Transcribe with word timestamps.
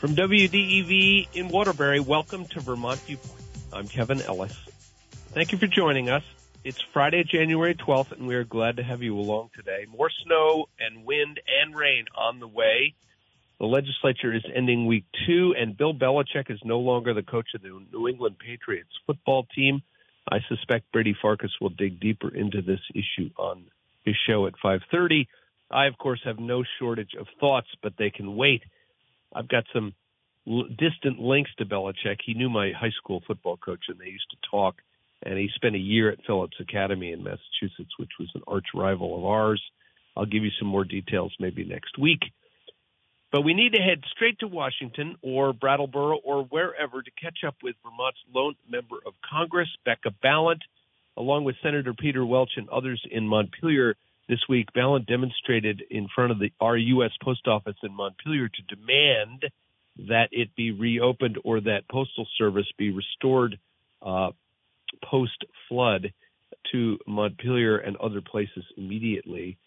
From 0.00 0.16
WDEV 0.16 1.28
in 1.34 1.48
Waterbury, 1.48 2.00
welcome 2.00 2.46
to 2.46 2.60
Vermont 2.60 2.98
Viewpoint. 3.00 3.42
I'm 3.70 3.86
Kevin 3.86 4.22
Ellis. 4.22 4.56
Thank 5.34 5.52
you 5.52 5.58
for 5.58 5.66
joining 5.66 6.08
us. 6.08 6.22
It's 6.64 6.80
Friday, 6.94 7.22
January 7.22 7.74
12th, 7.74 8.12
and 8.12 8.26
we 8.26 8.34
are 8.34 8.44
glad 8.44 8.78
to 8.78 8.82
have 8.82 9.02
you 9.02 9.18
along 9.18 9.50
today. 9.54 9.84
More 9.94 10.08
snow 10.24 10.70
and 10.78 11.04
wind 11.04 11.38
and 11.46 11.76
rain 11.76 12.06
on 12.16 12.40
the 12.40 12.48
way. 12.48 12.94
The 13.58 13.66
legislature 13.66 14.34
is 14.34 14.42
ending 14.54 14.86
week 14.86 15.04
two, 15.26 15.54
and 15.54 15.76
Bill 15.76 15.92
Belichick 15.92 16.50
is 16.50 16.60
no 16.64 16.78
longer 16.78 17.12
the 17.12 17.22
coach 17.22 17.48
of 17.54 17.60
the 17.60 17.68
New 17.92 18.08
England 18.08 18.36
Patriots 18.38 18.98
football 19.06 19.46
team. 19.54 19.82
I 20.32 20.38
suspect 20.48 20.90
Brady 20.92 21.14
Farkas 21.20 21.52
will 21.60 21.68
dig 21.68 22.00
deeper 22.00 22.34
into 22.34 22.62
this 22.62 22.80
issue 22.94 23.28
on 23.36 23.64
his 24.06 24.16
show 24.26 24.46
at 24.46 24.54
5:30. 24.64 25.26
I, 25.70 25.84
of 25.88 25.98
course, 25.98 26.22
have 26.24 26.38
no 26.38 26.64
shortage 26.78 27.14
of 27.20 27.26
thoughts, 27.38 27.68
but 27.82 27.98
they 27.98 28.08
can 28.08 28.34
wait. 28.34 28.62
I've 29.34 29.48
got 29.48 29.64
some 29.72 29.94
l- 30.46 30.68
distant 30.78 31.18
links 31.18 31.50
to 31.58 31.64
Belichick. 31.64 32.18
He 32.24 32.34
knew 32.34 32.50
my 32.50 32.72
high 32.78 32.90
school 32.90 33.22
football 33.26 33.56
coach, 33.56 33.84
and 33.88 33.98
they 33.98 34.06
used 34.06 34.30
to 34.30 34.50
talk. 34.50 34.76
And 35.22 35.38
he 35.38 35.48
spent 35.54 35.74
a 35.74 35.78
year 35.78 36.10
at 36.10 36.24
Phillips 36.26 36.56
Academy 36.60 37.12
in 37.12 37.22
Massachusetts, 37.22 37.92
which 37.98 38.10
was 38.18 38.30
an 38.34 38.42
arch 38.46 38.68
rival 38.74 39.18
of 39.18 39.24
ours. 39.24 39.62
I'll 40.16 40.26
give 40.26 40.44
you 40.44 40.50
some 40.58 40.68
more 40.68 40.84
details 40.84 41.34
maybe 41.38 41.64
next 41.64 41.98
week. 41.98 42.20
But 43.32 43.42
we 43.42 43.54
need 43.54 43.74
to 43.74 43.82
head 43.82 44.02
straight 44.10 44.38
to 44.40 44.48
Washington 44.48 45.16
or 45.22 45.52
Brattleboro 45.52 46.18
or 46.24 46.44
wherever 46.44 47.00
to 47.00 47.10
catch 47.22 47.38
up 47.46 47.56
with 47.62 47.76
Vermont's 47.84 48.18
lone 48.34 48.56
member 48.68 48.96
of 49.06 49.14
Congress, 49.28 49.68
Becca 49.84 50.12
Balint, 50.24 50.62
along 51.16 51.44
with 51.44 51.54
Senator 51.62 51.94
Peter 51.94 52.26
Welch 52.26 52.52
and 52.56 52.68
others 52.70 53.00
in 53.08 53.28
Montpelier 53.28 53.94
this 54.30 54.40
week. 54.48 54.68
Balint 54.74 55.06
demonstrated 55.06 55.82
in 55.90 56.08
front 56.14 56.30
of 56.30 56.38
the 56.38 56.52
our 56.60 56.76
U.S. 56.76 57.10
Post 57.22 57.48
Office 57.48 57.76
in 57.82 57.92
Montpelier 57.92 58.48
to 58.48 58.74
demand 58.74 59.44
that 60.08 60.28
it 60.30 60.54
be 60.56 60.70
reopened 60.70 61.36
or 61.44 61.60
that 61.60 61.88
Postal 61.90 62.26
Service 62.38 62.68
be 62.78 62.92
restored 62.92 63.58
uh, 64.00 64.30
post 65.04 65.44
flood 65.68 66.12
to 66.72 66.98
Montpelier 67.06 67.78
and 67.78 67.96
other 67.96 68.20
places 68.20 68.64
immediately. 68.76 69.58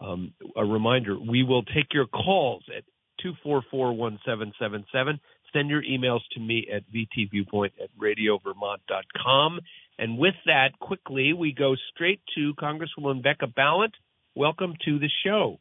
Um, 0.00 0.32
a 0.56 0.64
reminder, 0.64 1.18
we 1.18 1.42
will 1.42 1.64
take 1.64 1.92
your 1.92 2.06
calls 2.06 2.62
at 2.74 2.84
244-1777. 3.44 5.20
Send 5.52 5.68
your 5.68 5.82
emails 5.82 6.20
to 6.32 6.40
me 6.40 6.68
at 6.72 6.82
vtviewpoint 6.92 7.72
at 7.82 7.90
radiovermont.com. 8.00 9.60
And 9.98 10.18
with 10.18 10.34
that, 10.46 10.78
quickly, 10.80 11.32
we 11.32 11.52
go 11.52 11.76
straight 11.92 12.20
to 12.36 12.54
Congresswoman 12.54 13.22
Becca 13.22 13.46
Balint. 13.46 13.92
Welcome 14.34 14.74
to 14.86 14.98
the 14.98 15.10
show. 15.24 15.58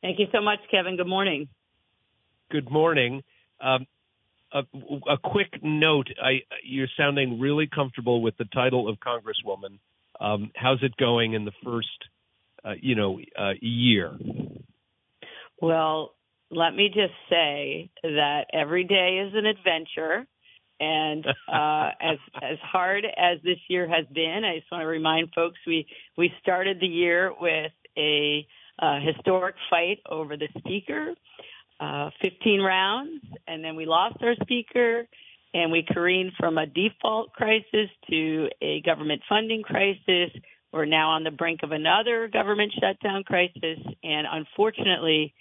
Thank 0.00 0.18
you 0.18 0.26
so 0.32 0.40
much, 0.42 0.58
Kevin. 0.70 0.96
Good 0.96 1.06
morning. 1.06 1.48
Good 2.50 2.68
morning. 2.70 3.22
Um, 3.60 3.86
a, 4.52 4.62
a, 5.08 5.16
quick 5.16 5.62
note: 5.62 6.08
I, 6.20 6.40
you're 6.64 6.88
sounding 6.96 7.38
really 7.38 7.68
comfortable 7.72 8.20
with 8.20 8.36
the 8.36 8.46
title 8.46 8.88
of 8.88 8.98
Congresswoman. 8.98 9.78
Um, 10.20 10.50
how's 10.56 10.82
it 10.82 10.96
going 10.96 11.34
in 11.34 11.44
the 11.44 11.52
first, 11.64 11.88
uh, 12.64 12.72
you 12.80 12.96
know, 12.96 13.20
uh, 13.38 13.52
year? 13.60 14.12
Well, 15.60 16.14
let 16.50 16.74
me 16.74 16.88
just 16.88 17.14
say 17.30 17.90
that 18.02 18.46
every 18.52 18.84
day 18.84 19.24
is 19.26 19.34
an 19.34 19.46
adventure. 19.46 20.26
And 20.80 21.24
uh, 21.26 21.90
as 22.00 22.18
as 22.42 22.58
hard 22.60 23.04
as 23.04 23.38
this 23.44 23.58
year 23.68 23.86
has 23.88 24.04
been, 24.12 24.42
I 24.44 24.58
just 24.58 24.70
want 24.72 24.82
to 24.82 24.86
remind 24.86 25.32
folks 25.34 25.58
we 25.66 25.86
we 26.16 26.32
started 26.42 26.80
the 26.80 26.86
year 26.86 27.32
with 27.38 27.72
a 27.96 28.46
uh, 28.78 28.98
historic 29.00 29.54
fight 29.70 29.98
over 30.08 30.36
the 30.36 30.48
speaker, 30.58 31.14
uh, 31.78 32.10
15 32.20 32.60
rounds, 32.60 33.22
and 33.46 33.62
then 33.62 33.76
we 33.76 33.86
lost 33.86 34.16
our 34.22 34.34
speaker, 34.42 35.06
and 35.54 35.70
we 35.70 35.84
careened 35.88 36.32
from 36.38 36.58
a 36.58 36.66
default 36.66 37.32
crisis 37.32 37.90
to 38.10 38.48
a 38.60 38.80
government 38.80 39.22
funding 39.28 39.62
crisis. 39.62 40.30
We're 40.72 40.86
now 40.86 41.10
on 41.10 41.22
the 41.22 41.30
brink 41.30 41.60
of 41.62 41.70
another 41.70 42.28
government 42.28 42.72
shutdown 42.80 43.24
crisis, 43.24 43.78
and 44.02 44.26
unfortunately, 44.30 45.34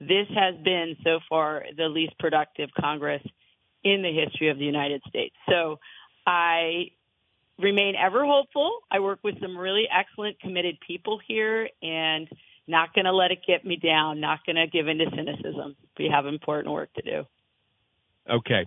this 0.00 0.26
has 0.34 0.56
been 0.64 0.96
so 1.04 1.20
far 1.28 1.64
the 1.76 1.88
least 1.88 2.18
productive 2.18 2.68
Congress 2.78 3.22
in 3.84 4.02
the 4.02 4.12
history 4.12 4.48
of 4.48 4.58
the 4.58 4.64
United 4.64 5.02
States. 5.08 5.34
So 5.48 5.78
I 6.26 6.90
remain 7.58 7.94
ever 7.96 8.24
hopeful. 8.24 8.80
I 8.90 9.00
work 9.00 9.20
with 9.22 9.40
some 9.40 9.56
really 9.56 9.84
excellent, 9.90 10.40
committed 10.40 10.78
people 10.86 11.20
here 11.26 11.68
and 11.82 12.28
not 12.68 12.94
going 12.94 13.04
to 13.06 13.12
let 13.12 13.30
it 13.30 13.40
get 13.46 13.64
me 13.64 13.76
down, 13.76 14.20
not 14.20 14.40
going 14.46 14.56
to 14.56 14.66
give 14.66 14.88
into 14.88 15.06
cynicism. 15.14 15.76
We 15.98 16.10
have 16.12 16.26
important 16.26 16.72
work 16.72 16.92
to 16.94 17.02
do. 17.02 17.24
Okay. 18.30 18.66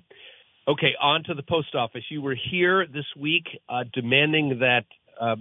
Okay, 0.68 0.94
on 1.00 1.24
to 1.26 1.34
the 1.36 1.44
post 1.44 1.76
office. 1.76 2.04
You 2.10 2.22
were 2.22 2.36
here 2.52 2.88
this 2.88 3.06
week 3.18 3.46
uh, 3.70 3.84
demanding 3.94 4.60
that 4.60 4.86
uh, 5.22 5.36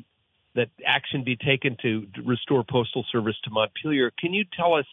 that 0.54 0.68
action 0.86 1.24
be 1.24 1.36
taken 1.36 1.76
to 1.82 2.06
restore 2.24 2.62
postal 2.62 3.04
service 3.10 3.34
to 3.44 3.50
Montpelier. 3.50 4.12
Can 4.18 4.32
you 4.32 4.44
tell 4.56 4.74
us 4.74 4.84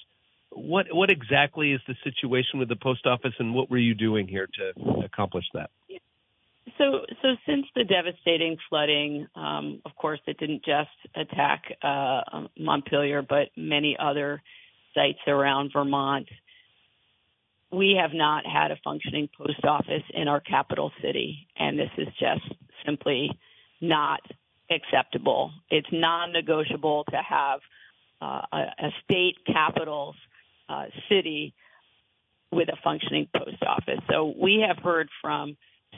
what 0.52 0.88
what 0.92 1.10
exactly 1.10 1.72
is 1.72 1.82
the 1.88 1.96
situation 2.04 2.60
with 2.60 2.70
the 2.70 2.76
post 2.76 3.06
office, 3.06 3.34
and 3.40 3.54
what 3.54 3.70
were 3.70 3.78
you 3.78 3.94
doing 3.94 4.28
here 4.28 4.48
to 4.48 5.04
accomplish 5.04 5.46
that? 5.54 5.70
So, 6.78 7.02
so 7.22 7.36
since 7.46 7.66
the 7.76 7.84
devastating 7.84 8.58
flooding, 8.70 9.28
um, 9.36 9.82
of 9.86 9.96
course, 9.96 10.20
it 10.28 10.38
didn't 10.38 10.64
just 10.64 10.90
attack 11.16 11.64
uh, 11.84 12.48
Montpelier, 12.58 13.22
but 13.22 13.50
many 13.56 13.98
other 14.00 14.42
sites 14.94 15.20
around 15.28 15.72
Vermont. 15.74 16.28
We 17.72 17.98
have 18.02 18.12
not 18.14 18.46
had 18.46 18.72
a 18.72 18.78
functioning 18.84 19.30
post 19.38 19.64
office 19.64 20.04
in 20.14 20.28
our 20.28 20.40
capital 20.40 20.92
city, 21.02 21.48
and 21.58 21.80
this 21.80 21.92
is 21.98 22.08
just 22.20 22.44
simply 22.86 23.32
not 23.80 24.22
acceptable. 24.70 25.52
It's 25.70 25.88
non-negotiable 25.92 27.06
to 27.12 27.18
have 27.18 27.60
uh, 28.22 28.42
a, 28.52 28.58
a 28.58 28.90
state 29.04 29.38
capital's 29.46 30.16
uh, 30.72 30.86
city 31.10 31.54
with 32.52 32.70
a 32.70 32.78
functioning 32.84 33.28
post 33.36 33.62
office. 33.66 34.00
So 34.10 34.34
we 34.40 34.64
have 34.68 34.84
heard 34.84 35.10
from 35.22 35.58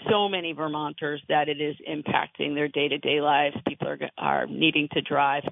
so 0.09 0.27
many 0.27 0.53
Vermonters 0.53 1.21
that 1.29 1.49
it 1.49 1.61
is 1.61 1.75
impacting 1.89 2.55
their 2.55 2.67
day 2.67 2.87
to 2.87 2.97
day 2.97 3.21
lives. 3.21 3.55
People 3.67 3.87
are, 3.87 3.99
are 4.17 4.47
needing 4.47 4.87
to 4.93 5.01
drive 5.01 5.43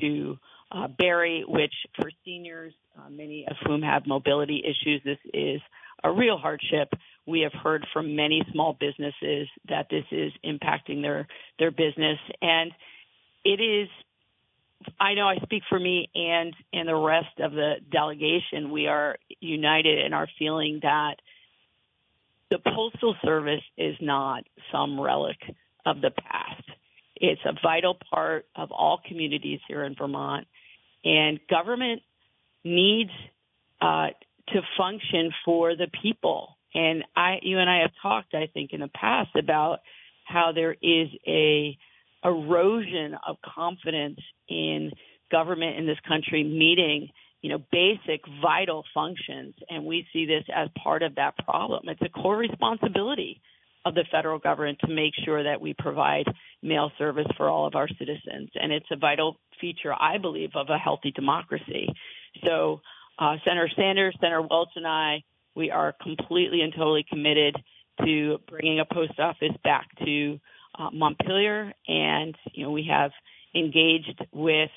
to 0.00 0.38
uh, 0.70 0.88
Barre, 0.88 1.44
which 1.46 1.74
for 1.96 2.10
seniors, 2.24 2.72
uh, 2.98 3.10
many 3.10 3.46
of 3.48 3.56
whom 3.66 3.82
have 3.82 4.06
mobility 4.06 4.62
issues, 4.64 5.02
this 5.04 5.18
is 5.34 5.60
a 6.02 6.10
real 6.10 6.38
hardship. 6.38 6.88
We 7.26 7.40
have 7.40 7.52
heard 7.52 7.86
from 7.92 8.16
many 8.16 8.42
small 8.52 8.76
businesses 8.78 9.48
that 9.68 9.86
this 9.90 10.04
is 10.10 10.32
impacting 10.44 11.02
their 11.02 11.26
their 11.58 11.70
business, 11.70 12.18
and 12.40 12.72
it 13.44 13.60
is 13.60 13.88
I 15.00 15.14
know 15.14 15.26
I 15.28 15.36
speak 15.42 15.62
for 15.68 15.78
me 15.78 16.08
and 16.14 16.54
and 16.72 16.88
the 16.88 16.94
rest 16.94 17.38
of 17.40 17.52
the 17.52 17.74
delegation. 17.90 18.70
We 18.70 18.86
are 18.86 19.16
united 19.40 20.04
in 20.04 20.12
our 20.12 20.28
feeling 20.38 20.80
that 20.82 21.16
the 22.50 22.58
postal 22.58 23.16
service 23.24 23.62
is 23.78 23.96
not 24.00 24.44
some 24.70 25.00
relic 25.00 25.38
of 25.86 26.00
the 26.00 26.10
past. 26.10 26.62
It's 27.16 27.40
a 27.44 27.54
vital 27.62 27.96
part 28.10 28.46
of 28.56 28.70
all 28.72 29.00
communities 29.06 29.60
here 29.68 29.84
in 29.84 29.94
Vermont, 29.94 30.46
and 31.04 31.40
government 31.48 32.02
needs 32.64 33.10
uh, 33.80 34.08
to 34.48 34.60
function 34.76 35.32
for 35.44 35.76
the 35.76 35.88
people. 36.02 36.56
And 36.74 37.04
I, 37.14 37.38
you 37.42 37.58
and 37.58 37.68
I 37.68 37.80
have 37.80 37.92
talked, 38.02 38.34
I 38.34 38.48
think, 38.52 38.72
in 38.72 38.80
the 38.80 38.88
past 38.88 39.30
about 39.36 39.80
how 40.24 40.52
there 40.54 40.72
is 40.72 41.08
a 41.26 41.76
erosion 42.24 43.16
of 43.26 43.36
confidence 43.42 44.20
in 44.52 44.90
government 45.30 45.78
in 45.78 45.86
this 45.86 45.98
country 46.06 46.44
meeting 46.44 47.08
you 47.42 47.50
know 47.50 47.58
basic 47.70 48.22
vital 48.40 48.84
functions. 48.94 49.54
And 49.68 49.84
we 49.84 50.06
see 50.12 50.24
this 50.24 50.44
as 50.54 50.68
part 50.82 51.02
of 51.02 51.16
that 51.16 51.36
problem. 51.44 51.88
It's 51.88 52.00
a 52.02 52.08
core 52.08 52.36
responsibility 52.36 53.40
of 53.84 53.94
the 53.94 54.04
federal 54.12 54.38
government 54.38 54.78
to 54.86 54.94
make 54.94 55.12
sure 55.24 55.42
that 55.42 55.60
we 55.60 55.74
provide 55.76 56.26
mail 56.62 56.92
service 56.98 57.26
for 57.36 57.48
all 57.48 57.66
of 57.66 57.74
our 57.74 57.88
citizens. 57.98 58.50
And 58.54 58.72
it's 58.72 58.86
a 58.92 58.96
vital 58.96 59.38
feature 59.60 59.92
i 59.92 60.18
believe 60.18 60.50
of 60.54 60.68
a 60.70 60.78
healthy 60.78 61.10
democracy. 61.10 61.88
So 62.44 62.80
uh, 63.18 63.36
senator 63.44 63.68
sanders 63.76 64.16
senator 64.20 64.42
welch 64.42 64.70
and 64.76 64.86
i 64.86 65.22
we 65.54 65.70
are 65.70 65.94
completely 66.00 66.62
and 66.62 66.72
totally 66.72 67.04
committed 67.08 67.56
to 68.04 68.38
bringing 68.48 68.80
a 68.80 68.84
post 68.84 69.18
office 69.18 69.54
back 69.62 69.86
to 70.04 70.40
uh, 70.78 70.88
Montpelier, 70.90 71.74
and 71.86 72.34
you 72.54 72.64
know 72.64 72.70
we 72.70 72.88
have 72.90 73.10
engaged 73.54 74.24
with 74.32 74.70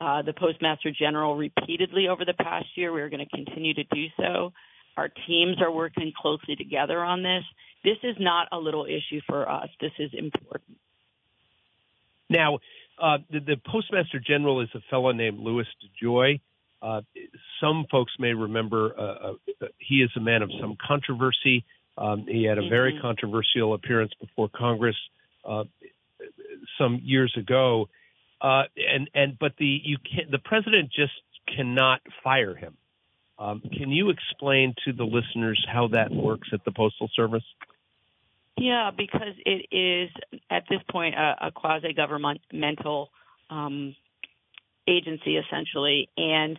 uh, 0.00 0.22
the 0.22 0.32
Postmaster 0.32 0.90
General 0.90 1.36
repeatedly 1.36 2.08
over 2.08 2.24
the 2.24 2.34
past 2.34 2.66
year. 2.74 2.92
We're 2.92 3.08
going 3.08 3.26
to 3.26 3.36
continue 3.36 3.74
to 3.74 3.84
do 3.84 4.06
so. 4.18 4.52
Our 4.96 5.08
teams 5.26 5.56
are 5.60 5.70
working 5.70 6.12
closely 6.16 6.56
together 6.56 7.02
on 7.02 7.22
this. 7.22 7.44
This 7.84 7.98
is 8.02 8.16
not 8.18 8.48
a 8.52 8.58
little 8.58 8.86
issue 8.86 9.20
for 9.26 9.48
us. 9.48 9.68
This 9.80 9.92
is 9.98 10.10
important. 10.12 10.78
Now, 12.28 12.58
uh, 13.00 13.18
the, 13.30 13.40
the, 13.40 13.56
Postmaster 13.64 14.18
General 14.18 14.62
is 14.62 14.68
a 14.74 14.80
fellow 14.90 15.12
named 15.12 15.38
Louis 15.38 15.66
DeJoy. 16.02 16.40
Uh, 16.82 17.02
some 17.60 17.86
folks 17.90 18.12
may 18.18 18.32
remember 18.32 18.94
uh, 18.98 19.32
uh, 19.62 19.66
he 19.78 19.96
is 19.96 20.10
a 20.16 20.20
man 20.20 20.42
of 20.42 20.50
some 20.60 20.76
controversy. 20.86 21.64
Um, 21.98 22.26
he 22.28 22.44
had 22.44 22.58
a 22.58 22.68
very 22.68 22.92
mm-hmm. 22.92 23.02
controversial 23.02 23.74
appearance 23.74 24.12
before 24.20 24.48
Congress 24.54 24.96
uh, 25.44 25.64
some 26.78 27.00
years 27.02 27.34
ago, 27.38 27.88
uh, 28.40 28.64
and 28.76 29.10
and 29.14 29.38
but 29.38 29.52
the 29.58 29.80
you 29.82 29.98
can 29.98 30.30
the 30.30 30.38
president 30.38 30.90
just 30.92 31.12
cannot 31.54 32.00
fire 32.22 32.54
him. 32.54 32.76
Um, 33.38 33.60
can 33.60 33.90
you 33.90 34.10
explain 34.10 34.74
to 34.86 34.92
the 34.92 35.04
listeners 35.04 35.64
how 35.70 35.88
that 35.88 36.10
works 36.10 36.48
at 36.52 36.64
the 36.64 36.72
Postal 36.72 37.10
Service? 37.14 37.44
Yeah, 38.58 38.90
because 38.96 39.34
it 39.44 39.66
is 39.70 40.10
at 40.50 40.64
this 40.70 40.80
point 40.90 41.14
a, 41.14 41.48
a 41.48 41.52
quasi 41.52 41.92
governmental 41.92 43.10
um, 43.50 43.94
agency 44.88 45.36
essentially, 45.36 46.08
and 46.16 46.56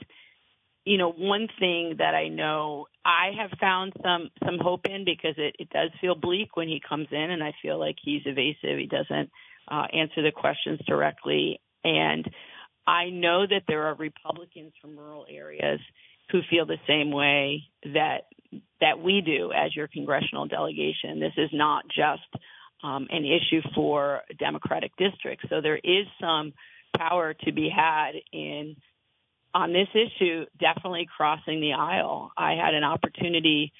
you 0.85 0.97
know 0.97 1.11
one 1.11 1.47
thing 1.59 1.95
that 1.97 2.13
I 2.13 2.27
know 2.27 2.87
I 3.03 3.31
have 3.39 3.57
found 3.59 3.93
some 4.03 4.29
some 4.45 4.59
hope 4.59 4.85
in 4.85 5.05
because 5.05 5.35
it, 5.37 5.55
it 5.57 5.69
does 5.69 5.89
feel 5.99 6.13
bleak 6.13 6.55
when 6.55 6.67
he 6.67 6.79
comes 6.87 7.07
in, 7.11 7.31
and 7.31 7.43
I 7.43 7.53
feel 7.61 7.79
like 7.79 7.95
he's 8.03 8.21
evasive. 8.25 8.77
He 8.77 8.87
doesn't 8.87 9.31
uh, 9.67 9.87
answer 9.91 10.21
the 10.21 10.31
questions 10.31 10.79
directly, 10.85 11.59
and 11.87 12.29
I 12.85 13.09
know 13.09 13.45
that 13.47 13.63
there 13.67 13.87
are 13.87 13.95
Republicans 13.95 14.73
from 14.81 14.97
rural 14.97 15.25
areas 15.29 15.79
who 16.31 16.41
feel 16.49 16.65
the 16.65 16.77
same 16.87 17.11
way 17.11 17.63
that 17.83 18.27
that 18.79 18.99
we 18.99 19.21
do 19.21 19.51
as 19.51 19.75
your 19.75 19.87
congressional 19.87 20.47
delegation. 20.47 21.19
This 21.19 21.33
is 21.37 21.49
not 21.51 21.85
just 21.87 22.43
um, 22.83 23.07
an 23.09 23.25
issue 23.25 23.61
for 23.75 24.21
Democratic 24.39 24.91
districts. 24.97 25.45
So 25.49 25.61
there 25.61 25.77
is 25.77 26.05
some 26.21 26.53
power 26.95 27.33
to 27.33 27.51
be 27.51 27.69
had 27.69 28.11
in 28.31 28.75
on 29.53 29.73
this 29.73 29.87
issue. 29.93 30.45
Definitely 30.59 31.07
crossing 31.15 31.59
the 31.59 31.73
aisle. 31.73 32.31
I 32.37 32.51
had 32.51 32.73
an 32.73 32.83
opportunity 32.83 33.73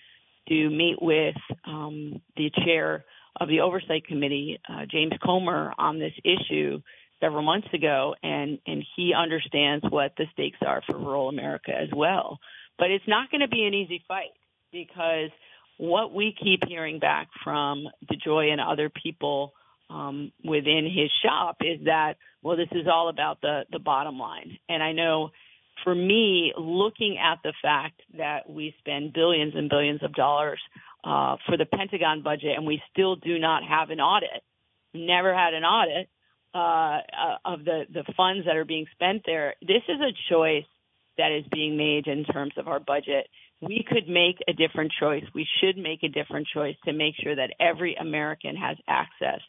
to 0.50 0.70
meet 0.70 1.02
with 1.02 1.36
um, 1.66 2.22
the 2.36 2.52
chair 2.66 3.06
of 3.40 3.50
the 3.50 3.62
Oversight 3.62 4.08
Committee, 4.08 4.60
uh, 4.68 4.86
James 4.90 5.14
Comer, 5.24 5.74
on 5.78 6.00
this 6.00 6.14
issue 6.24 6.82
several 7.20 7.44
months 7.44 7.68
ago, 7.74 8.16
and 8.22 8.60
and 8.66 8.84
he 8.96 9.14
understands 9.14 9.86
what 9.90 10.14
the 10.18 10.26
stakes 10.34 10.60
are 10.66 10.82
for 10.86 10.98
rural 10.98 11.30
America 11.30 11.72
as 11.72 11.90
well. 11.96 12.40
But 12.78 12.92
it's 12.92 13.08
not 13.08 13.32
going 13.32 13.42
to 13.42 13.48
be 13.48 13.64
an 13.64 13.74
easy 13.74 14.04
fight 14.08 14.32
because 14.72 15.32
what 15.78 16.14
we 16.14 16.36
keep 16.42 16.62
hearing 16.68 17.00
back 17.00 17.30
from 17.44 17.88
DeJoy 18.12 18.52
and 18.52 18.62
other 18.62 18.90
people 18.90 19.54
um, 19.90 20.32
within 20.44 20.86
his 20.86 21.10
shop 21.24 21.58
is 21.62 21.86
that 21.86 22.16
well, 22.44 22.58
this 22.58 22.70
is 22.72 22.88
all 22.92 23.10
about 23.10 23.42
the 23.42 23.64
the 23.72 23.80
bottom 23.80 24.20
line, 24.20 24.58
and 24.70 24.82
I 24.82 24.92
know. 24.94 25.32
For 25.84 25.94
me, 25.94 26.54
looking 26.58 27.20
at 27.20 27.38
the 27.44 27.54
fact 27.62 28.02
that 28.18 28.50
we 28.50 28.74
spend 28.80 29.14
billions 29.14 29.54
and 29.56 29.70
billions 29.70 30.02
of 30.02 30.12
dollars 30.16 30.60
uh, 31.04 31.38
for 31.46 31.56
the 31.56 31.66
Pentagon 31.66 32.24
budget 32.24 32.58
and 32.58 32.66
we 32.66 32.82
still 32.92 33.16
do 33.16 33.38
not 33.38 33.64
have 33.64 33.92
an 33.92 34.00
audit, 34.00 34.44
never 34.94 35.34
had 35.34 35.54
an 35.54 35.64
audit, 35.64 36.10
uh, 36.58 37.38
of 37.46 37.66
the, 37.66 37.84
the 37.94 38.04
funds 38.16 38.46
that 38.46 38.56
are 38.56 38.66
being 38.66 38.86
spent 38.94 39.22
there. 39.26 39.56
This 39.62 39.84
is 39.88 40.00
a 40.02 40.34
choice 40.34 40.66
that 41.18 41.32
is 41.32 41.46
being 41.52 41.78
made 41.78 42.08
in 42.08 42.24
terms 42.26 42.54
of 42.58 42.68
our 42.68 42.80
budget. 42.80 43.28
We 43.62 43.86
could 43.88 44.08
make 44.08 44.38
a 44.48 44.54
different 44.54 44.92
choice. 45.00 45.24
We 45.34 45.48
should 45.60 45.78
make 45.78 46.04
a 46.04 46.10
different 46.10 46.48
choice 46.54 46.76
to 46.86 46.94
make 46.94 47.16
sure 47.22 47.36
that 47.36 47.52
every 47.60 47.96
American 47.96 48.56
has 48.56 48.78
access 48.88 49.42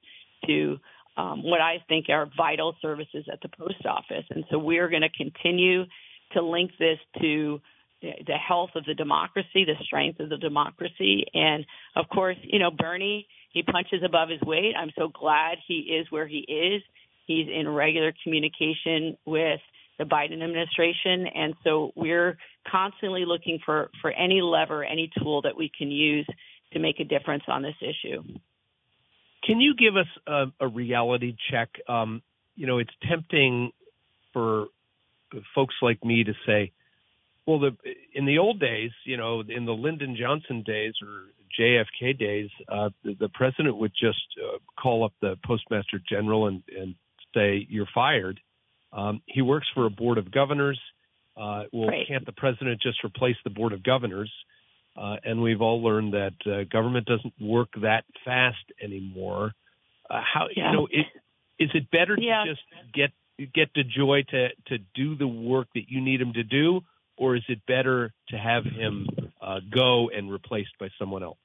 to 0.46 0.78
um, 1.16 1.42
what 1.42 1.60
I 1.60 1.82
think 1.88 2.06
are 2.08 2.28
vital 2.36 2.74
services 2.80 3.26
at 3.32 3.40
the 3.42 3.48
post 3.48 3.84
office. 3.86 4.24
And 4.30 4.44
so 4.50 4.58
we're 4.58 4.88
going 4.88 5.02
to 5.02 5.10
continue 5.10 5.84
to 6.32 6.42
link 6.42 6.70
this 6.78 6.98
to 7.20 7.60
the 8.00 8.36
health 8.36 8.70
of 8.76 8.84
the 8.84 8.94
democracy, 8.94 9.64
the 9.64 9.74
strength 9.82 10.20
of 10.20 10.28
the 10.28 10.36
democracy. 10.36 11.24
And 11.34 11.66
of 11.96 12.08
course, 12.08 12.36
you 12.44 12.58
know, 12.58 12.70
Bernie, 12.70 13.26
he 13.52 13.62
punches 13.62 14.02
above 14.04 14.28
his 14.28 14.40
weight. 14.42 14.74
I'm 14.78 14.92
so 14.96 15.08
glad 15.08 15.58
he 15.66 15.98
is 15.98 16.06
where 16.10 16.26
he 16.26 16.38
is. 16.38 16.82
He's 17.28 17.46
in 17.46 17.68
regular 17.68 18.12
communication 18.24 19.18
with 19.26 19.60
the 19.98 20.04
Biden 20.04 20.42
administration. 20.42 21.26
And 21.26 21.54
so 21.62 21.92
we're 21.94 22.38
constantly 22.70 23.24
looking 23.26 23.58
for, 23.64 23.90
for 24.00 24.10
any 24.10 24.40
lever, 24.40 24.82
any 24.82 25.10
tool 25.22 25.42
that 25.42 25.56
we 25.56 25.70
can 25.76 25.90
use 25.90 26.26
to 26.72 26.78
make 26.78 27.00
a 27.00 27.04
difference 27.04 27.44
on 27.46 27.62
this 27.62 27.74
issue. 27.82 28.22
Can 29.44 29.60
you 29.60 29.74
give 29.76 29.96
us 29.96 30.06
a, 30.26 30.46
a 30.64 30.68
reality 30.68 31.36
check? 31.50 31.68
Um, 31.86 32.22
you 32.56 32.66
know, 32.66 32.78
it's 32.78 32.90
tempting 33.08 33.72
for 34.32 34.66
folks 35.54 35.74
like 35.82 36.02
me 36.02 36.24
to 36.24 36.32
say, 36.46 36.72
well, 37.46 37.58
the, 37.58 37.76
in 38.14 38.24
the 38.24 38.38
old 38.38 38.58
days, 38.58 38.90
you 39.04 39.18
know, 39.18 39.42
in 39.46 39.66
the 39.66 39.72
Lyndon 39.72 40.16
Johnson 40.18 40.62
days 40.66 40.94
or 41.02 41.26
JFK 41.60 42.18
days, 42.18 42.48
uh, 42.68 42.90
the, 43.04 43.16
the 43.18 43.28
president 43.28 43.76
would 43.76 43.92
just 43.92 44.18
uh, 44.42 44.58
call 44.80 45.04
up 45.04 45.12
the 45.20 45.36
postmaster 45.44 46.00
general 46.08 46.46
and, 46.46 46.62
and 46.76 46.94
say 47.38 47.66
you're 47.68 47.88
fired. 47.94 48.40
Um, 48.92 49.22
he 49.26 49.42
works 49.42 49.66
for 49.74 49.86
a 49.86 49.90
board 49.90 50.18
of 50.18 50.30
governors. 50.30 50.80
Uh, 51.36 51.64
well, 51.72 51.88
right. 51.88 52.06
can't 52.08 52.26
the 52.26 52.32
president 52.32 52.80
just 52.80 53.04
replace 53.04 53.36
the 53.44 53.50
board 53.50 53.72
of 53.72 53.82
governors? 53.82 54.32
Uh, 54.96 55.16
and 55.24 55.40
we've 55.40 55.60
all 55.60 55.82
learned 55.82 56.14
that 56.14 56.34
uh, 56.46 56.64
government 56.72 57.06
doesn't 57.06 57.34
work 57.40 57.68
that 57.82 58.04
fast 58.24 58.56
anymore. 58.82 59.52
Uh, 60.10 60.20
how 60.34 60.46
yeah. 60.56 60.70
you 60.70 60.76
know 60.76 60.88
it, 60.90 61.06
is 61.58 61.70
it 61.74 61.90
better 61.90 62.16
yeah. 62.18 62.44
to 62.44 62.50
just 62.50 62.62
get 62.92 63.10
get 63.54 63.68
DeJoy 63.74 64.26
to 64.28 64.48
to 64.68 64.78
do 64.94 65.14
the 65.16 65.28
work 65.28 65.68
that 65.74 65.84
you 65.88 66.00
need 66.00 66.20
him 66.20 66.32
to 66.32 66.42
do, 66.42 66.80
or 67.16 67.36
is 67.36 67.42
it 67.48 67.60
better 67.66 68.12
to 68.30 68.36
have 68.36 68.64
him 68.64 69.06
uh, 69.40 69.60
go 69.72 70.08
and 70.10 70.32
replaced 70.32 70.72
by 70.80 70.88
someone 70.98 71.22
else? 71.22 71.38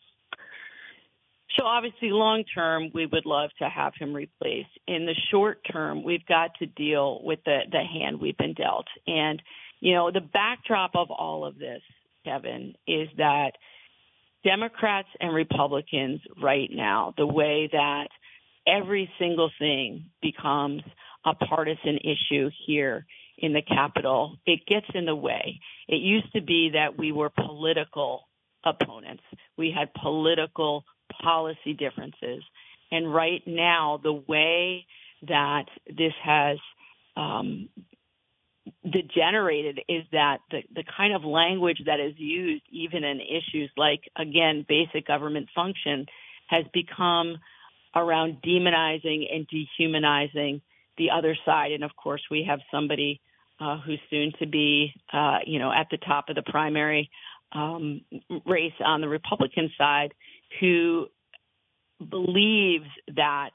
So 1.58 1.66
obviously, 1.66 2.10
long 2.10 2.44
term, 2.44 2.90
we 2.94 3.06
would 3.06 3.26
love 3.26 3.52
to 3.60 3.70
have 3.70 3.94
him 4.00 4.14
replaced. 4.14 4.70
In 4.88 5.06
the 5.06 5.16
short 5.30 5.60
term, 5.72 6.04
we've 6.04 6.26
got 6.26 6.52
to 6.60 6.66
deal 6.66 7.22
with 7.24 7.40
the 7.46 7.60
the 7.72 7.84
hand 7.84 8.20
we've 8.20 8.38
been 8.38 8.54
dealt. 8.54 8.88
And 9.06 9.42
you 9.80 9.94
know, 9.94 10.12
the 10.12 10.22
backdrop 10.22 10.92
of 10.96 11.12
all 11.12 11.46
of 11.46 11.60
this, 11.60 11.82
Kevin, 12.26 12.74
is 12.88 13.10
that 13.18 13.52
Democrats 14.44 15.10
and 15.20 15.34
Republicans 15.34 16.22
right 16.42 16.70
now, 16.72 17.14
the 17.18 17.28
way 17.28 17.70
that 17.72 18.08
every 18.66 19.10
single 19.20 19.52
thing 19.60 20.06
becomes 20.22 20.82
a 21.26 21.34
partisan 21.34 21.98
issue 21.98 22.50
here 22.66 23.06
in 23.38 23.54
the 23.54 23.62
Capitol, 23.62 24.38
it 24.46 24.66
gets 24.68 24.86
in 24.94 25.06
the 25.06 25.16
way. 25.16 25.60
It 25.88 25.98
used 25.98 26.32
to 26.34 26.42
be 26.42 26.72
that 26.74 26.98
we 26.98 27.12
were 27.12 27.30
political 27.30 28.28
opponents. 28.64 29.24
We 29.58 29.74
had 29.78 29.94
political 29.94 30.86
policy 31.22 31.74
differences. 31.78 32.44
And 32.92 33.14
right 33.14 33.42
now, 33.46 34.00
the 34.02 34.14
way 34.14 34.86
that 35.28 35.66
this 35.88 36.14
has 36.24 36.58
um, 37.16 37.70
degenerated 38.84 39.80
is 39.88 40.04
that 40.12 40.40
the, 40.52 40.60
the 40.74 40.84
kind 40.98 41.14
of 41.14 41.24
language 41.24 41.82
that 41.86 42.00
is 42.00 42.14
used, 42.18 42.64
even 42.72 43.04
in 43.04 43.20
issues 43.20 43.70
like, 43.78 44.02
again, 44.18 44.66
basic 44.68 45.08
government 45.08 45.50
function, 45.56 46.06
has 46.50 46.66
become 46.74 47.38
around 47.96 48.38
demonizing 48.46 49.24
and 49.34 49.48
dehumanizing 49.48 50.62
the 50.98 51.10
other 51.12 51.36
side. 51.46 51.72
And 51.72 51.84
of 51.84 51.92
course, 51.96 52.22
we 52.30 52.46
have 52.48 52.60
somebody 52.72 53.22
uh, 53.60 53.78
who's 53.80 54.00
soon 54.10 54.34
to 54.40 54.48
be, 54.48 54.94
uh, 55.12 55.40
you 55.46 55.60
know, 55.60 55.72
at 55.72 55.88
the 55.92 55.98
top 55.98 56.26
of 56.30 56.36
the 56.36 56.44
primary 56.44 57.10
um, 57.52 58.02
race 58.46 58.74
on 58.84 59.02
the 59.02 59.08
Republican 59.08 59.72
side 59.78 60.14
who 60.60 61.08
believes 62.10 62.88
that 63.16 63.52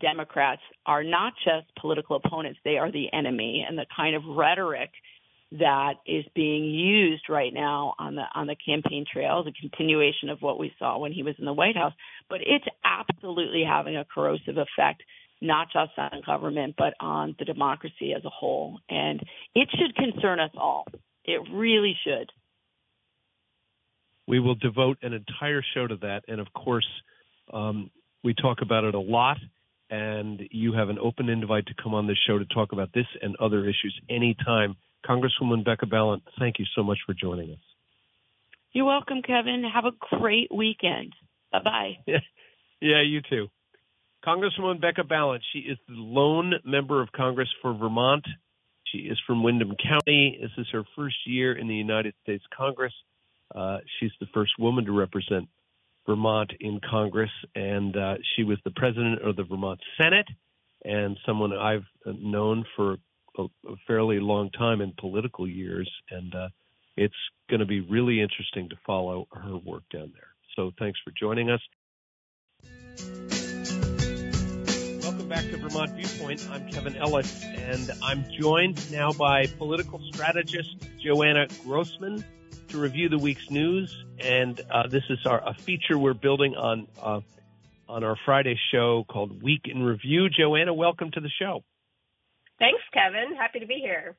Democrats 0.00 0.62
are 0.86 1.02
not 1.02 1.32
just 1.44 1.66
political 1.80 2.16
opponents, 2.16 2.60
they 2.64 2.78
are 2.78 2.90
the 2.90 3.12
enemy. 3.12 3.64
And 3.66 3.76
the 3.76 3.86
kind 3.94 4.14
of 4.14 4.22
rhetoric 4.24 4.90
that 5.52 5.94
is 6.06 6.24
being 6.34 6.64
used 6.64 7.24
right 7.28 7.52
now 7.52 7.94
on 7.98 8.14
the 8.14 8.22
on 8.34 8.46
the 8.46 8.54
campaign 8.54 9.04
trail 9.12 9.40
is 9.40 9.52
a 9.52 9.60
continuation 9.60 10.28
of 10.28 10.40
what 10.40 10.60
we 10.60 10.72
saw 10.78 10.98
when 10.98 11.12
he 11.12 11.24
was 11.24 11.34
in 11.38 11.44
the 11.44 11.52
White 11.52 11.76
House. 11.76 11.92
But 12.28 12.40
it's 12.40 12.64
absolutely 12.84 13.64
having 13.68 13.96
a 13.96 14.04
corrosive 14.04 14.56
effect, 14.58 15.02
not 15.40 15.66
just 15.72 15.92
on 15.98 16.22
government, 16.24 16.76
but 16.78 16.94
on 17.00 17.34
the 17.38 17.44
democracy 17.44 18.14
as 18.16 18.24
a 18.24 18.30
whole. 18.30 18.78
And 18.88 19.20
it 19.54 19.68
should 19.72 19.96
concern 19.96 20.38
us 20.38 20.52
all. 20.56 20.86
It 21.24 21.40
really 21.52 21.96
should. 22.04 22.30
We 24.30 24.38
will 24.38 24.54
devote 24.54 24.98
an 25.02 25.12
entire 25.12 25.60
show 25.74 25.88
to 25.88 25.96
that. 26.02 26.22
And 26.28 26.40
of 26.40 26.46
course, 26.52 26.86
um, 27.52 27.90
we 28.22 28.32
talk 28.32 28.58
about 28.62 28.84
it 28.84 28.94
a 28.94 29.00
lot. 29.00 29.38
And 29.90 30.40
you 30.52 30.72
have 30.72 30.88
an 30.88 31.00
open 31.00 31.28
invite 31.28 31.66
to 31.66 31.74
come 31.82 31.94
on 31.94 32.06
this 32.06 32.16
show 32.28 32.38
to 32.38 32.44
talk 32.44 32.70
about 32.70 32.90
this 32.94 33.06
and 33.20 33.34
other 33.40 33.64
issues 33.64 34.00
anytime. 34.08 34.76
Congresswoman 35.04 35.64
Becca 35.64 35.86
Balint, 35.86 36.20
thank 36.38 36.60
you 36.60 36.64
so 36.76 36.84
much 36.84 36.98
for 37.04 37.12
joining 37.12 37.50
us. 37.50 37.58
You're 38.70 38.84
welcome, 38.84 39.20
Kevin. 39.22 39.64
Have 39.74 39.84
a 39.84 40.16
great 40.16 40.54
weekend. 40.54 41.12
Bye 41.50 41.62
bye. 41.64 41.90
Yeah, 42.06 42.18
yeah, 42.80 43.02
you 43.02 43.22
too. 43.28 43.48
Congresswoman 44.24 44.80
Becca 44.80 45.02
Balint, 45.02 45.40
she 45.52 45.58
is 45.58 45.78
the 45.88 45.94
lone 45.94 46.54
member 46.64 47.02
of 47.02 47.10
Congress 47.10 47.48
for 47.60 47.74
Vermont. 47.74 48.24
She 48.84 48.98
is 48.98 49.18
from 49.26 49.42
Windham 49.42 49.74
County. 49.82 50.38
This 50.40 50.52
is 50.56 50.68
her 50.70 50.84
first 50.94 51.16
year 51.26 51.58
in 51.58 51.66
the 51.66 51.74
United 51.74 52.14
States 52.22 52.44
Congress. 52.56 52.92
Uh, 53.54 53.78
she's 53.98 54.12
the 54.20 54.26
first 54.32 54.52
woman 54.58 54.84
to 54.84 54.92
represent 54.92 55.48
Vermont 56.06 56.52
in 56.60 56.80
Congress, 56.88 57.30
and 57.54 57.96
uh, 57.96 58.14
she 58.34 58.44
was 58.44 58.58
the 58.64 58.70
president 58.70 59.22
of 59.22 59.36
the 59.36 59.44
Vermont 59.44 59.80
Senate 59.96 60.26
and 60.84 61.16
someone 61.26 61.52
I've 61.52 61.84
known 62.06 62.64
for 62.76 62.96
a, 63.38 63.42
a 63.42 63.76
fairly 63.86 64.18
long 64.18 64.50
time 64.50 64.80
in 64.80 64.92
political 64.98 65.46
years. 65.46 65.90
And 66.10 66.34
uh, 66.34 66.48
it's 66.96 67.14
going 67.48 67.60
to 67.60 67.66
be 67.66 67.80
really 67.80 68.20
interesting 68.20 68.68
to 68.70 68.76
follow 68.86 69.28
her 69.32 69.56
work 69.56 69.82
down 69.92 70.12
there. 70.14 70.28
So 70.56 70.72
thanks 70.78 70.98
for 71.04 71.12
joining 71.18 71.50
us. 71.50 71.60
Welcome 75.02 75.28
back 75.28 75.44
to 75.44 75.56
Vermont 75.58 75.92
Viewpoint. 75.92 76.48
I'm 76.50 76.68
Kevin 76.70 76.96
Ellis, 76.96 77.44
and 77.44 77.90
I'm 78.02 78.24
joined 78.38 78.90
now 78.90 79.12
by 79.12 79.46
political 79.46 80.00
strategist 80.12 80.76
Joanna 80.98 81.46
Grossman 81.64 82.24
to 82.70 82.78
review 82.78 83.08
the 83.08 83.18
week's 83.18 83.50
news. 83.50 84.04
And 84.18 84.60
uh, 84.70 84.86
this 84.88 85.04
is 85.10 85.18
our 85.26 85.46
a 85.46 85.54
feature 85.54 85.98
we're 85.98 86.14
building 86.14 86.54
on 86.54 86.86
uh, 87.00 87.20
on 87.88 88.04
our 88.04 88.16
Friday 88.24 88.58
show 88.72 89.04
called 89.08 89.42
Week 89.42 89.62
in 89.64 89.82
Review. 89.82 90.28
Joanna, 90.28 90.72
welcome 90.72 91.10
to 91.12 91.20
the 91.20 91.30
show. 91.38 91.62
Thanks, 92.58 92.82
Kevin. 92.92 93.36
Happy 93.36 93.60
to 93.60 93.66
be 93.66 93.80
here. 93.80 94.16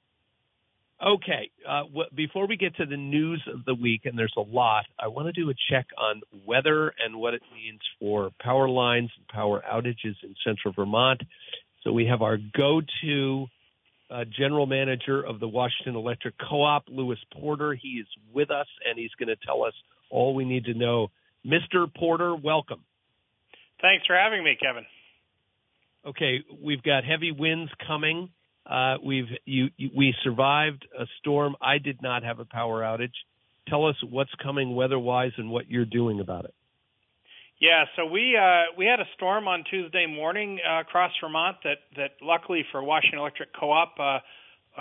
Okay. 1.03 1.50
Uh, 1.67 1.84
w- 1.84 2.10
before 2.13 2.48
we 2.48 2.58
get 2.58 2.75
to 2.75 2.86
the 2.86 2.98
news 2.98 3.41
of 3.51 3.65
the 3.65 3.74
week, 3.74 4.01
and 4.05 4.17
there's 4.17 4.34
a 4.38 4.41
lot, 4.41 4.86
I 5.00 5.08
want 5.08 5.34
to 5.34 5.41
do 5.41 5.50
a 5.50 5.53
check 5.70 5.88
on 5.98 6.22
weather 6.46 6.93
and 7.03 7.15
what 7.15 7.34
it 7.34 7.41
means 7.53 7.79
for 8.00 8.31
power 8.39 8.67
lines 8.67 9.10
and 9.17 9.27
power 9.27 9.63
outages 9.72 10.15
in 10.24 10.36
central 10.46 10.74
Vermont. 10.74 11.22
So 11.84 11.91
we 11.91 12.05
have 12.05 12.22
our 12.22 12.38
go 12.38 12.81
to 13.03 13.48
uh, 14.12 14.25
general 14.38 14.65
manager 14.65 15.25
of 15.25 15.39
the 15.39 15.48
Washington 15.48 15.96
Electric 15.96 16.36
Co 16.38 16.63
op, 16.63 16.84
Louis 16.89 17.18
Porter. 17.34 17.74
He 17.74 17.89
is 17.89 18.08
with 18.34 18.51
us 18.51 18.68
and 18.86 19.00
he's 19.00 19.12
going 19.18 19.30
to 19.30 19.38
tell 19.46 19.63
us 19.63 19.74
all 20.10 20.36
we 20.36 20.46
need 20.46 20.65
to 20.65 20.74
know. 20.74 21.10
Mr. 21.46 21.91
Porter, 21.94 22.36
welcome. 22.36 22.82
Thanks 23.82 24.06
for 24.06 24.15
having 24.15 24.44
me, 24.44 24.58
Kevin. 24.62 24.86
Okay, 26.06 26.39
we've 26.62 26.84
got 26.84 27.03
heavy 27.03 27.32
winds 27.32 27.72
coming. 27.88 28.30
Uh, 28.65 28.98
we've 29.03 29.27
you, 29.46 29.70
you, 29.77 29.89
we 29.96 30.13
survived 30.24 30.86
a 30.98 31.06
storm. 31.20 31.56
I 31.62 31.77
did 31.77 32.01
not 32.01 32.24
have 32.24 32.39
a 32.39 32.46
power 32.46 32.82
outage. 32.82 33.13
Tell 33.68 33.88
us 33.88 33.96
what's 34.08 34.32
coming 34.41 34.75
weather-wise 34.75 35.32
and 35.38 35.50
what 35.50 35.70
you're 35.70 35.86
doing 35.86 36.20
about 36.20 36.46
it. 36.46 36.53
Yeah, 37.62 37.86
so 37.96 38.08
we 38.08 38.36
uh, 38.36 38.74
we 38.75 38.88
had 38.88 39.00
a 39.00 39.06
storm 39.13 39.48
on 39.48 39.63
Tuesday 39.70 40.08
morning 40.08 40.58
uh, 40.68 40.82
across 40.82 41.12
Vermont 41.22 41.58
that 41.63 41.77
that 41.96 42.18
luckily 42.20 42.65
for 42.72 42.82
Washington 42.82 43.20
Electric 43.20 43.50
Co-op 43.53 43.94
uh, 44.00 44.01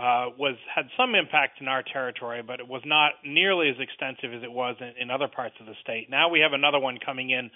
uh, 0.00 0.32
was 0.38 0.56
had 0.74 0.86
some 0.96 1.14
impact 1.14 1.60
in 1.60 1.68
our 1.68 1.82
territory, 1.82 2.40
but 2.42 2.58
it 2.58 2.66
was 2.66 2.80
not 2.86 3.12
nearly 3.22 3.68
as 3.68 3.76
extensive 3.78 4.32
as 4.32 4.42
it 4.42 4.50
was 4.50 4.76
in, 4.80 4.94
in 4.98 5.10
other 5.10 5.28
parts 5.28 5.56
of 5.60 5.66
the 5.66 5.74
state. 5.82 6.08
Now 6.08 6.30
we 6.30 6.40
have 6.40 6.54
another 6.54 6.78
one 6.78 6.96
coming 7.04 7.28
in 7.28 7.50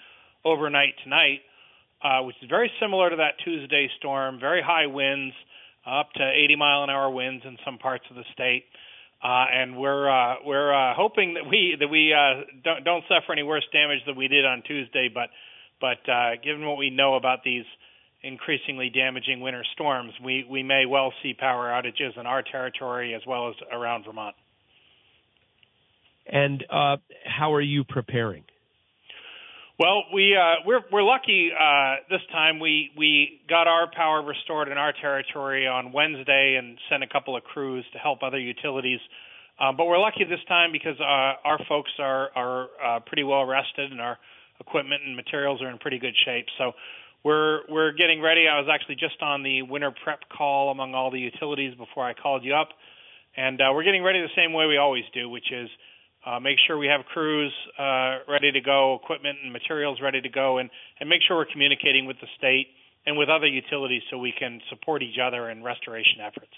overnight 0.45 0.93
tonight, 1.03 1.41
uh, 2.03 2.21
which 2.21 2.35
is 2.43 2.47
very 2.47 2.69
similar 2.79 3.09
to 3.09 3.15
that 3.15 3.41
Tuesday 3.43 3.89
storm. 3.97 4.39
Very 4.39 4.61
high 4.61 4.85
winds 4.85 5.33
up 5.89 6.13
to 6.17 6.21
80 6.21 6.55
mile 6.55 6.83
an 6.83 6.91
hour 6.91 7.09
winds 7.09 7.43
in 7.47 7.57
some 7.65 7.79
parts 7.79 8.05
of 8.11 8.15
the 8.15 8.25
state. 8.31 8.65
And 9.27 9.77
we're 9.77 10.09
uh, 10.09 10.35
we're 10.45 10.73
uh, 10.73 10.93
hoping 10.95 11.33
that 11.33 11.49
we 11.49 11.75
that 11.79 11.87
we 11.87 12.13
uh, 12.13 12.43
don't, 12.63 12.83
don't 12.83 13.03
suffer 13.07 13.33
any 13.33 13.43
worse 13.43 13.65
damage 13.71 13.99
than 14.05 14.15
we 14.15 14.27
did 14.27 14.45
on 14.45 14.61
Tuesday. 14.67 15.09
But 15.13 15.29
but 15.81 16.09
uh, 16.11 16.35
given 16.43 16.65
what 16.65 16.77
we 16.77 16.89
know 16.89 17.15
about 17.15 17.43
these 17.43 17.65
increasingly 18.21 18.89
damaging 18.89 19.41
winter 19.41 19.63
storms, 19.73 20.13
we 20.23 20.45
we 20.49 20.63
may 20.63 20.85
well 20.85 21.13
see 21.23 21.33
power 21.33 21.69
outages 21.69 22.17
in 22.19 22.25
our 22.25 22.43
territory 22.43 23.13
as 23.15 23.21
well 23.27 23.49
as 23.49 23.55
around 23.71 24.05
Vermont. 24.05 24.35
And 26.27 26.63
uh, 26.69 26.97
how 27.25 27.53
are 27.53 27.61
you 27.61 27.83
preparing? 27.83 28.43
Well, 29.77 30.03
we 30.13 30.37
uh, 30.37 30.63
we're 30.65 30.79
we're 30.89 31.03
lucky 31.03 31.51
uh, 31.51 31.95
this 32.09 32.21
time. 32.31 32.59
We 32.61 32.91
we 32.97 33.41
got 33.49 33.67
our 33.67 33.91
power 33.93 34.23
restored 34.23 34.69
in 34.69 34.77
our 34.77 34.93
territory 34.93 35.67
on 35.67 35.91
Wednesday 35.91 36.55
and 36.57 36.77
sent 36.89 37.03
a 37.03 37.07
couple 37.07 37.35
of 37.35 37.43
crews 37.43 37.83
to 37.91 37.99
help 37.99 38.23
other 38.23 38.39
utilities. 38.39 39.01
Uh, 39.59 39.73
but 39.73 39.85
we're 39.85 39.99
lucky 39.99 40.23
this 40.23 40.39
time 40.47 40.71
because 40.71 40.97
uh, 41.01 41.43
our 41.43 41.59
folks 41.67 41.91
are 41.99 42.29
are 42.37 42.67
uh, 42.81 42.99
pretty 43.01 43.23
well 43.23 43.43
rested 43.43 43.91
and 43.91 43.99
our 43.99 44.17
equipment 44.61 45.01
and 45.05 45.13
materials 45.13 45.61
are 45.61 45.69
in 45.69 45.77
pretty 45.77 45.99
good 45.99 46.15
shape. 46.23 46.45
So 46.57 46.71
we're 47.25 47.67
we're 47.67 47.91
getting 47.91 48.21
ready. 48.21 48.47
I 48.47 48.57
was 48.61 48.69
actually 48.73 48.95
just 48.95 49.21
on 49.21 49.43
the 49.43 49.63
winter 49.63 49.91
prep 50.05 50.21
call 50.29 50.71
among 50.71 50.95
all 50.95 51.11
the 51.11 51.19
utilities 51.19 51.75
before 51.75 52.07
I 52.07 52.13
called 52.13 52.45
you 52.45 52.55
up, 52.55 52.69
and 53.35 53.59
uh, 53.59 53.65
we're 53.73 53.83
getting 53.83 54.03
ready 54.03 54.21
the 54.21 54.41
same 54.41 54.53
way 54.53 54.67
we 54.67 54.77
always 54.77 55.03
do, 55.13 55.27
which 55.27 55.51
is 55.51 55.67
uh, 56.25 56.39
make 56.39 56.57
sure 56.65 56.77
we 56.77 56.87
have 56.87 57.05
crews 57.05 57.53
uh, 57.77 58.19
ready 58.27 58.51
to 58.51 58.61
go, 58.61 58.99
equipment 59.01 59.37
and 59.43 59.53
materials 59.53 59.99
ready 60.01 60.21
to 60.21 60.29
go, 60.29 60.57
and, 60.57 60.69
and 60.99 61.07
make 61.07 61.21
sure 61.27 61.37
we're 61.37 61.51
communicating 61.51 62.05
with 62.05 62.17
the 62.19 62.27
state 62.37 62.67
and 63.05 63.17
with 63.17 63.29
other 63.29 63.45
utilities 63.45 64.01
so 64.09 64.17
we 64.17 64.33
can 64.37 64.59
support 64.69 65.03
each 65.03 65.17
other 65.21 65.49
in 65.49 65.63
restoration 65.63 66.21
efforts. 66.25 66.51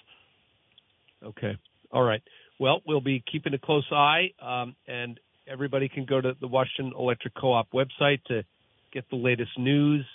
Okay. 1.24 1.58
All 1.92 2.04
right. 2.04 2.22
Well, 2.60 2.82
we'll 2.88 3.02
be 3.02 3.24
keeping 3.30 3.54
a 3.54 3.60
close 3.60 3.86
eye, 3.92 4.32
um, 4.42 4.76
and 4.88 5.20
everybody 5.48 5.90
can 5.90 6.06
go 6.06 6.22
to 6.22 6.34
the 6.40 6.48
Washington 6.48 6.94
Electric 6.98 7.36
Co-op 7.36 7.68
website 7.72 8.24
to 8.28 8.44
get 8.94 9.10
the 9.10 9.18
latest 9.18 9.52
news. 9.58 10.06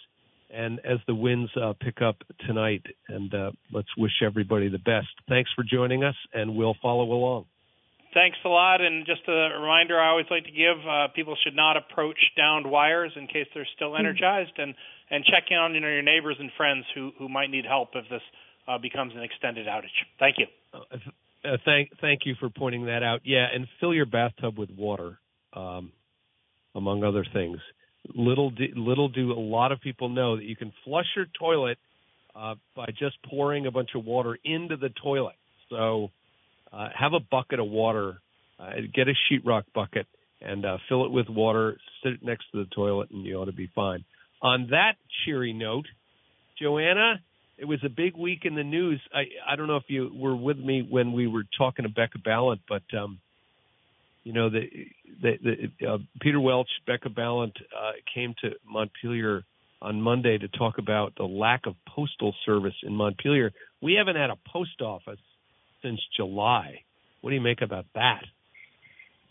And 0.54 0.80
as 0.80 0.98
the 1.06 1.14
winds 1.14 1.50
uh, 1.56 1.72
pick 1.80 2.02
up 2.02 2.16
tonight, 2.46 2.82
and 3.08 3.32
uh, 3.34 3.52
let's 3.72 3.88
wish 3.96 4.12
everybody 4.22 4.68
the 4.68 4.78
best. 4.78 5.08
Thanks 5.26 5.50
for 5.56 5.64
joining 5.64 6.04
us, 6.04 6.16
and 6.34 6.56
we'll 6.56 6.76
follow 6.82 7.04
along 7.04 7.46
thanks 8.14 8.38
a 8.44 8.48
lot. 8.48 8.80
And 8.80 9.06
just 9.06 9.22
a 9.28 9.58
reminder 9.58 9.98
I 9.98 10.10
always 10.10 10.26
like 10.30 10.44
to 10.44 10.50
give 10.50 10.76
uh, 10.88 11.08
people 11.14 11.36
should 11.42 11.56
not 11.56 11.76
approach 11.76 12.18
downed 12.36 12.70
wires 12.70 13.12
in 13.16 13.26
case 13.26 13.46
they're 13.54 13.68
still 13.76 13.90
mm-hmm. 13.90 14.06
energized 14.06 14.52
and, 14.58 14.74
and 15.10 15.24
check 15.24 15.44
in 15.50 15.56
on 15.56 15.74
you 15.74 15.80
know, 15.80 15.88
your 15.88 16.02
neighbors 16.02 16.36
and 16.38 16.50
friends 16.56 16.84
who, 16.94 17.12
who 17.18 17.28
might 17.28 17.50
need 17.50 17.64
help 17.64 17.90
if 17.94 18.08
this 18.10 18.22
uh, 18.68 18.78
becomes 18.78 19.12
an 19.14 19.22
extended 19.22 19.66
outage. 19.66 19.96
Thank 20.18 20.36
you. 20.38 20.46
Uh, 20.72 20.96
uh, 21.44 21.56
thank, 21.64 21.90
thank 22.00 22.20
you 22.24 22.34
for 22.38 22.48
pointing 22.50 22.86
that 22.86 23.02
out. 23.02 23.20
Yeah, 23.24 23.46
and 23.52 23.66
fill 23.80 23.92
your 23.92 24.06
bathtub 24.06 24.58
with 24.58 24.70
water, 24.70 25.18
um, 25.54 25.92
among 26.74 27.02
other 27.04 27.26
things. 27.32 27.58
Little 28.14 28.50
do, 28.50 28.64
little 28.76 29.08
do 29.08 29.32
a 29.32 29.38
lot 29.38 29.72
of 29.72 29.80
people 29.80 30.08
know 30.08 30.36
that 30.36 30.44
you 30.44 30.56
can 30.56 30.72
flush 30.84 31.06
your 31.16 31.26
toilet 31.38 31.78
uh, 32.34 32.54
by 32.74 32.86
just 32.98 33.16
pouring 33.28 33.66
a 33.66 33.70
bunch 33.70 33.90
of 33.94 34.04
water 34.04 34.38
into 34.44 34.76
the 34.76 34.88
toilet. 35.02 35.36
So 35.68 36.10
uh, 36.72 36.88
have 36.98 37.12
a 37.12 37.20
bucket 37.20 37.60
of 37.60 37.66
water, 37.66 38.20
uh, 38.58 38.70
get 38.94 39.08
a 39.08 39.12
sheetrock 39.30 39.64
bucket, 39.74 40.06
and 40.40 40.64
uh, 40.64 40.78
fill 40.88 41.04
it 41.04 41.10
with 41.10 41.28
water. 41.28 41.76
Sit 42.02 42.14
it 42.14 42.22
next 42.22 42.46
to 42.52 42.64
the 42.64 42.70
toilet, 42.74 43.10
and 43.10 43.24
you 43.24 43.36
ought 43.36 43.46
to 43.46 43.52
be 43.52 43.70
fine. 43.74 44.04
On 44.40 44.68
that 44.70 44.94
cheery 45.24 45.52
note, 45.52 45.86
Joanna, 46.60 47.20
it 47.58 47.64
was 47.66 47.78
a 47.84 47.88
big 47.88 48.16
week 48.16 48.40
in 48.44 48.54
the 48.54 48.64
news. 48.64 49.00
I 49.14 49.52
I 49.52 49.56
don't 49.56 49.68
know 49.68 49.76
if 49.76 49.84
you 49.88 50.10
were 50.14 50.34
with 50.34 50.58
me 50.58 50.86
when 50.88 51.12
we 51.12 51.26
were 51.26 51.44
talking 51.56 51.84
to 51.84 51.88
Becca 51.88 52.18
Balint, 52.18 52.60
but 52.68 52.82
um, 52.96 53.20
you 54.24 54.32
know 54.32 54.50
the 54.50 54.68
the, 55.22 55.70
the 55.80 55.86
uh, 55.86 55.98
Peter 56.20 56.40
Welch, 56.40 56.70
Becca 56.86 57.10
Balint 57.10 57.54
uh, 57.76 57.92
came 58.12 58.34
to 58.42 58.50
Montpelier 58.66 59.44
on 59.80 60.00
Monday 60.00 60.38
to 60.38 60.48
talk 60.48 60.78
about 60.78 61.14
the 61.16 61.24
lack 61.24 61.66
of 61.66 61.74
postal 61.86 62.34
service 62.46 62.74
in 62.82 62.94
Montpelier. 62.94 63.52
We 63.80 63.94
haven't 63.94 64.16
had 64.16 64.30
a 64.30 64.38
post 64.52 64.80
office 64.80 65.18
since 65.82 66.00
July. 66.16 66.82
What 67.20 67.30
do 67.30 67.36
you 67.36 67.42
make 67.42 67.62
about 67.62 67.86
that? 67.94 68.22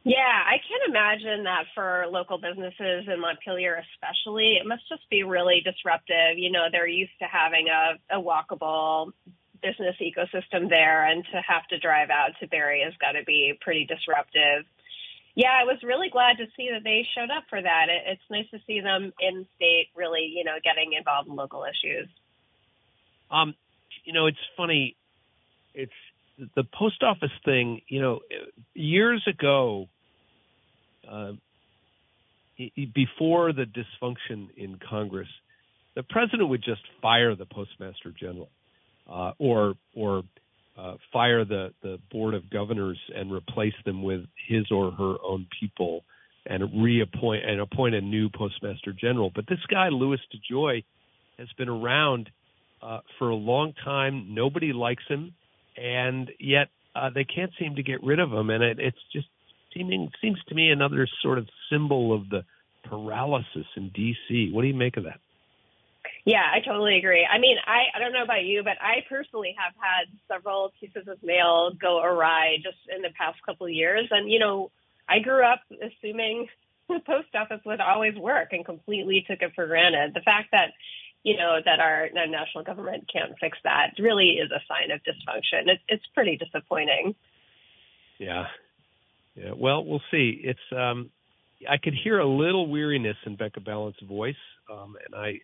Yeah, 0.03 0.17
I 0.17 0.57
can't 0.57 0.89
imagine 0.89 1.43
that 1.43 1.65
for 1.75 2.05
local 2.09 2.39
businesses 2.39 3.05
in 3.07 3.21
Montpelier, 3.21 3.83
especially, 3.93 4.57
it 4.59 4.65
must 4.65 4.89
just 4.89 5.07
be 5.11 5.21
really 5.23 5.61
disruptive. 5.63 6.37
You 6.37 6.51
know, 6.51 6.65
they're 6.71 6.87
used 6.87 7.13
to 7.19 7.25
having 7.25 7.67
a, 7.69 8.17
a 8.17 8.19
walkable 8.19 9.11
business 9.61 9.95
ecosystem 10.01 10.69
there, 10.69 11.05
and 11.05 11.23
to 11.25 11.41
have 11.47 11.67
to 11.69 11.77
drive 11.77 12.09
out 12.09 12.31
to 12.39 12.47
Barre 12.47 12.81
has 12.83 12.93
got 12.99 13.11
to 13.11 13.23
be 13.23 13.53
pretty 13.61 13.85
disruptive. 13.85 14.65
Yeah, 15.35 15.53
I 15.53 15.65
was 15.65 15.77
really 15.83 16.09
glad 16.09 16.37
to 16.37 16.47
see 16.57 16.71
that 16.73 16.83
they 16.83 17.07
showed 17.15 17.29
up 17.29 17.43
for 17.47 17.61
that. 17.61 17.85
It, 17.89 18.17
it's 18.17 18.29
nice 18.31 18.49
to 18.49 18.59
see 18.65 18.81
them 18.81 19.13
in 19.19 19.45
state, 19.55 19.89
really, 19.95 20.33
you 20.35 20.43
know, 20.43 20.57
getting 20.63 20.93
involved 20.97 21.29
in 21.29 21.35
local 21.35 21.63
issues. 21.63 22.09
Um, 23.29 23.53
you 24.03 24.13
know, 24.13 24.25
it's 24.25 24.41
funny. 24.57 24.95
It's 25.75 25.93
the 26.55 26.63
post 26.63 27.03
office 27.03 27.31
thing, 27.45 27.81
you 27.87 28.01
know, 28.01 28.19
years 28.73 29.23
ago, 29.27 29.87
uh, 31.09 31.33
before 32.93 33.53
the 33.53 33.65
dysfunction 33.65 34.47
in 34.55 34.77
Congress, 34.89 35.27
the 35.95 36.03
president 36.03 36.49
would 36.49 36.63
just 36.63 36.81
fire 37.01 37.35
the 37.35 37.45
postmaster 37.45 38.13
general, 38.17 38.49
uh, 39.09 39.31
or 39.39 39.75
or 39.95 40.23
uh, 40.77 40.95
fire 41.11 41.43
the 41.43 41.73
the 41.81 41.99
board 42.11 42.33
of 42.33 42.49
governors 42.49 42.99
and 43.15 43.31
replace 43.31 43.73
them 43.85 44.03
with 44.03 44.21
his 44.47 44.71
or 44.71 44.91
her 44.91 45.15
own 45.23 45.47
people, 45.59 46.03
and 46.45 46.83
reappoint 46.83 47.43
and 47.45 47.59
appoint 47.59 47.95
a 47.95 48.01
new 48.01 48.29
postmaster 48.29 48.93
general. 48.93 49.31
But 49.33 49.47
this 49.47 49.59
guy 49.69 49.89
Louis 49.89 50.19
DeJoy 50.33 50.83
has 51.37 51.47
been 51.57 51.69
around 51.69 52.29
uh, 52.81 52.99
for 53.17 53.29
a 53.29 53.35
long 53.35 53.73
time. 53.83 54.33
Nobody 54.33 54.71
likes 54.71 55.03
him 55.07 55.33
and 55.77 56.29
yet 56.39 56.67
uh, 56.95 57.09
they 57.13 57.23
can't 57.23 57.51
seem 57.59 57.75
to 57.75 57.83
get 57.83 58.03
rid 58.03 58.19
of 58.19 58.31
him, 58.31 58.49
and 58.49 58.63
it, 58.63 58.79
it's 58.79 58.97
just 59.13 59.27
seeming 59.73 60.11
seems 60.21 60.37
to 60.47 60.55
me 60.55 60.69
another 60.69 61.07
sort 61.21 61.37
of 61.37 61.47
symbol 61.71 62.13
of 62.13 62.29
the 62.29 62.43
paralysis 62.83 63.65
in 63.77 63.89
D.C. 63.89 64.51
What 64.51 64.63
do 64.63 64.67
you 64.67 64.73
make 64.73 64.97
of 64.97 65.03
that? 65.05 65.19
Yeah, 66.25 66.43
I 66.53 66.59
totally 66.65 66.97
agree. 66.97 67.25
I 67.25 67.39
mean, 67.39 67.57
I, 67.65 67.95
I 67.95 67.99
don't 67.99 68.13
know 68.13 68.23
about 68.23 68.43
you, 68.43 68.63
but 68.63 68.77
I 68.79 69.05
personally 69.09 69.55
have 69.57 69.73
had 69.77 70.05
several 70.27 70.71
pieces 70.79 71.07
of 71.07 71.17
mail 71.23 71.71
go 71.79 72.01
awry 72.01 72.57
just 72.61 72.77
in 72.95 73.01
the 73.01 73.09
past 73.17 73.39
couple 73.45 73.65
of 73.65 73.73
years. 73.73 74.07
And, 74.11 74.31
you 74.31 74.39
know, 74.39 74.71
I 75.09 75.19
grew 75.19 75.43
up 75.43 75.61
assuming 75.71 76.47
the 76.89 76.99
post 77.05 77.33
office 77.33 77.61
would 77.65 77.81
always 77.81 78.15
work 78.15 78.49
and 78.51 78.65
completely 78.65 79.25
took 79.27 79.41
it 79.41 79.53
for 79.55 79.65
granted. 79.65 80.13
The 80.13 80.21
fact 80.21 80.49
that, 80.51 80.73
you 81.23 81.37
know, 81.37 81.57
that 81.63 81.79
our 81.79 82.09
national 82.13 82.63
government 82.63 83.09
can't 83.11 83.33
fix 83.39 83.57
that 83.63 83.91
really 83.99 84.39
is 84.41 84.49
a 84.51 84.59
sign 84.67 84.91
of 84.91 85.01
dysfunction. 85.01 85.71
It's, 85.71 85.83
it's 85.87 86.05
pretty 86.15 86.37
disappointing. 86.37 87.15
Yeah. 88.17 88.45
Yeah. 89.35 89.51
Well, 89.55 89.85
we'll 89.85 90.01
see. 90.09 90.41
It's, 90.43 90.59
um, 90.75 91.09
I 91.69 91.77
could 91.77 91.93
hear 91.93 92.19
a 92.19 92.27
little 92.27 92.69
weariness 92.69 93.17
in 93.25 93.35
Becca 93.35 93.59
Balint's 93.59 94.01
voice. 94.01 94.35
Um, 94.71 94.95
and 95.05 95.15
I, 95.15 95.39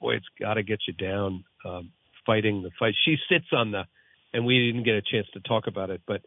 boy, 0.00 0.14
it's 0.14 0.26
got 0.40 0.54
to 0.54 0.62
get 0.62 0.78
you 0.86 0.94
down 0.94 1.44
um, 1.64 1.90
fighting 2.24 2.62
the 2.62 2.70
fight. 2.78 2.94
She 3.04 3.16
sits 3.28 3.46
on 3.52 3.72
the, 3.72 3.82
and 4.32 4.46
we 4.46 4.66
didn't 4.66 4.84
get 4.84 4.94
a 4.94 5.02
chance 5.02 5.26
to 5.34 5.40
talk 5.40 5.66
about 5.66 5.90
it, 5.90 6.02
but 6.06 6.22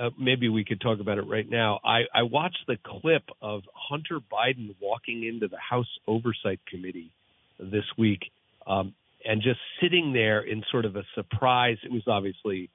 uh, 0.00 0.10
maybe 0.18 0.48
we 0.48 0.64
could 0.64 0.80
talk 0.80 1.00
about 1.00 1.18
it 1.18 1.22
right 1.22 1.48
now. 1.48 1.80
I, 1.84 2.02
I 2.14 2.22
watched 2.22 2.64
the 2.68 2.76
clip 2.84 3.22
of 3.40 3.62
Hunter 3.74 4.20
Biden 4.20 4.74
walking 4.80 5.24
into 5.24 5.48
the 5.48 5.56
House 5.56 5.88
Oversight 6.06 6.60
Committee 6.68 7.10
this 7.58 7.84
week 7.96 8.20
um, 8.66 8.94
and 9.24 9.42
just 9.42 9.60
sitting 9.80 10.12
there 10.12 10.40
in 10.40 10.62
sort 10.70 10.84
of 10.84 10.96
a 10.96 11.02
surprise. 11.14 11.78
It 11.82 11.92
was 11.92 12.02
obviously 12.06 12.70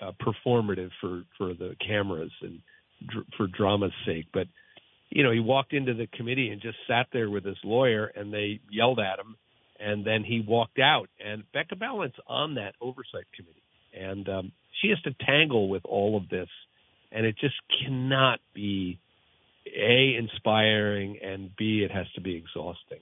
uh, 0.00 0.12
performative 0.20 0.90
for, 1.00 1.24
for 1.38 1.54
the 1.54 1.76
cameras 1.86 2.32
and 2.42 2.60
dr- 3.06 3.26
for 3.36 3.46
drama's 3.46 3.92
sake, 4.04 4.26
but 4.32 4.46
you 5.08 5.22
know, 5.22 5.30
he 5.30 5.40
walked 5.40 5.72
into 5.72 5.94
the 5.94 6.08
committee 6.08 6.48
and 6.48 6.60
just 6.60 6.76
sat 6.88 7.06
there 7.12 7.30
with 7.30 7.44
his 7.44 7.56
lawyer 7.62 8.06
and 8.06 8.32
they 8.32 8.60
yelled 8.70 8.98
at 8.98 9.18
him 9.18 9.36
and 9.78 10.04
then 10.04 10.24
he 10.24 10.44
walked 10.46 10.78
out. 10.78 11.08
And 11.24 11.44
Becca 11.52 11.76
Balint's 11.76 12.16
on 12.26 12.54
that 12.54 12.74
oversight 12.80 13.26
committee, 13.34 13.62
and 13.94 14.28
um, 14.28 14.52
she 14.80 14.88
has 14.88 15.00
to 15.02 15.14
tangle 15.24 15.68
with 15.68 15.84
all 15.84 16.16
of 16.16 16.28
this, 16.28 16.48
and 17.12 17.26
it 17.26 17.36
just 17.40 17.54
cannot 17.82 18.40
be 18.54 18.98
a 19.66 20.14
inspiring 20.16 21.18
and 21.22 21.50
b 21.56 21.82
it 21.84 21.90
has 21.90 22.06
to 22.14 22.20
be 22.20 22.36
exhausting. 22.36 23.00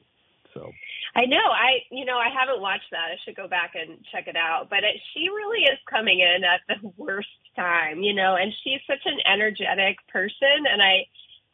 So 0.54 0.72
I 1.14 1.26
know 1.26 1.42
I 1.42 1.82
you 1.90 2.04
know 2.04 2.16
I 2.16 2.30
haven't 2.30 2.62
watched 2.62 2.90
that. 2.92 3.10
I 3.12 3.18
should 3.24 3.36
go 3.36 3.48
back 3.48 3.74
and 3.74 3.98
check 4.10 4.28
it 4.28 4.36
out. 4.36 4.70
But 4.70 4.84
it, 4.84 4.96
she 5.12 5.28
really 5.28 5.64
is 5.66 5.78
coming 5.90 6.20
in 6.20 6.44
at 6.44 6.62
the 6.68 6.92
worst 6.96 7.28
time, 7.56 8.02
you 8.02 8.14
know, 8.14 8.36
and 8.36 8.52
she's 8.62 8.80
such 8.86 9.04
an 9.04 9.18
energetic 9.26 9.98
person, 10.08 10.64
and 10.70 10.80
I 10.80 11.06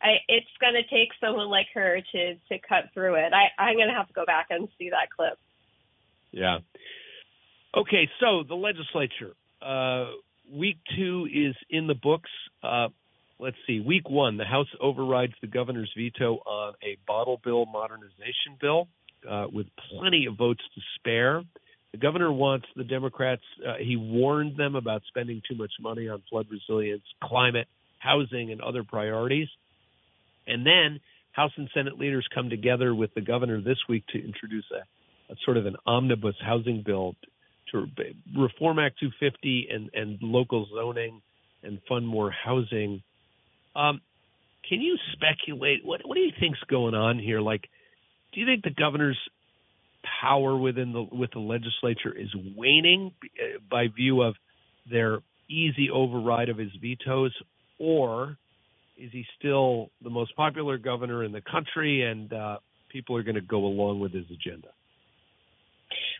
I, 0.02 0.16
it's 0.28 0.46
going 0.60 0.74
to 0.74 0.82
take 0.88 1.10
someone 1.20 1.48
like 1.48 1.66
her 1.74 2.00
to 2.12 2.34
to 2.34 2.58
cut 2.66 2.92
through 2.94 3.16
it. 3.16 3.32
I, 3.32 3.48
I'm 3.60 3.76
going 3.76 3.88
to 3.88 3.94
have 3.94 4.08
to 4.08 4.14
go 4.14 4.24
back 4.24 4.46
and 4.50 4.68
see 4.78 4.90
that 4.90 5.10
clip. 5.14 5.38
Yeah. 6.30 6.58
Okay, 7.76 8.08
so 8.18 8.42
the 8.46 8.54
legislature. 8.54 9.34
Uh, 9.62 10.06
week 10.52 10.78
two 10.96 11.28
is 11.32 11.54
in 11.68 11.86
the 11.86 11.94
books. 11.94 12.30
Uh, 12.62 12.88
let's 13.40 13.56
see. 13.66 13.80
Week 13.80 14.08
one, 14.08 14.36
the 14.36 14.44
House 14.44 14.68
overrides 14.80 15.32
the 15.40 15.46
governor's 15.46 15.92
veto 15.96 16.36
on 16.46 16.74
a 16.82 16.96
bottle 17.06 17.40
bill 17.42 17.66
modernization 17.66 18.56
bill 18.60 18.88
uh, 19.28 19.46
with 19.52 19.66
plenty 19.90 20.26
of 20.26 20.36
votes 20.36 20.62
to 20.74 20.80
spare. 20.96 21.42
The 21.92 21.98
governor 21.98 22.30
wants 22.30 22.66
the 22.76 22.84
Democrats. 22.84 23.42
Uh, 23.66 23.74
he 23.80 23.96
warned 23.96 24.56
them 24.56 24.76
about 24.76 25.02
spending 25.08 25.42
too 25.48 25.56
much 25.56 25.72
money 25.80 26.08
on 26.08 26.22
flood 26.30 26.46
resilience, 26.50 27.02
climate, 27.22 27.66
housing, 27.98 28.52
and 28.52 28.60
other 28.60 28.84
priorities. 28.84 29.48
And 30.46 30.64
then 30.64 31.00
House 31.32 31.52
and 31.56 31.68
Senate 31.74 31.98
leaders 31.98 32.26
come 32.34 32.50
together 32.50 32.94
with 32.94 33.12
the 33.14 33.20
governor 33.20 33.60
this 33.60 33.78
week 33.88 34.04
to 34.08 34.24
introduce 34.24 34.64
a, 34.72 35.32
a 35.32 35.36
sort 35.44 35.56
of 35.56 35.66
an 35.66 35.76
omnibus 35.86 36.36
housing 36.44 36.82
bill 36.84 37.14
to 37.72 37.86
reform 38.36 38.78
Act 38.78 38.98
250 39.00 39.68
and, 39.72 39.90
and 39.94 40.18
local 40.22 40.66
zoning 40.74 41.22
and 41.62 41.78
fund 41.88 42.06
more 42.06 42.30
housing. 42.30 43.02
Um, 43.74 44.00
can 44.68 44.80
you 44.80 44.96
speculate? 45.12 45.84
What, 45.84 46.00
what 46.04 46.14
do 46.14 46.20
you 46.20 46.32
think's 46.38 46.60
going 46.68 46.94
on 46.94 47.18
here? 47.18 47.40
Like, 47.40 47.62
do 48.32 48.40
you 48.40 48.46
think 48.46 48.62
the 48.62 48.70
governor's 48.70 49.18
power 50.20 50.56
within 50.56 50.92
the 50.92 51.02
with 51.02 51.30
the 51.32 51.40
legislature 51.40 52.16
is 52.16 52.28
waning 52.56 53.12
uh, 53.24 53.58
by 53.70 53.88
view 53.88 54.22
of 54.22 54.34
their 54.90 55.20
easy 55.48 55.90
override 55.90 56.48
of 56.48 56.56
his 56.56 56.70
vetoes, 56.80 57.34
or 57.78 58.36
is 58.96 59.10
he 59.12 59.24
still 59.38 59.90
the 60.02 60.10
most 60.10 60.34
popular 60.36 60.78
governor 60.78 61.24
in 61.24 61.32
the 61.32 61.40
country 61.40 62.02
and 62.02 62.32
uh, 62.32 62.58
people 62.90 63.16
are 63.16 63.22
going 63.22 63.34
to 63.34 63.40
go 63.40 63.64
along 63.64 64.00
with 64.00 64.12
his 64.12 64.26
agenda? 64.26 64.68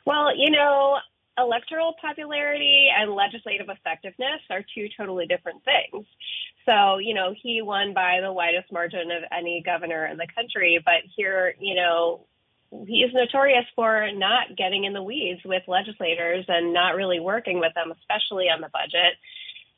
Well, 0.07 0.37
you 0.37 0.51
know, 0.51 0.99
electoral 1.41 1.95
popularity 2.01 2.89
and 2.97 3.13
legislative 3.13 3.69
effectiveness 3.69 4.41
are 4.51 4.65
two 4.75 4.89
totally 4.97 5.27
different 5.27 5.63
things. 5.65 6.07
So, 6.67 6.99
you 6.99 7.15
know, 7.15 7.35
he 7.41 7.63
won 7.63 7.95
by 7.95 8.21
the 8.23 8.33
widest 8.33 8.71
margin 8.71 9.11
of 9.11 9.23
any 9.37 9.63
governor 9.65 10.07
in 10.07 10.19
the 10.19 10.27
country, 10.35 10.81
but 10.85 11.03
here, 11.17 11.55
you 11.59 11.75
know, 11.75 12.27
he 12.87 13.03
is 13.03 13.13
notorious 13.13 13.65
for 13.75 14.09
not 14.13 14.57
getting 14.57 14.85
in 14.85 14.93
the 14.93 15.03
weeds 15.03 15.41
with 15.45 15.63
legislators 15.67 16.45
and 16.49 16.73
not 16.73 16.95
really 16.95 17.19
working 17.19 17.59
with 17.59 17.75
them, 17.75 17.93
especially 17.93 18.45
on 18.45 18.61
the 18.61 18.71
budget. 18.73 19.19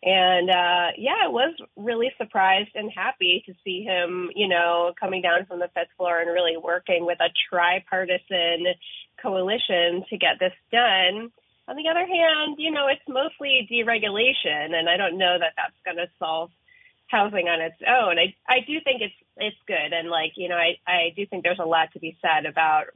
And 0.03 0.51
uh, 0.51 0.88
yeah, 0.98 1.14
I 1.25 1.29
was 1.29 1.55
really 1.77 2.11
surprised 2.18 2.70
and 2.75 2.90
happy 2.94 3.44
to 3.46 3.55
see 3.64 3.85
him, 3.85 4.31
you 4.35 4.48
know, 4.48 4.92
coming 4.98 5.22
down 5.22 5.46
from 5.46 5.61
the 5.61 5.70
fifth 5.75 5.94
floor 5.96 6.20
and 6.20 6.31
really 6.31 6.57
working 6.57 7.07
with 7.07 7.18
a 7.20 7.31
tripartisan 7.48 8.75
coalition 9.22 10.05
to 10.11 10.18
get 10.18 10.40
this 10.40 10.53
done. 10.72 11.31
On 11.68 11.77
the 11.77 11.88
other 11.88 12.07
hand, 12.07 12.57
you 12.59 12.70
know, 12.70 12.88
it's 12.88 13.03
mostly 13.09 13.68
deregulation, 13.70 14.75
and 14.75 14.88
I 14.88 14.96
don't 14.96 15.16
know 15.16 15.38
that 15.38 15.55
that's 15.57 15.79
going 15.85 15.96
to 15.96 16.11
solve 16.18 16.51
housing 17.07 17.46
on 17.46 17.61
its 17.61 17.77
own. 17.87 18.18
I 18.18 18.35
I 18.48 18.61
do 18.66 18.81
think 18.83 19.03
it's 19.03 19.14
it's 19.37 19.57
good, 19.66 19.92
and 19.92 20.09
like 20.09 20.33
you 20.37 20.48
know, 20.48 20.57
I 20.57 20.77
I 20.87 21.12
do 21.14 21.27
think 21.27 21.44
there's 21.44 21.61
a 21.61 21.68
lot 21.68 21.92
to 21.92 22.01
be 22.01 22.16
said 22.20 22.46
about 22.46 22.87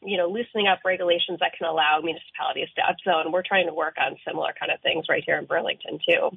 you 0.00 0.16
know 0.16 0.28
loosening 0.28 0.68
up 0.68 0.80
regulations 0.84 1.40
that 1.40 1.52
can 1.58 1.66
allow 1.66 2.00
municipalities 2.02 2.68
to 2.76 2.82
upzone. 2.82 3.32
We're 3.32 3.42
trying 3.42 3.66
to 3.66 3.74
work 3.74 3.96
on 4.00 4.16
similar 4.26 4.54
kind 4.58 4.72
of 4.72 4.80
things 4.80 5.06
right 5.08 5.22
here 5.26 5.36
in 5.36 5.44
Burlington 5.44 5.98
too. 6.08 6.30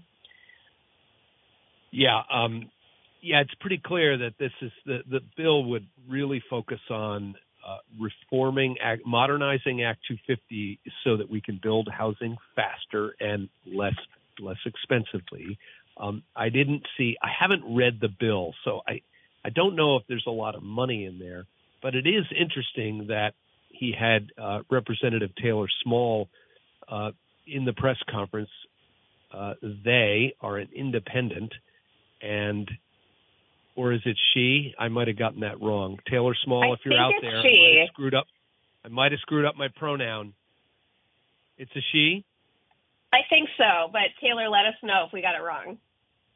Yeah, 1.91 2.21
um, 2.29 2.69
yeah, 3.21 3.41
it's 3.41 3.55
pretty 3.61 3.79
clear 3.83 4.17
that 4.17 4.33
this 4.39 4.51
is 4.61 4.71
the 4.85 4.99
the 5.09 5.21
bill 5.37 5.63
would 5.65 5.87
really 6.09 6.43
focus 6.49 6.81
on 6.89 7.35
reforming, 7.99 8.75
act, 8.81 9.03
modernizing 9.05 9.83
Act 9.83 9.99
250 10.07 10.79
so 11.03 11.17
that 11.17 11.29
we 11.29 11.41
can 11.41 11.59
build 11.61 11.89
housing 11.91 12.37
faster 12.55 13.15
and 13.19 13.49
less 13.65 13.95
less 14.39 14.57
expensively. 14.65 15.57
Um, 15.99 16.23
I 16.35 16.49
didn't 16.49 16.83
see, 16.95 17.17
I 17.23 17.29
haven't 17.39 17.63
read 17.75 17.99
the 17.99 18.09
bill, 18.09 18.53
so 18.63 18.81
I 18.87 19.01
I 19.43 19.49
don't 19.49 19.75
know 19.75 19.95
if 19.95 20.03
there's 20.07 20.25
a 20.27 20.31
lot 20.31 20.55
of 20.55 20.63
money 20.63 21.05
in 21.05 21.19
there, 21.19 21.45
but 21.81 21.95
it 21.95 22.07
is 22.07 22.25
interesting 22.37 23.07
that 23.07 23.33
he 23.69 23.93
had 23.97 24.31
uh, 24.37 24.59
Representative 24.69 25.31
Taylor 25.41 25.67
Small 25.83 26.27
uh, 26.87 27.11
in 27.45 27.65
the 27.65 27.73
press 27.73 27.97
conference. 28.09 28.49
Uh, 29.31 29.53
they 29.61 30.33
are 30.41 30.57
an 30.57 30.69
independent 30.75 31.53
and 32.21 32.69
or 33.77 33.93
is 33.93 34.01
it 34.05 34.17
she? 34.33 34.73
I 34.77 34.89
might 34.89 35.07
have 35.07 35.17
gotten 35.17 35.41
that 35.41 35.61
wrong. 35.61 35.99
Taylor 36.09 36.35
Small, 36.43 36.71
I 36.71 36.73
if 36.73 36.79
you're 36.83 36.99
out 36.99 37.13
there, 37.21 37.41
she. 37.43 37.47
I 37.47 37.61
might 37.61 37.79
have 37.79 37.87
screwed 37.93 38.15
up. 38.15 38.25
I 38.83 38.87
might 38.89 39.11
have 39.11 39.21
screwed 39.21 39.45
up 39.45 39.55
my 39.55 39.67
pronoun. 39.73 40.33
It's 41.57 41.71
a 41.75 41.79
she. 41.91 42.25
I 43.13 43.19
think 43.29 43.49
so, 43.57 43.89
but 43.91 44.01
Taylor, 44.19 44.49
let 44.49 44.65
us 44.65 44.73
know 44.83 45.05
if 45.05 45.13
we 45.13 45.21
got 45.21 45.35
it 45.35 45.43
wrong. 45.43 45.77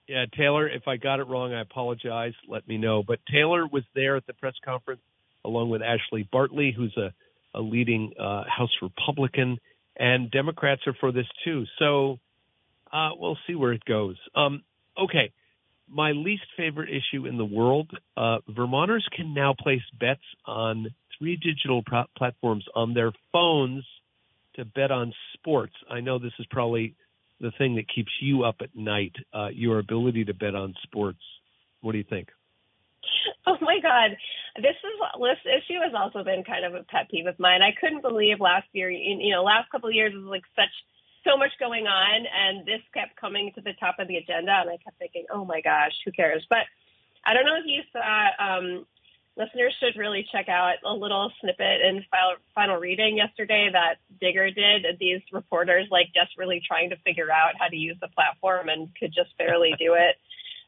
Yeah, 0.07 0.25
Taylor, 0.37 0.67
if 0.67 0.87
I 0.87 0.97
got 0.97 1.19
it 1.19 1.27
wrong, 1.27 1.53
I 1.53 1.61
apologize. 1.61 2.33
Let 2.47 2.67
me 2.67 2.77
know. 2.77 3.03
But 3.05 3.19
Taylor 3.31 3.67
was 3.67 3.83
there 3.95 4.15
at 4.15 4.25
the 4.27 4.33
press 4.33 4.55
conference 4.63 5.01
along 5.43 5.69
with 5.69 5.81
Ashley 5.81 6.27
Bartley, 6.31 6.73
who's 6.75 6.95
a, 6.97 7.11
a 7.57 7.61
leading 7.61 8.13
uh, 8.19 8.43
House 8.45 8.71
Republican, 8.81 9.57
and 9.97 10.29
Democrats 10.29 10.81
are 10.85 10.95
for 10.99 11.11
this 11.11 11.25
too. 11.43 11.65
So 11.79 12.19
uh, 12.93 13.09
we'll 13.17 13.37
see 13.47 13.55
where 13.55 13.73
it 13.73 13.83
goes. 13.85 14.17
Um, 14.35 14.63
okay, 15.01 15.31
my 15.91 16.11
least 16.11 16.43
favorite 16.57 16.89
issue 16.89 17.25
in 17.25 17.37
the 17.37 17.45
world. 17.45 17.91
Uh, 18.15 18.37
Vermonters 18.47 19.07
can 19.15 19.33
now 19.33 19.53
place 19.57 19.81
bets 19.99 20.21
on 20.45 20.87
three 21.17 21.35
digital 21.35 21.83
pro- 21.85 22.05
platforms 22.17 22.65
on 22.75 22.93
their 22.93 23.11
phones 23.31 23.85
to 24.55 24.65
bet 24.65 24.91
on 24.91 25.13
sports. 25.33 25.73
I 25.89 26.01
know 26.01 26.19
this 26.19 26.33
is 26.39 26.45
probably 26.49 26.95
the 27.39 27.51
thing 27.57 27.75
that 27.75 27.85
keeps 27.93 28.11
you 28.21 28.43
up 28.43 28.57
at 28.61 28.75
night, 28.75 29.15
uh, 29.33 29.49
your 29.53 29.79
ability 29.79 30.25
to 30.25 30.33
bet 30.33 30.55
on 30.55 30.75
sports. 30.83 31.21
What 31.81 31.93
do 31.93 31.97
you 31.97 32.05
think? 32.07 32.29
Oh 33.47 33.57
my 33.61 33.79
God, 33.81 34.11
this 34.57 34.77
is 34.77 34.95
this 35.19 35.41
issue 35.45 35.79
has 35.81 35.93
also 35.97 36.23
been 36.23 36.43
kind 36.43 36.65
of 36.65 36.75
a 36.75 36.83
pet 36.83 37.09
peeve 37.09 37.25
of 37.25 37.39
mine. 37.39 37.61
I 37.61 37.73
couldn't 37.79 38.03
believe 38.03 38.39
last 38.39 38.67
year, 38.73 38.89
you 38.89 39.33
know, 39.33 39.43
last 39.43 39.71
couple 39.71 39.89
of 39.89 39.95
years 39.95 40.13
was 40.13 40.25
like 40.25 40.43
such 40.55 40.69
so 41.23 41.37
much 41.37 41.51
going 41.59 41.87
on, 41.87 42.25
and 42.25 42.65
this 42.65 42.81
kept 42.93 43.15
coming 43.19 43.51
to 43.55 43.61
the 43.61 43.73
top 43.79 43.95
of 43.99 44.07
the 44.07 44.17
agenda, 44.17 44.51
and 44.61 44.69
I 44.69 44.77
kept 44.77 44.97
thinking, 44.97 45.25
oh 45.31 45.45
my 45.45 45.61
gosh, 45.61 45.93
who 46.05 46.11
cares? 46.11 46.45
But 46.49 46.65
I 47.25 47.33
don't 47.33 47.45
know 47.45 47.57
if 47.57 47.65
you 47.65 47.81
saw. 47.91 48.27
Um, 48.39 48.85
listeners 49.37 49.75
should 49.79 49.99
really 49.99 50.25
check 50.31 50.49
out 50.49 50.75
a 50.85 50.93
little 50.93 51.31
snippet 51.39 51.81
in 51.81 52.03
final, 52.11 52.35
final 52.53 52.77
reading 52.77 53.17
yesterday 53.17 53.69
that 53.71 53.95
Digger 54.19 54.51
did. 54.51 54.85
These 54.99 55.21
reporters 55.31 55.87
like 55.91 56.13
desperately 56.13 56.61
trying 56.65 56.89
to 56.89 56.97
figure 56.97 57.31
out 57.31 57.53
how 57.59 57.67
to 57.67 57.75
use 57.75 57.97
the 58.01 58.09
platform 58.09 58.69
and 58.69 58.89
could 58.99 59.13
just 59.13 59.37
barely 59.37 59.73
do 59.79 59.93
it. 59.93 60.15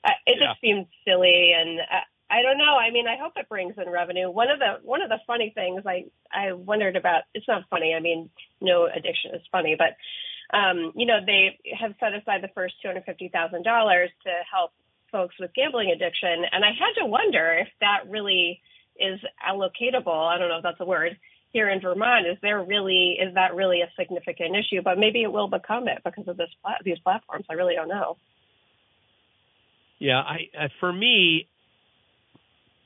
Uh, 0.03 0.11
it 0.25 0.37
yeah. 0.39 0.47
just 0.47 0.61
seemed 0.61 0.85
silly, 1.05 1.53
and 1.57 1.79
uh, 1.79 2.05
I 2.29 2.41
don't 2.41 2.57
know. 2.57 2.75
I 2.77 2.91
mean, 2.91 3.07
I 3.07 3.15
hope 3.21 3.33
it 3.35 3.49
brings 3.49 3.75
in 3.77 3.89
revenue. 3.89 4.29
One 4.29 4.49
of 4.49 4.59
the 4.59 4.79
one 4.83 5.01
of 5.01 5.09
the 5.09 5.19
funny 5.25 5.51
things 5.55 5.83
I 5.85 6.05
I 6.31 6.53
wondered 6.53 6.95
about. 6.95 7.23
It's 7.33 7.47
not 7.47 7.63
funny. 7.69 7.93
I 7.95 7.99
mean, 7.99 8.29
no 8.59 8.85
addiction 8.85 9.35
is 9.35 9.41
funny, 9.51 9.75
but 9.77 9.95
um, 10.53 10.93
you 10.95 11.05
know, 11.05 11.19
they 11.25 11.59
have 11.79 11.93
set 11.99 12.13
aside 12.13 12.41
the 12.43 12.53
first 12.53 12.75
two 12.81 12.87
hundred 12.87 13.05
fifty 13.05 13.27
thousand 13.29 13.63
dollars 13.63 14.09
to 14.23 14.31
help 14.49 14.71
folks 15.11 15.35
with 15.39 15.53
gambling 15.53 15.91
addiction, 15.91 16.45
and 16.51 16.63
I 16.63 16.69
had 16.69 17.01
to 17.01 17.07
wonder 17.07 17.57
if 17.59 17.67
that 17.81 18.09
really 18.09 18.61
is 18.99 19.19
allocatable. 19.47 20.27
I 20.27 20.37
don't 20.37 20.49
know 20.49 20.57
if 20.57 20.63
that's 20.63 20.79
a 20.79 20.85
word 20.85 21.17
here 21.51 21.69
in 21.69 21.81
Vermont. 21.81 22.27
Is 22.27 22.37
there 22.41 22.63
really 22.63 23.17
is 23.19 23.33
that 23.35 23.55
really 23.55 23.81
a 23.81 23.89
significant 23.97 24.55
issue? 24.55 24.81
But 24.83 24.97
maybe 24.97 25.23
it 25.23 25.31
will 25.31 25.47
become 25.47 25.87
it 25.87 25.99
because 26.03 26.27
of 26.27 26.37
this 26.37 26.49
these 26.83 26.99
platforms. 26.99 27.45
I 27.49 27.53
really 27.53 27.75
don't 27.75 27.89
know. 27.89 28.17
Yeah, 29.99 30.19
I, 30.19 30.69
for 30.79 30.91
me, 30.91 31.47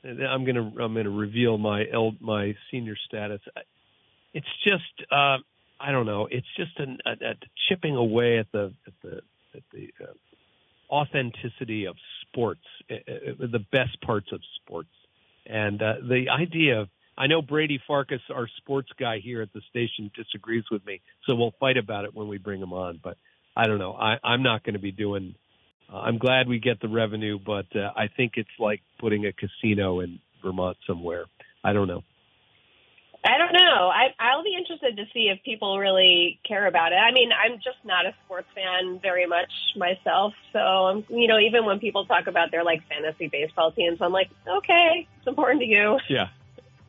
I'm 0.04 0.44
gonna 0.44 0.72
I'm 0.80 0.94
gonna 0.94 1.10
reveal 1.10 1.58
my 1.58 1.86
my 2.20 2.54
senior 2.70 2.96
status. 3.06 3.40
It's 4.32 4.46
just 4.64 5.10
uh, 5.10 5.38
I 5.80 5.92
don't 5.92 6.06
know. 6.06 6.28
It's 6.30 6.46
just 6.56 6.78
an, 6.78 6.98
a, 7.06 7.10
a 7.12 7.34
chipping 7.68 7.96
away 7.96 8.38
at 8.38 8.50
the 8.52 8.72
at 8.86 8.92
the 9.02 9.20
at 9.54 9.62
the 9.72 9.88
uh, 10.02 10.94
authenticity 10.94 11.86
of 11.86 11.96
sports, 12.22 12.60
uh, 12.90 12.94
uh, 12.94 13.46
the 13.50 13.64
best 13.72 14.00
parts 14.00 14.28
of 14.32 14.40
sports, 14.62 14.88
and 15.46 15.82
uh, 15.82 15.94
the 16.02 16.26
idea 16.30 16.80
of. 16.82 16.88
I 17.16 17.26
know 17.26 17.42
Brady 17.42 17.80
Farkas, 17.84 18.20
our 18.32 18.46
sports 18.58 18.90
guy 18.96 19.18
here 19.18 19.42
at 19.42 19.52
the 19.52 19.60
station, 19.70 20.08
disagrees 20.14 20.62
with 20.70 20.86
me, 20.86 21.00
so 21.26 21.34
we'll 21.34 21.54
fight 21.58 21.76
about 21.76 22.04
it 22.04 22.14
when 22.14 22.28
we 22.28 22.38
bring 22.38 22.62
him 22.62 22.72
on. 22.72 23.00
But 23.02 23.16
I 23.56 23.66
don't 23.66 23.80
know. 23.80 23.92
I, 23.92 24.18
I'm 24.22 24.44
not 24.44 24.62
going 24.62 24.74
to 24.74 24.80
be 24.80 24.92
doing 24.92 25.34
uh, 25.92 25.96
I'm 25.96 26.18
glad 26.18 26.48
we 26.48 26.58
get 26.58 26.80
the 26.80 26.88
revenue, 26.88 27.38
but 27.44 27.66
uh, 27.74 27.90
I 27.96 28.08
think 28.14 28.32
it's 28.36 28.48
like 28.58 28.80
putting 29.00 29.26
a 29.26 29.32
casino 29.32 30.00
in 30.00 30.20
Vermont 30.44 30.76
somewhere. 30.86 31.24
I 31.64 31.72
don't 31.72 31.88
know. 31.88 32.02
I 33.24 33.36
don't 33.36 33.52
know. 33.52 33.88
I, 33.88 34.14
I'll 34.18 34.44
be 34.44 34.54
interested 34.56 34.96
to 34.96 35.04
see 35.12 35.28
if 35.28 35.42
people 35.44 35.78
really 35.78 36.38
care 36.46 36.66
about 36.66 36.92
it. 36.92 36.96
I 36.96 37.12
mean, 37.12 37.30
I'm 37.32 37.56
just 37.56 37.78
not 37.84 38.06
a 38.06 38.14
sports 38.24 38.46
fan 38.54 39.00
very 39.02 39.26
much 39.26 39.50
myself. 39.76 40.34
So, 40.52 40.58
um, 40.58 41.04
you 41.08 41.26
know, 41.26 41.38
even 41.38 41.64
when 41.64 41.80
people 41.80 42.06
talk 42.06 42.28
about 42.28 42.50
their 42.50 42.64
like 42.64 42.82
fantasy 42.88 43.28
baseball 43.28 43.72
teams, 43.72 43.98
I'm 44.00 44.12
like, 44.12 44.30
okay, 44.46 45.08
it's 45.18 45.26
important 45.26 45.60
to 45.60 45.66
you. 45.66 45.98
Yeah. 46.08 46.28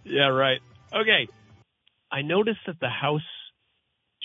Yeah, 0.04 0.28
right. 0.28 0.60
Okay. 0.94 1.28
I 2.12 2.22
noticed 2.22 2.60
that 2.68 2.80
the 2.80 2.89
House, 2.89 3.22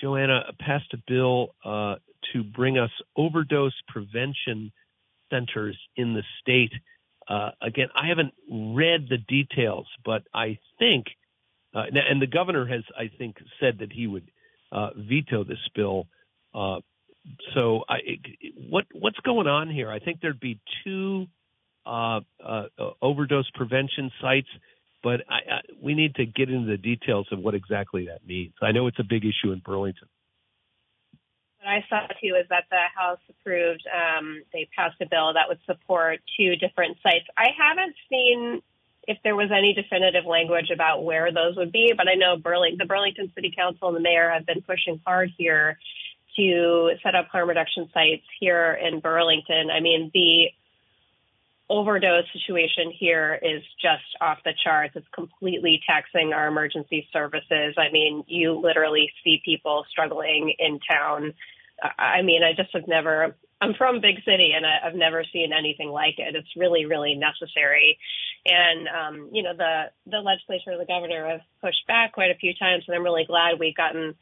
Joanna, 0.00 0.52
passed 0.60 0.92
a 0.92 0.98
bill 1.06 1.54
uh, 1.64 1.96
to 2.32 2.44
bring 2.44 2.78
us 2.78 2.90
overdose 3.16 3.74
prevention 3.88 4.72
centers 5.30 5.78
in 5.96 6.14
the 6.14 6.22
state. 6.40 6.72
Uh, 7.28 7.50
again, 7.62 7.88
I 7.94 8.08
haven't 8.08 8.34
read 8.50 9.08
the 9.08 9.18
details, 9.18 9.86
but 10.04 10.22
I 10.34 10.58
think, 10.78 11.06
uh, 11.74 11.82
and 11.92 12.20
the 12.20 12.26
governor 12.26 12.66
has, 12.66 12.82
I 12.98 13.10
think, 13.16 13.36
said 13.60 13.78
that 13.78 13.92
he 13.92 14.06
would 14.06 14.30
uh, 14.72 14.90
veto 14.96 15.44
this 15.44 15.58
bill. 15.74 16.06
Uh, 16.54 16.80
so, 17.54 17.84
I, 17.88 17.98
what 18.68 18.84
what's 18.92 19.18
going 19.20 19.46
on 19.46 19.70
here? 19.70 19.90
I 19.90 19.98
think 19.98 20.20
there'd 20.20 20.40
be 20.40 20.60
two 20.84 21.26
uh, 21.86 22.20
uh, 22.44 22.66
overdose 23.00 23.50
prevention 23.54 24.10
sites, 24.20 24.48
but 25.02 25.20
I, 25.28 25.60
we 25.82 25.94
need 25.94 26.14
to 26.16 26.26
get 26.26 26.50
into 26.50 26.70
the 26.70 26.76
details 26.76 27.26
of 27.32 27.38
what 27.38 27.54
exactly 27.54 28.06
that 28.06 28.26
means. 28.26 28.52
I 28.62 28.72
know 28.72 28.86
it's 28.86 28.98
a 28.98 29.04
big 29.04 29.24
issue 29.24 29.52
in 29.52 29.62
Burlington 29.64 30.08
what 31.64 31.70
I 31.72 31.84
saw 31.88 32.06
too 32.20 32.36
is 32.36 32.46
that 32.50 32.64
the 32.70 32.84
House 32.94 33.18
approved, 33.28 33.84
um, 33.88 34.42
they 34.52 34.68
passed 34.76 35.00
a 35.00 35.06
bill 35.06 35.32
that 35.34 35.48
would 35.48 35.60
support 35.66 36.20
two 36.36 36.56
different 36.56 36.98
sites. 37.02 37.24
I 37.36 37.48
haven't 37.56 37.96
seen 38.10 38.62
if 39.06 39.18
there 39.22 39.36
was 39.36 39.50
any 39.50 39.74
definitive 39.74 40.24
language 40.24 40.70
about 40.72 41.04
where 41.04 41.32
those 41.32 41.56
would 41.56 41.72
be, 41.72 41.92
but 41.96 42.08
I 42.08 42.14
know 42.14 42.36
Burling, 42.36 42.76
the 42.78 42.86
Burlington 42.86 43.30
City 43.34 43.52
Council 43.56 43.88
and 43.88 43.96
the 43.96 44.00
mayor 44.00 44.30
have 44.30 44.46
been 44.46 44.62
pushing 44.62 45.00
hard 45.06 45.30
here 45.36 45.78
to 46.36 46.92
set 47.02 47.14
up 47.14 47.28
harm 47.28 47.48
reduction 47.48 47.88
sites 47.94 48.24
here 48.40 48.72
in 48.72 49.00
Burlington. 49.00 49.70
I 49.70 49.80
mean, 49.80 50.10
the 50.12 50.48
overdose 51.68 52.24
situation 52.32 52.92
here 52.98 53.38
is 53.40 53.62
just 53.80 54.04
off 54.20 54.38
the 54.44 54.52
charts. 54.62 54.94
It's 54.96 55.06
completely 55.14 55.80
taxing 55.86 56.32
our 56.32 56.48
emergency 56.48 57.08
services. 57.12 57.74
I 57.78 57.90
mean, 57.90 58.24
you 58.26 58.60
literally 58.60 59.10
see 59.22 59.40
people 59.44 59.84
struggling 59.90 60.54
in 60.58 60.78
town. 60.80 61.34
I 61.98 62.22
mean, 62.22 62.42
I 62.42 62.52
just 62.52 62.74
have 62.74 62.86
never. 62.86 63.34
I'm 63.60 63.74
from 63.74 64.00
big 64.00 64.16
city, 64.24 64.52
and 64.54 64.66
I, 64.66 64.84
have 64.84 64.94
never 64.94 65.24
seen 65.32 65.52
anything 65.52 65.88
like 65.88 66.18
it. 66.18 66.34
It's 66.34 66.56
really, 66.56 66.84
really 66.84 67.14
necessary. 67.14 67.98
And 68.46 68.88
um, 68.88 69.28
you 69.32 69.42
know, 69.42 69.54
the 69.56 69.90
the 70.06 70.18
legislature, 70.18 70.76
the 70.78 70.84
governor, 70.84 71.28
have 71.28 71.40
pushed 71.62 71.86
back 71.86 72.12
quite 72.12 72.30
a 72.30 72.34
few 72.34 72.52
times, 72.54 72.84
and 72.86 72.94
I'm 72.94 73.02
really 73.02 73.24
glad 73.24 73.58
we've 73.58 73.76
gotten 73.76 74.14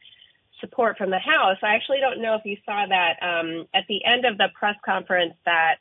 support 0.60 0.96
from 0.96 1.10
the 1.10 1.18
House. 1.18 1.58
I 1.62 1.74
actually 1.74 1.98
don't 2.00 2.22
know 2.22 2.36
if 2.36 2.44
you 2.44 2.56
saw 2.64 2.86
that 2.86 3.18
um, 3.20 3.66
at 3.74 3.84
the 3.88 4.04
end 4.04 4.24
of 4.24 4.38
the 4.38 4.48
press 4.54 4.76
conference 4.84 5.34
that 5.44 5.76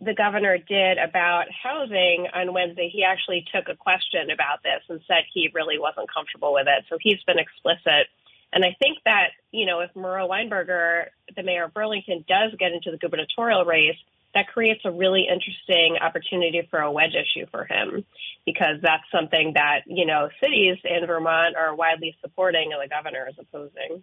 the 0.00 0.14
governor 0.14 0.58
did 0.58 0.98
about 0.98 1.46
housing 1.50 2.26
on 2.32 2.52
Wednesday, 2.52 2.90
he 2.92 3.04
actually 3.04 3.44
took 3.54 3.68
a 3.68 3.76
question 3.76 4.30
about 4.30 4.62
this 4.62 4.82
and 4.88 5.00
said 5.06 5.24
he 5.32 5.50
really 5.54 5.78
wasn't 5.78 6.12
comfortable 6.12 6.52
with 6.52 6.66
it. 6.68 6.84
So 6.88 6.98
he's 7.00 7.22
been 7.26 7.38
explicit. 7.38 8.08
And 8.52 8.64
I 8.64 8.76
think 8.78 8.98
that, 9.04 9.30
you 9.52 9.66
know, 9.66 9.80
if 9.80 9.94
Miro 9.96 10.28
Weinberger, 10.28 11.06
the 11.34 11.42
mayor 11.42 11.64
of 11.64 11.74
Burlington, 11.74 12.24
does 12.28 12.52
get 12.58 12.72
into 12.72 12.90
the 12.90 12.98
gubernatorial 12.98 13.64
race, 13.64 13.96
that 14.36 14.48
creates 14.48 14.82
a 14.84 14.90
really 14.90 15.26
interesting 15.32 15.96
opportunity 15.98 16.60
for 16.70 16.78
a 16.78 16.92
wedge 16.92 17.14
issue 17.14 17.46
for 17.50 17.64
him 17.64 18.04
because 18.44 18.76
that's 18.82 19.02
something 19.10 19.52
that, 19.54 19.80
you 19.86 20.04
know, 20.04 20.28
cities 20.42 20.76
in 20.84 21.06
Vermont 21.06 21.56
are 21.56 21.74
widely 21.74 22.14
supporting 22.20 22.70
and 22.70 22.82
the 22.82 22.94
governor 22.94 23.26
is 23.30 23.34
opposing. 23.38 24.02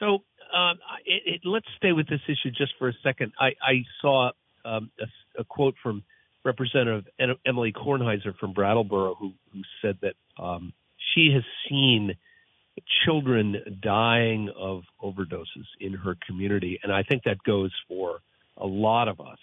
So 0.00 0.24
um, 0.52 0.78
it, 1.04 1.22
it, 1.24 1.40
let's 1.44 1.68
stay 1.76 1.92
with 1.92 2.08
this 2.08 2.20
issue 2.26 2.50
just 2.50 2.72
for 2.80 2.88
a 2.88 2.92
second. 3.04 3.32
I, 3.38 3.50
I 3.62 3.84
saw 4.02 4.32
um, 4.64 4.90
a, 5.00 5.40
a, 5.40 5.44
quote 5.44 5.76
from 5.80 6.02
Representative 6.44 7.04
Emily 7.46 7.72
Kornheiser 7.72 8.36
from 8.36 8.54
Brattleboro, 8.54 9.14
who, 9.14 9.34
who 9.52 9.62
said 9.82 9.98
that 10.02 10.14
um, 10.42 10.72
she 11.14 11.30
has 11.32 11.44
seen 11.68 12.16
children 13.04 13.78
dying 13.80 14.50
of 14.58 14.82
overdoses 15.00 15.66
in 15.80 15.92
her 15.92 16.16
community, 16.26 16.80
and 16.82 16.92
I 16.92 17.04
think 17.04 17.22
that 17.22 17.42
goes 17.44 17.72
for 17.88 18.20
a 18.56 18.66
lot 18.66 19.08
of 19.08 19.20
us. 19.20 19.38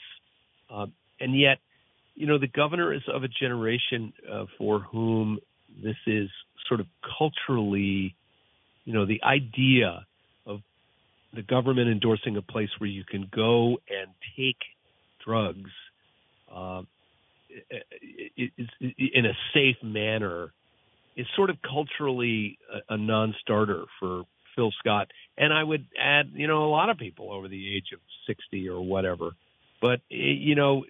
Um, 0.69 0.93
and 1.19 1.39
yet, 1.39 1.59
you 2.15 2.27
know, 2.27 2.37
the 2.37 2.47
governor 2.47 2.93
is 2.93 3.01
of 3.11 3.23
a 3.23 3.27
generation 3.27 4.13
uh, 4.31 4.45
for 4.57 4.79
whom 4.79 5.39
this 5.81 5.95
is 6.05 6.29
sort 6.67 6.79
of 6.79 6.87
culturally, 7.17 8.15
you 8.85 8.93
know, 8.93 9.05
the 9.05 9.21
idea 9.23 10.05
of 10.45 10.61
the 11.33 11.41
government 11.41 11.89
endorsing 11.89 12.37
a 12.37 12.41
place 12.41 12.69
where 12.77 12.89
you 12.89 13.03
can 13.03 13.27
go 13.33 13.77
and 13.89 14.11
take 14.37 14.57
drugs 15.25 15.71
uh, 16.53 16.81
in 18.37 19.25
a 19.25 19.33
safe 19.53 19.77
manner 19.83 20.51
is 21.15 21.25
sort 21.35 21.49
of 21.49 21.57
culturally 21.61 22.57
a, 22.89 22.93
a 22.93 22.97
non-starter 22.97 23.85
for 23.99 24.23
Phil 24.55 24.71
Scott, 24.79 25.07
and 25.37 25.53
I 25.53 25.63
would 25.63 25.85
add, 25.99 26.31
you 26.33 26.47
know, 26.47 26.65
a 26.65 26.69
lot 26.69 26.89
of 26.89 26.97
people 26.97 27.31
over 27.31 27.47
the 27.47 27.75
age 27.75 27.87
of 27.93 27.99
sixty 28.27 28.69
or 28.69 28.81
whatever. 28.81 29.31
But 29.81 30.01
eh, 30.11 30.37
you 30.37 30.55
know, 30.55 30.85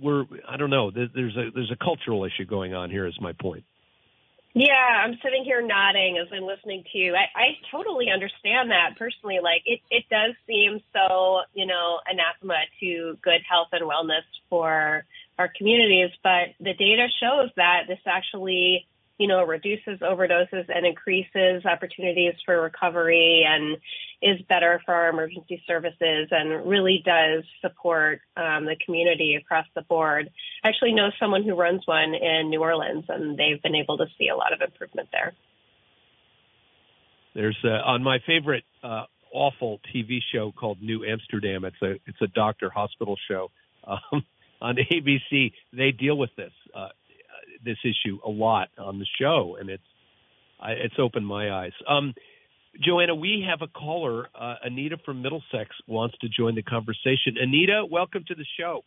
we're 0.00 0.24
I 0.48 0.56
don't 0.56 0.70
know. 0.70 0.90
There's 0.90 1.36
a 1.36 1.50
there's 1.54 1.72
a 1.72 1.84
cultural 1.84 2.24
issue 2.24 2.44
going 2.44 2.74
on 2.74 2.90
here. 2.90 3.06
Is 3.06 3.18
my 3.20 3.32
point. 3.32 3.64
Yeah, 4.54 5.00
I'm 5.02 5.18
sitting 5.24 5.44
here 5.44 5.66
nodding 5.66 6.18
as 6.20 6.28
I'm 6.30 6.44
listening 6.44 6.84
to 6.92 6.98
you. 6.98 7.14
I, 7.14 7.24
I 7.34 7.46
totally 7.70 8.10
understand 8.12 8.70
that 8.70 8.98
personally. 8.98 9.38
Like 9.42 9.62
it, 9.64 9.80
it 9.90 10.04
does 10.10 10.36
seem 10.46 10.80
so, 10.92 11.40
you 11.54 11.64
know, 11.64 12.00
anathema 12.06 12.68
to 12.80 13.16
good 13.22 13.40
health 13.48 13.68
and 13.72 13.82
wellness 13.82 14.28
for 14.50 15.06
our 15.38 15.50
communities, 15.56 16.10
but 16.22 16.52
the 16.60 16.74
data 16.74 17.08
shows 17.18 17.48
that 17.56 17.84
this 17.88 17.98
actually 18.06 18.86
you 19.18 19.28
know, 19.28 19.44
reduces 19.44 20.00
overdoses 20.00 20.64
and 20.68 20.86
increases 20.86 21.64
opportunities 21.64 22.34
for 22.44 22.60
recovery 22.60 23.44
and 23.46 23.76
is 24.22 24.40
better 24.48 24.80
for 24.84 24.94
our 24.94 25.08
emergency 25.08 25.62
services 25.66 26.28
and 26.30 26.68
really 26.68 27.02
does 27.04 27.44
support 27.60 28.20
um, 28.36 28.64
the 28.64 28.76
community 28.84 29.36
across 29.40 29.66
the 29.74 29.82
board. 29.82 30.30
I 30.64 30.68
actually 30.68 30.92
know 30.92 31.10
someone 31.20 31.42
who 31.42 31.54
runs 31.54 31.82
one 31.86 32.14
in 32.14 32.50
New 32.50 32.60
Orleans, 32.60 33.04
and 33.08 33.38
they've 33.38 33.62
been 33.62 33.74
able 33.74 33.98
to 33.98 34.06
see 34.18 34.28
a 34.28 34.36
lot 34.36 34.52
of 34.52 34.60
improvement 34.60 35.08
there. 35.12 35.32
There's 37.34 37.58
uh, 37.64 37.68
on 37.68 38.02
my 38.02 38.18
favorite 38.26 38.64
uh, 38.82 39.04
awful 39.32 39.80
TV 39.94 40.18
show 40.32 40.52
called 40.52 40.82
New 40.82 41.04
Amsterdam. 41.04 41.64
It's 41.64 41.80
a 41.82 41.92
it's 42.06 42.20
a 42.20 42.26
doctor 42.28 42.70
hospital 42.70 43.16
show 43.28 43.50
um, 43.84 44.24
on 44.60 44.76
ABC. 44.76 45.52
They 45.72 45.90
deal 45.92 46.16
with 46.16 46.30
this 46.36 46.52
uh, 46.74 46.88
this 47.64 47.78
issue 47.84 48.18
a 48.24 48.30
lot 48.30 48.68
on 48.78 48.98
the 48.98 49.06
show, 49.20 49.56
and 49.60 49.70
it's 49.70 49.82
I, 50.60 50.72
it's 50.72 50.94
opened 50.98 51.26
my 51.26 51.50
eyes. 51.50 51.72
Um, 51.88 52.14
Joanna, 52.80 53.14
we 53.14 53.44
have 53.48 53.60
a 53.62 53.66
caller. 53.66 54.28
Uh, 54.34 54.54
Anita 54.64 54.96
from 55.04 55.20
Middlesex 55.22 55.70
wants 55.86 56.16
to 56.20 56.28
join 56.28 56.54
the 56.54 56.62
conversation. 56.62 57.36
Anita, 57.40 57.84
welcome 57.90 58.24
to 58.28 58.34
the 58.34 58.46
show. 58.58 58.82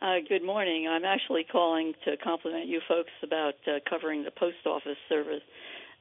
Uh, 0.00 0.16
good 0.28 0.44
morning. 0.44 0.88
I'm 0.88 1.04
actually 1.04 1.44
calling 1.50 1.92
to 2.04 2.16
compliment 2.16 2.68
you 2.68 2.80
folks 2.88 3.10
about 3.22 3.54
uh, 3.66 3.78
covering 3.88 4.24
the 4.24 4.30
post 4.30 4.64
office 4.64 4.98
service 5.08 5.42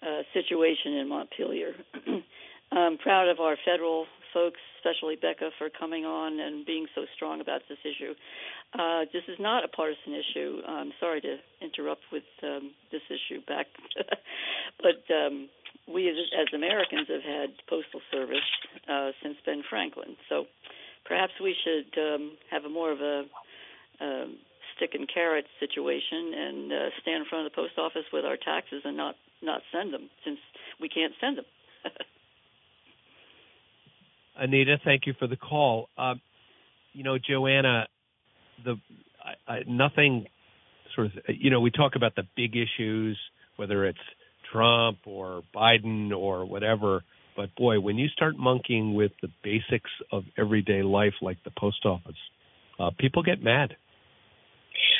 uh, 0.01 0.21
situation 0.33 0.93
in 0.93 1.09
Montpelier. 1.09 1.73
I'm 2.71 2.97
proud 2.97 3.29
of 3.29 3.39
our 3.39 3.55
federal 3.65 4.05
folks, 4.37 4.61
especially 4.77 5.15
Becca, 5.15 5.49
for 5.57 5.69
coming 5.73 6.05
on 6.05 6.39
and 6.39 6.63
being 6.65 6.85
so 6.93 7.05
strong 7.15 7.41
about 7.41 7.61
this 7.67 7.81
issue. 7.81 8.13
Uh, 8.77 9.09
this 9.11 9.23
is 9.27 9.37
not 9.39 9.65
a 9.65 9.67
partisan 9.67 10.13
issue. 10.13 10.61
I'm 10.67 10.93
sorry 10.99 11.21
to 11.21 11.37
interrupt 11.61 12.05
with 12.11 12.29
um, 12.43 12.71
this 12.91 13.01
issue 13.09 13.41
back, 13.47 13.65
but 14.85 15.01
um, 15.09 15.49
we 15.91 16.07
as, 16.09 16.15
as 16.37 16.53
Americans 16.53 17.07
have 17.09 17.25
had 17.25 17.49
postal 17.67 18.01
service 18.11 18.45
uh, 18.87 19.09
since 19.23 19.37
Ben 19.43 19.63
Franklin. 19.67 20.15
So 20.29 20.45
perhaps 21.05 21.33
we 21.41 21.55
should 21.57 21.89
um, 21.97 22.37
have 22.51 22.63
a 22.65 22.69
more 22.69 22.91
of 22.91 23.01
a 23.01 23.25
um, 23.99 24.37
stick 24.75 24.91
and 24.93 25.09
carrot 25.11 25.45
situation 25.59 26.33
and 26.37 26.71
uh, 26.71 26.89
stand 27.01 27.23
in 27.23 27.25
front 27.25 27.47
of 27.47 27.51
the 27.51 27.55
post 27.55 27.79
office 27.79 28.05
with 28.13 28.25
our 28.25 28.37
taxes 28.37 28.83
and 28.85 28.95
not 28.95 29.15
not 29.41 29.61
send 29.71 29.93
them 29.93 30.09
since 30.25 30.39
we 30.81 30.89
can't 30.89 31.13
send 31.21 31.37
them. 31.37 31.45
Anita, 34.39 34.77
thank 34.83 35.05
you 35.05 35.13
for 35.17 35.27
the 35.27 35.35
call. 35.35 35.89
Um, 35.97 36.21
you 36.93 37.03
know, 37.03 37.17
Joanna, 37.17 37.87
the 38.63 38.75
I, 39.23 39.51
I, 39.51 39.59
nothing 39.67 40.25
sort 40.95 41.07
of 41.07 41.13
you 41.27 41.49
know 41.49 41.61
we 41.61 41.71
talk 41.71 41.95
about 41.95 42.15
the 42.15 42.23
big 42.35 42.55
issues, 42.55 43.17
whether 43.55 43.85
it's 43.85 43.99
Trump 44.51 44.99
or 45.05 45.43
Biden 45.55 46.11
or 46.11 46.45
whatever. 46.45 47.03
But 47.35 47.55
boy, 47.55 47.79
when 47.79 47.97
you 47.97 48.07
start 48.09 48.35
monkeying 48.37 48.95
with 48.95 49.11
the 49.21 49.29
basics 49.43 49.91
of 50.11 50.23
everyday 50.37 50.81
life, 50.81 51.13
like 51.21 51.37
the 51.43 51.51
post 51.57 51.85
office, 51.85 52.15
uh, 52.79 52.89
people 52.97 53.21
get 53.21 53.43
mad. 53.43 53.75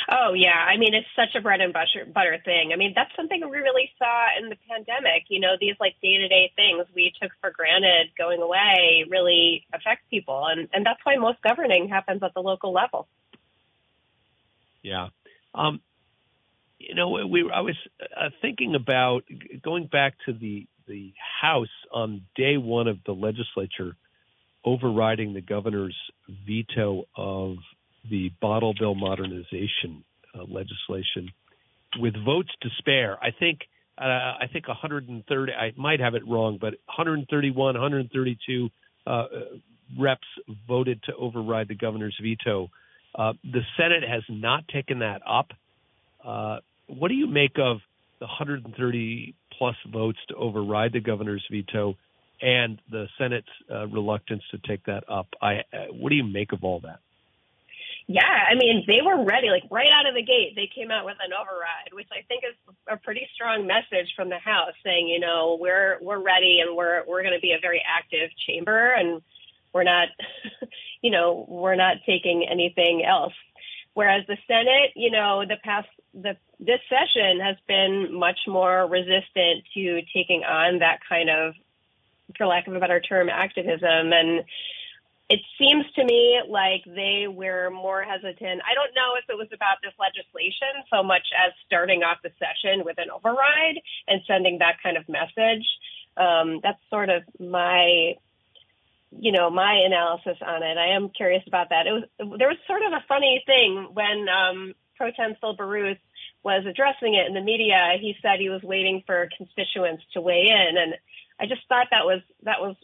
Oh 0.10 0.34
yeah, 0.34 0.56
I 0.56 0.78
mean 0.78 0.94
it's 0.94 1.08
such 1.16 1.36
a 1.36 1.42
bread 1.42 1.60
and 1.60 1.74
butter 1.74 2.06
butter 2.06 2.38
thing. 2.46 2.72
I 2.74 2.78
mean 2.78 2.94
that's 2.96 3.14
something 3.16 3.42
we 3.42 3.58
really 3.58 3.92
saw 3.98 4.28
in 4.40 4.50
the 4.50 4.56
pandemic. 4.70 5.26
You 5.28 5.42
know 5.42 5.56
these 5.60 5.76
like 5.80 5.96
day 6.02 6.18
to 6.18 6.28
day 6.30 6.52
things 6.56 6.86
we 6.96 7.12
took 7.22 7.32
for 7.42 7.52
granted 7.52 8.08
going 8.18 8.42
away 8.42 9.04
really 9.10 9.66
affect 9.74 10.10
people, 10.10 10.46
and 10.46 10.70
and 10.72 10.86
that's 10.86 11.00
why 11.04 11.18
most 11.18 11.42
governing 11.42 11.90
happens 11.90 12.24
at 12.24 12.34
the 12.34 12.40
local 12.40 12.72
level. 12.72 13.08
Yeah, 14.82 15.10
um, 15.54 15.82
you 16.80 16.96
know 16.96 17.28
we 17.28 17.52
I 17.54 17.60
was 17.60 17.76
uh, 18.02 18.30
thinking 18.42 18.76
about 18.76 19.24
going 19.62 19.88
back 19.88 20.16
to 20.26 20.34
the 20.34 20.68
the 20.88 21.14
House 21.42 21.68
on 21.92 22.22
day 22.36 22.56
one 22.56 22.88
of 22.88 23.00
the 23.06 23.12
legislature 23.12 23.98
overriding 24.64 25.34
the 25.34 25.42
governor's 25.42 25.98
veto 26.46 27.08
of 27.16 27.58
the 28.10 28.32
bottle 28.42 28.74
bill 28.78 28.96
modernization 28.96 30.04
uh, 30.36 30.44
legislation 30.44 31.32
with 32.00 32.14
votes 32.24 32.50
to 32.62 32.70
spare. 32.80 33.18
I 33.22 33.32
think 33.32 33.60
uh, 33.98 34.04
I 34.04 34.48
think 34.52 34.68
130. 34.68 35.54
I 35.54 35.72
might 35.76 36.00
have 36.00 36.14
it 36.14 36.28
wrong, 36.28 36.58
but 36.62 36.74
131, 36.86 37.74
132 37.74 38.70
uh, 39.08 39.26
reps 39.98 40.28
voted 40.68 41.02
to 41.04 41.16
override 41.16 41.68
the 41.68 41.76
governor's 41.76 42.18
veto. 42.22 42.70
Uh, 43.16 43.34
the 43.44 43.62
Senate 43.76 44.04
has 44.08 44.22
not 44.30 44.68
taken 44.68 45.00
that 45.00 45.22
up. 45.28 45.48
Uh, 46.24 46.60
what 46.88 47.08
do 47.08 47.16
you 47.16 47.28
make 47.28 47.58
of 47.58 47.78
the 48.20 48.26
130 48.26 49.34
plus 49.58 49.76
votes 49.92 50.20
to 50.30 50.36
override 50.36 50.94
the 50.94 51.00
governor's 51.00 51.46
veto 51.52 51.96
and 52.40 52.80
the 52.92 53.08
Senate's 53.18 53.48
uh, 53.72 53.88
reluctance 53.88 54.44
to 54.52 54.60
take 54.68 54.86
that 54.86 55.06
up? 55.10 55.28
I, 55.42 55.64
what 55.92 56.10
do 56.10 56.16
you 56.16 56.24
make 56.24 56.52
of 56.52 56.64
all 56.64 56.82
that? 56.82 57.00
Yeah, 58.10 58.24
I 58.24 58.56
mean, 58.56 58.86
they 58.88 59.02
were 59.06 59.26
ready, 59.26 59.50
like 59.50 59.64
right 59.70 59.90
out 59.92 60.08
of 60.08 60.16
the 60.16 60.24
gate. 60.24 60.54
They 60.56 60.70
came 60.74 60.92
out 60.92 61.04
with 61.04 61.18
an 61.20 61.34
override, 61.34 61.92
which 61.92 62.08
I 62.12 62.24
think 62.30 62.44
is 62.48 62.56
a 62.88 62.96
pretty 62.96 63.28
strong 63.36 63.68
message 63.68 64.14
from 64.16 64.30
the 64.30 64.40
House, 64.40 64.72
saying, 64.82 65.10
you 65.10 65.20
know, 65.20 65.58
we're 65.60 65.98
we're 66.02 66.24
ready 66.24 66.60
and 66.66 66.76
we're 66.76 67.04
we're 67.06 67.22
going 67.22 67.36
to 67.36 67.42
be 67.42 67.52
a 67.52 67.60
very 67.62 67.84
active 67.86 68.30
chamber, 68.48 68.94
and 68.94 69.22
we're 69.74 69.84
not, 69.84 70.08
you 71.02 71.12
know, 71.12 71.46
we're 71.50 71.76
not 71.76 71.98
taking 72.06 72.48
anything 72.50 73.04
else. 73.06 73.34
Whereas 73.94 74.24
the 74.28 74.38
Senate, 74.48 74.94
you 74.96 75.12
know, 75.12 75.44
the 75.46 75.58
past 75.62 75.90
the 76.14 76.38
this 76.62 76.80
session 76.88 77.42
has 77.42 77.58
been 77.68 78.14
much 78.14 78.40
more 78.48 78.88
resistant 78.88 79.66
to 79.74 80.02
taking 80.14 80.44
on 80.46 80.80
that 80.80 81.00
kind 81.10 81.30
of, 81.30 81.56
for 82.38 82.48
lack 82.48 82.68
of 82.68 82.74
a 82.74 82.80
better 82.80 83.02
term, 83.02 83.28
activism 83.28 84.14
and 84.14 84.46
it 85.30 85.42
seems 85.60 85.86
to 85.96 86.06
me 86.06 86.40
like 86.48 86.84
they 86.86 87.28
were 87.28 87.70
more 87.70 88.04
hesitant. 88.04 88.62
I 88.64 88.74
don't 88.74 88.96
know 88.96 89.20
if 89.20 89.30
it 89.30 89.38
was 89.38 89.50
about 89.54 89.78
this 89.84 89.92
legislation 90.00 90.72
so 90.90 91.04
much 91.04 91.28
as 91.36 91.52
starting 91.66 92.02
off 92.04 92.20
the 92.24 92.32
session 92.40 92.86
with 92.86 92.98
an 92.98 93.12
override 93.12 93.82
and 94.08 94.22
sending 94.26 94.60
that 94.60 94.82
kind 94.82 94.96
of 94.96 95.04
message. 95.10 95.68
Um, 96.16 96.62
that's 96.64 96.80
sort 96.90 97.10
of 97.10 97.24
my, 97.40 98.16
you 99.12 99.32
know, 99.34 99.50
my 99.50 99.84
analysis 99.86 100.38
on 100.42 100.64
it. 100.64 100.78
I 100.78 100.96
am 100.96 101.10
curious 101.10 101.44
about 101.46 101.70
that. 101.70 101.88
It 101.88 101.92
was 101.92 102.04
there 102.40 102.48
was 102.48 102.58
sort 102.66 102.82
of 102.84 102.94
a 102.94 103.04
funny 103.08 103.44
thing 103.46 103.90
when 103.94 104.28
um, 104.32 104.74
Pro 104.96 105.12
Tem 105.12 105.36
Phil 105.42 105.56
Baruth 105.56 106.00
was 106.42 106.66
addressing 106.66 107.16
it 107.16 107.28
in 107.28 107.34
the 107.34 107.42
media. 107.42 108.00
He 108.00 108.16
said 108.22 108.40
he 108.40 108.50
was 108.50 108.64
waiting 108.64 109.04
for 109.06 109.28
constituents 109.36 110.04
to 110.14 110.22
weigh 110.22 110.48
in, 110.48 110.78
and 110.78 110.96
I 111.38 111.46
just 111.48 111.68
thought 111.68 111.88
that 111.92 112.06
was 112.06 112.22
that 112.44 112.62
was 112.62 112.78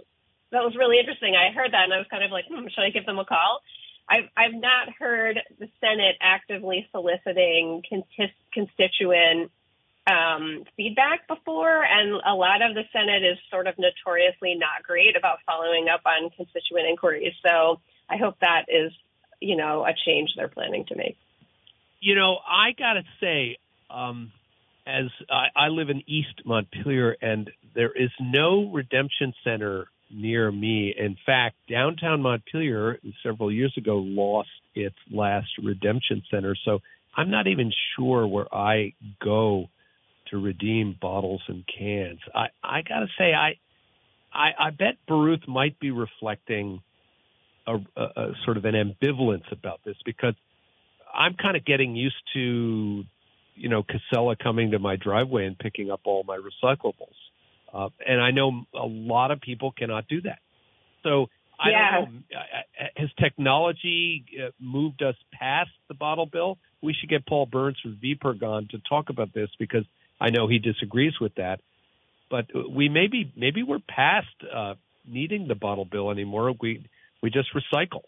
that 0.53 0.63
was 0.63 0.75
really 0.77 0.99
interesting. 0.99 1.35
I 1.35 1.51
heard 1.51 1.73
that 1.73 1.83
and 1.83 1.93
I 1.93 1.97
was 1.97 2.07
kind 2.09 2.23
of 2.23 2.31
like, 2.31 2.45
hmm, 2.47 2.67
should 2.69 2.83
I 2.83 2.91
give 2.91 3.05
them 3.05 3.19
a 3.19 3.25
call? 3.25 3.61
I've 4.07 4.29
I've 4.37 4.53
not 4.53 4.93
heard 4.97 5.39
the 5.59 5.67
Senate 5.81 6.15
actively 6.21 6.87
soliciting 6.91 7.81
constituent 8.53 9.51
um, 10.05 10.65
feedback 10.75 11.27
before, 11.27 11.83
and 11.83 12.21
a 12.25 12.35
lot 12.35 12.61
of 12.61 12.75
the 12.75 12.83
Senate 12.91 13.23
is 13.23 13.37
sort 13.49 13.67
of 13.67 13.75
notoriously 13.77 14.55
not 14.55 14.83
great 14.83 15.15
about 15.15 15.39
following 15.45 15.87
up 15.87 16.01
on 16.05 16.29
constituent 16.31 16.87
inquiries. 16.89 17.33
So 17.45 17.79
I 18.09 18.17
hope 18.17 18.35
that 18.41 18.65
is, 18.67 18.91
you 19.39 19.55
know, 19.55 19.85
a 19.85 19.93
change 20.05 20.31
they're 20.35 20.49
planning 20.49 20.85
to 20.87 20.95
make. 20.95 21.17
You 22.01 22.15
know, 22.15 22.37
I 22.45 22.73
gotta 22.77 23.03
say, 23.21 23.57
um, 23.89 24.33
as 24.85 25.05
I, 25.29 25.47
I 25.55 25.67
live 25.69 25.89
in 25.89 26.03
East 26.05 26.41
Montpelier, 26.45 27.15
and 27.21 27.49
there 27.73 27.91
is 27.91 28.11
no 28.19 28.69
redemption 28.69 29.33
center 29.45 29.87
near 30.11 30.51
me. 30.51 30.93
In 30.97 31.17
fact, 31.25 31.55
downtown 31.69 32.21
Montpelier 32.21 32.99
several 33.23 33.51
years 33.51 33.73
ago 33.77 33.97
lost 33.97 34.49
its 34.75 34.95
last 35.11 35.49
redemption 35.61 36.23
center. 36.29 36.55
So 36.65 36.79
I'm 37.15 37.29
not 37.29 37.47
even 37.47 37.71
sure 37.95 38.25
where 38.27 38.53
I 38.53 38.93
go 39.23 39.69
to 40.31 40.37
redeem 40.37 40.95
bottles 40.99 41.41
and 41.47 41.63
cans. 41.67 42.19
I, 42.33 42.47
I 42.63 42.81
gotta 42.81 43.07
say, 43.17 43.33
I, 43.33 43.55
I, 44.33 44.67
I 44.67 44.69
bet 44.71 44.95
Baruth 45.07 45.47
might 45.47 45.79
be 45.79 45.91
reflecting 45.91 46.81
a, 47.67 47.75
a, 47.75 48.03
a 48.15 48.31
sort 48.45 48.57
of 48.57 48.65
an 48.65 48.73
ambivalence 48.73 49.51
about 49.51 49.79
this 49.85 49.95
because 50.05 50.33
I'm 51.13 51.35
kind 51.35 51.55
of 51.55 51.65
getting 51.65 51.95
used 51.95 52.15
to, 52.33 53.03
you 53.55 53.69
know, 53.69 53.83
Casella 53.83 54.35
coming 54.35 54.71
to 54.71 54.79
my 54.79 54.95
driveway 54.95 55.45
and 55.45 55.57
picking 55.57 55.91
up 55.91 56.01
all 56.05 56.23
my 56.23 56.37
recyclables. 56.37 57.13
Uh, 57.73 57.89
and 58.05 58.21
I 58.21 58.31
know 58.31 58.65
a 58.73 58.85
lot 58.85 59.31
of 59.31 59.41
people 59.41 59.71
cannot 59.71 60.07
do 60.07 60.21
that. 60.21 60.39
So 61.01 61.27
I 61.59 61.69
yeah. 61.69 61.91
don't 61.99 62.13
know. 62.13 62.21
Has 62.95 63.09
technology 63.19 64.25
uh, 64.39 64.51
moved 64.59 65.01
us 65.01 65.15
past 65.31 65.71
the 65.87 65.93
bottle 65.93 66.25
bill? 66.25 66.57
We 66.81 66.93
should 66.93 67.09
get 67.09 67.25
Paul 67.25 67.45
Burns 67.45 67.79
from 67.81 67.97
VPIRG 68.03 68.43
on 68.43 68.67
to 68.71 68.79
talk 68.89 69.09
about 69.09 69.33
this 69.33 69.49
because 69.57 69.85
I 70.19 70.29
know 70.29 70.47
he 70.47 70.59
disagrees 70.59 71.13
with 71.19 71.35
that. 71.35 71.61
But 72.29 72.47
we 72.69 72.89
maybe 72.89 73.31
maybe 73.35 73.63
we're 73.63 73.79
past 73.87 74.27
uh, 74.53 74.75
needing 75.07 75.47
the 75.47 75.55
bottle 75.55 75.85
bill 75.85 76.09
anymore. 76.09 76.53
We 76.59 76.85
we 77.21 77.29
just 77.29 77.49
recycle. 77.53 78.03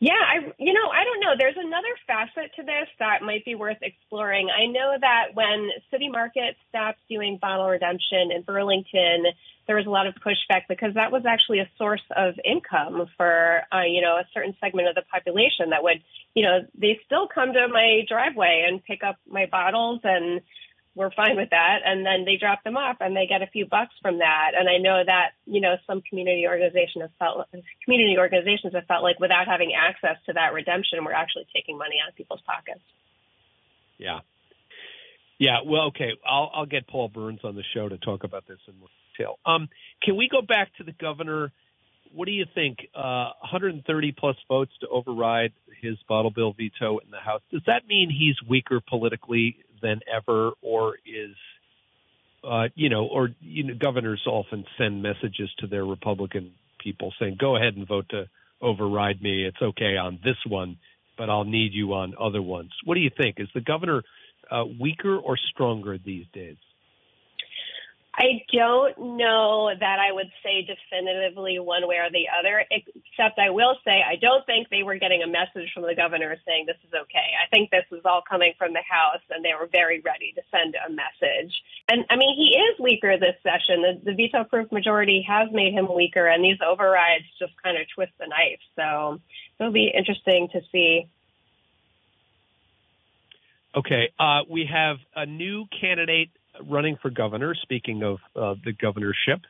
Yeah, 0.00 0.12
I 0.14 0.52
you 0.58 0.72
know, 0.72 0.88
I 0.90 1.02
don't 1.02 1.18
know. 1.20 1.34
There's 1.36 1.56
another 1.58 1.90
facet 2.06 2.54
to 2.54 2.62
this 2.62 2.86
that 3.00 3.22
might 3.22 3.44
be 3.44 3.56
worth 3.56 3.78
exploring. 3.82 4.48
I 4.48 4.66
know 4.66 4.94
that 5.00 5.34
when 5.34 5.70
City 5.90 6.08
Market 6.08 6.54
stopped 6.68 7.00
doing 7.10 7.36
bottle 7.40 7.66
redemption 7.66 8.30
in 8.30 8.42
Burlington, 8.42 9.24
there 9.66 9.74
was 9.74 9.86
a 9.86 9.90
lot 9.90 10.06
of 10.06 10.14
pushback 10.24 10.62
because 10.68 10.94
that 10.94 11.10
was 11.10 11.24
actually 11.26 11.58
a 11.58 11.68
source 11.76 12.04
of 12.16 12.34
income 12.44 13.06
for 13.16 13.62
uh, 13.74 13.82
you 13.82 14.00
know, 14.00 14.14
a 14.14 14.24
certain 14.32 14.54
segment 14.60 14.86
of 14.86 14.94
the 14.94 15.02
population 15.10 15.70
that 15.70 15.82
would, 15.82 16.00
you 16.34 16.44
know, 16.44 16.60
they 16.78 17.00
still 17.04 17.26
come 17.26 17.52
to 17.52 17.66
my 17.66 18.02
driveway 18.08 18.66
and 18.68 18.84
pick 18.84 19.02
up 19.02 19.16
my 19.28 19.46
bottles 19.46 20.00
and 20.04 20.42
we're 20.98 21.14
fine 21.14 21.36
with 21.36 21.50
that. 21.50 21.78
And 21.86 22.04
then 22.04 22.26
they 22.26 22.36
drop 22.36 22.64
them 22.64 22.76
off 22.76 22.96
and 22.98 23.14
they 23.14 23.26
get 23.26 23.40
a 23.40 23.46
few 23.46 23.66
bucks 23.66 23.94
from 24.02 24.18
that. 24.18 24.58
And 24.58 24.68
I 24.68 24.78
know 24.78 24.98
that, 25.06 25.38
you 25.46 25.60
know, 25.60 25.76
some 25.86 26.02
community 26.02 26.46
organizations 26.48 27.02
have 27.02 27.14
felt, 27.18 27.46
community 27.84 28.18
organizations 28.18 28.74
have 28.74 28.84
felt 28.86 29.04
like 29.04 29.20
without 29.20 29.46
having 29.46 29.72
access 29.78 30.18
to 30.26 30.32
that 30.34 30.52
redemption, 30.52 31.04
we're 31.04 31.12
actually 31.12 31.46
taking 31.54 31.78
money 31.78 32.02
out 32.02 32.10
of 32.10 32.16
people's 32.16 32.42
pockets. 32.44 32.82
Yeah. 33.96 34.20
Yeah, 35.38 35.58
well, 35.64 35.94
okay. 35.94 36.10
I'll 36.26 36.50
I'll 36.52 36.66
get 36.66 36.88
Paul 36.88 37.08
Burns 37.08 37.40
on 37.44 37.54
the 37.54 37.62
show 37.72 37.88
to 37.88 37.96
talk 37.96 38.24
about 38.24 38.48
this 38.48 38.58
in 38.66 38.76
more 38.80 38.88
detail. 39.16 39.38
Um, 39.46 39.68
can 40.02 40.16
we 40.16 40.28
go 40.28 40.42
back 40.42 40.74
to 40.78 40.84
the 40.84 40.90
governor? 40.90 41.52
What 42.12 42.26
do 42.26 42.32
you 42.32 42.44
think? 42.54 42.78
Uh, 42.92 43.30
130 43.40 44.12
plus 44.18 44.34
votes 44.48 44.72
to 44.80 44.88
override 44.88 45.52
his 45.80 45.96
bottle 46.08 46.32
bill 46.32 46.54
veto 46.54 46.98
in 46.98 47.12
the 47.12 47.20
House. 47.20 47.42
Does 47.52 47.62
that 47.66 47.86
mean 47.86 48.10
he's 48.10 48.34
weaker 48.48 48.80
politically 48.80 49.58
than 49.82 50.00
ever, 50.12 50.52
or 50.62 50.96
is 51.06 51.34
uh, 52.44 52.68
you 52.74 52.88
know, 52.88 53.06
or 53.06 53.30
you 53.40 53.64
know, 53.64 53.74
governors 53.74 54.22
often 54.26 54.64
send 54.76 55.02
messages 55.02 55.50
to 55.58 55.66
their 55.66 55.84
Republican 55.84 56.52
people 56.78 57.12
saying, 57.18 57.36
"Go 57.38 57.56
ahead 57.56 57.74
and 57.76 57.86
vote 57.86 58.06
to 58.10 58.28
override 58.60 59.20
me. 59.20 59.44
It's 59.44 59.60
okay 59.60 59.96
on 59.96 60.18
this 60.22 60.36
one, 60.46 60.78
but 61.16 61.30
I'll 61.30 61.44
need 61.44 61.72
you 61.72 61.94
on 61.94 62.14
other 62.20 62.42
ones." 62.42 62.70
What 62.84 62.94
do 62.94 63.00
you 63.00 63.10
think? 63.16 63.36
Is 63.38 63.48
the 63.54 63.60
governor 63.60 64.02
uh, 64.50 64.64
weaker 64.80 65.16
or 65.16 65.36
stronger 65.36 65.98
these 65.98 66.26
days? 66.32 66.56
I 68.18 68.42
don't 68.52 69.16
know 69.16 69.70
that 69.78 69.98
I 70.00 70.10
would 70.10 70.30
say 70.42 70.66
definitively 70.66 71.60
one 71.60 71.86
way 71.86 71.98
or 71.98 72.10
the 72.10 72.26
other, 72.36 72.64
except 72.68 73.38
I 73.38 73.50
will 73.50 73.76
say 73.84 74.02
I 74.02 74.16
don't 74.16 74.44
think 74.44 74.68
they 74.68 74.82
were 74.82 74.96
getting 74.96 75.22
a 75.22 75.28
message 75.28 75.70
from 75.72 75.84
the 75.84 75.94
governor 75.94 76.36
saying 76.44 76.66
this 76.66 76.82
is 76.82 76.92
okay. 76.92 77.30
I 77.38 77.46
think 77.48 77.70
this 77.70 77.84
was 77.92 78.00
all 78.04 78.22
coming 78.28 78.54
from 78.58 78.72
the 78.72 78.82
House 78.82 79.22
and 79.30 79.44
they 79.44 79.54
were 79.54 79.68
very 79.70 80.00
ready 80.00 80.34
to 80.34 80.42
send 80.50 80.74
a 80.74 80.90
message. 80.90 81.62
And 81.88 82.06
I 82.10 82.16
mean, 82.16 82.34
he 82.34 82.58
is 82.58 82.80
weaker 82.80 83.16
this 83.18 83.36
session. 83.44 83.82
The, 83.82 84.10
the 84.10 84.16
veto 84.16 84.42
proof 84.42 84.72
majority 84.72 85.24
has 85.28 85.48
made 85.52 85.72
him 85.72 85.86
weaker, 85.94 86.26
and 86.26 86.42
these 86.42 86.58
overrides 86.60 87.24
just 87.38 87.52
kind 87.62 87.78
of 87.78 87.86
twist 87.94 88.12
the 88.18 88.26
knife. 88.26 88.58
So 88.74 89.20
it'll 89.60 89.72
be 89.72 89.92
interesting 89.96 90.48
to 90.52 90.60
see 90.72 91.06
Okay, 93.76 94.10
uh, 94.18 94.40
we 94.48 94.64
have 94.64 94.96
a 95.14 95.26
new 95.26 95.66
candidate 95.80 96.30
running 96.66 96.96
for 97.00 97.10
governor. 97.10 97.54
Speaking 97.54 98.02
of 98.02 98.18
uh, 98.36 98.54
the 98.64 98.72
governorship, 98.72 99.40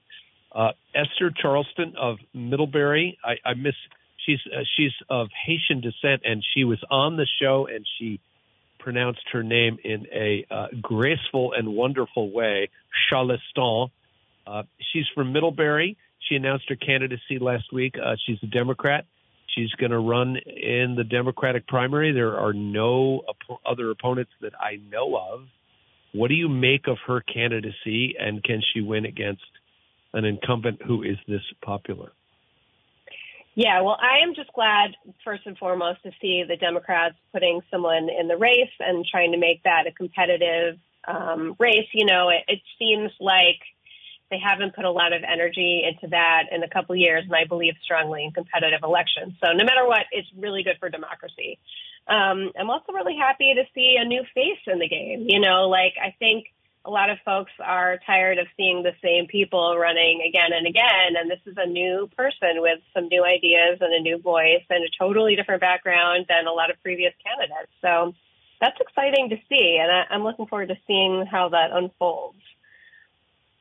uh, 0.52 0.70
Esther 0.94 1.30
Charlestin 1.42 1.94
of 1.96 2.16
Middlebury. 2.34 3.18
I, 3.24 3.36
I 3.44 3.54
miss. 3.54 3.74
She's 4.24 4.40
uh, 4.46 4.62
she's 4.76 4.92
of 5.08 5.28
Haitian 5.46 5.80
descent, 5.80 6.22
and 6.24 6.44
she 6.54 6.64
was 6.64 6.78
on 6.90 7.16
the 7.16 7.26
show, 7.40 7.66
and 7.72 7.86
she 7.98 8.20
pronounced 8.78 9.24
her 9.32 9.42
name 9.42 9.78
in 9.84 10.06
a 10.12 10.46
uh, 10.50 10.66
graceful 10.80 11.52
and 11.52 11.68
wonderful 11.68 12.30
way, 12.30 12.70
Charlestin. 13.10 13.90
Uh, 14.46 14.62
she's 14.92 15.06
from 15.14 15.32
Middlebury. 15.32 15.96
She 16.28 16.34
announced 16.36 16.68
her 16.68 16.76
candidacy 16.76 17.38
last 17.40 17.72
week. 17.72 17.96
she's 18.26 18.38
a 18.42 18.46
Democrat. 18.46 19.04
She's 19.54 19.70
going 19.72 19.90
to 19.90 19.98
run 19.98 20.36
in 20.36 20.94
the 20.96 21.04
Democratic 21.04 21.66
primary. 21.66 22.12
There 22.12 22.38
are 22.38 22.52
no 22.52 23.22
op- 23.28 23.60
other 23.66 23.90
opponents 23.90 24.30
that 24.40 24.52
I 24.60 24.78
know 24.90 25.16
of. 25.16 25.46
What 26.12 26.28
do 26.28 26.34
you 26.34 26.48
make 26.48 26.88
of 26.88 26.96
her 27.06 27.20
candidacy, 27.20 28.14
and 28.18 28.42
can 28.42 28.62
she 28.72 28.80
win 28.80 29.04
against 29.04 29.42
an 30.12 30.24
incumbent 30.24 30.80
who 30.82 31.02
is 31.02 31.16
this 31.26 31.42
popular? 31.62 32.12
Yeah, 33.54 33.80
well, 33.82 33.98
I 34.00 34.22
am 34.22 34.34
just 34.34 34.52
glad, 34.52 34.92
first 35.24 35.42
and 35.44 35.58
foremost, 35.58 36.02
to 36.04 36.12
see 36.20 36.44
the 36.46 36.56
Democrats 36.56 37.16
putting 37.32 37.60
someone 37.70 38.08
in 38.08 38.28
the 38.28 38.36
race 38.36 38.70
and 38.78 39.04
trying 39.04 39.32
to 39.32 39.38
make 39.38 39.64
that 39.64 39.86
a 39.86 39.92
competitive 39.92 40.78
um, 41.06 41.56
race. 41.58 41.88
You 41.92 42.06
know, 42.06 42.28
it, 42.28 42.44
it 42.46 42.60
seems 42.78 43.10
like 43.18 43.58
they 44.30 44.38
haven't 44.38 44.76
put 44.76 44.84
a 44.84 44.90
lot 44.90 45.12
of 45.12 45.22
energy 45.24 45.82
into 45.84 46.08
that 46.10 46.44
in 46.52 46.62
a 46.62 46.68
couple 46.68 46.94
years, 46.94 47.24
and 47.24 47.34
I 47.34 47.44
believe 47.46 47.74
strongly 47.82 48.24
in 48.24 48.30
competitive 48.30 48.80
elections. 48.82 49.34
So 49.42 49.52
no 49.52 49.64
matter 49.64 49.86
what, 49.86 50.04
it's 50.12 50.28
really 50.36 50.62
good 50.62 50.76
for 50.78 50.88
democracy. 50.88 51.58
Um, 52.08 52.52
I'm 52.58 52.70
also 52.70 52.92
really 52.92 53.16
happy 53.16 53.52
to 53.54 53.64
see 53.74 53.96
a 53.98 54.04
new 54.04 54.22
face 54.34 54.62
in 54.66 54.78
the 54.78 54.88
game. 54.88 55.26
You 55.28 55.40
know, 55.40 55.68
like 55.68 55.94
I 56.02 56.14
think 56.18 56.46
a 56.84 56.90
lot 56.90 57.10
of 57.10 57.18
folks 57.24 57.52
are 57.62 57.98
tired 58.06 58.38
of 58.38 58.46
seeing 58.56 58.82
the 58.82 58.94
same 59.04 59.26
people 59.26 59.76
running 59.76 60.22
again 60.26 60.52
and 60.56 60.66
again, 60.66 61.20
and 61.20 61.30
this 61.30 61.40
is 61.44 61.54
a 61.58 61.66
new 61.66 62.08
person 62.16 62.62
with 62.62 62.78
some 62.94 63.08
new 63.08 63.24
ideas 63.24 63.78
and 63.80 63.92
a 63.92 64.00
new 64.00 64.18
voice 64.18 64.64
and 64.70 64.82
a 64.82 64.88
totally 64.98 65.36
different 65.36 65.60
background 65.60 66.26
than 66.28 66.46
a 66.46 66.52
lot 66.52 66.70
of 66.70 66.82
previous 66.82 67.12
candidates. 67.22 67.70
So 67.82 68.14
that's 68.60 68.80
exciting 68.80 69.28
to 69.30 69.36
see, 69.50 69.78
and 69.80 69.92
I, 69.92 70.14
I'm 70.14 70.24
looking 70.24 70.46
forward 70.46 70.68
to 70.68 70.76
seeing 70.86 71.26
how 71.30 71.50
that 71.50 71.72
unfolds. 71.72 72.40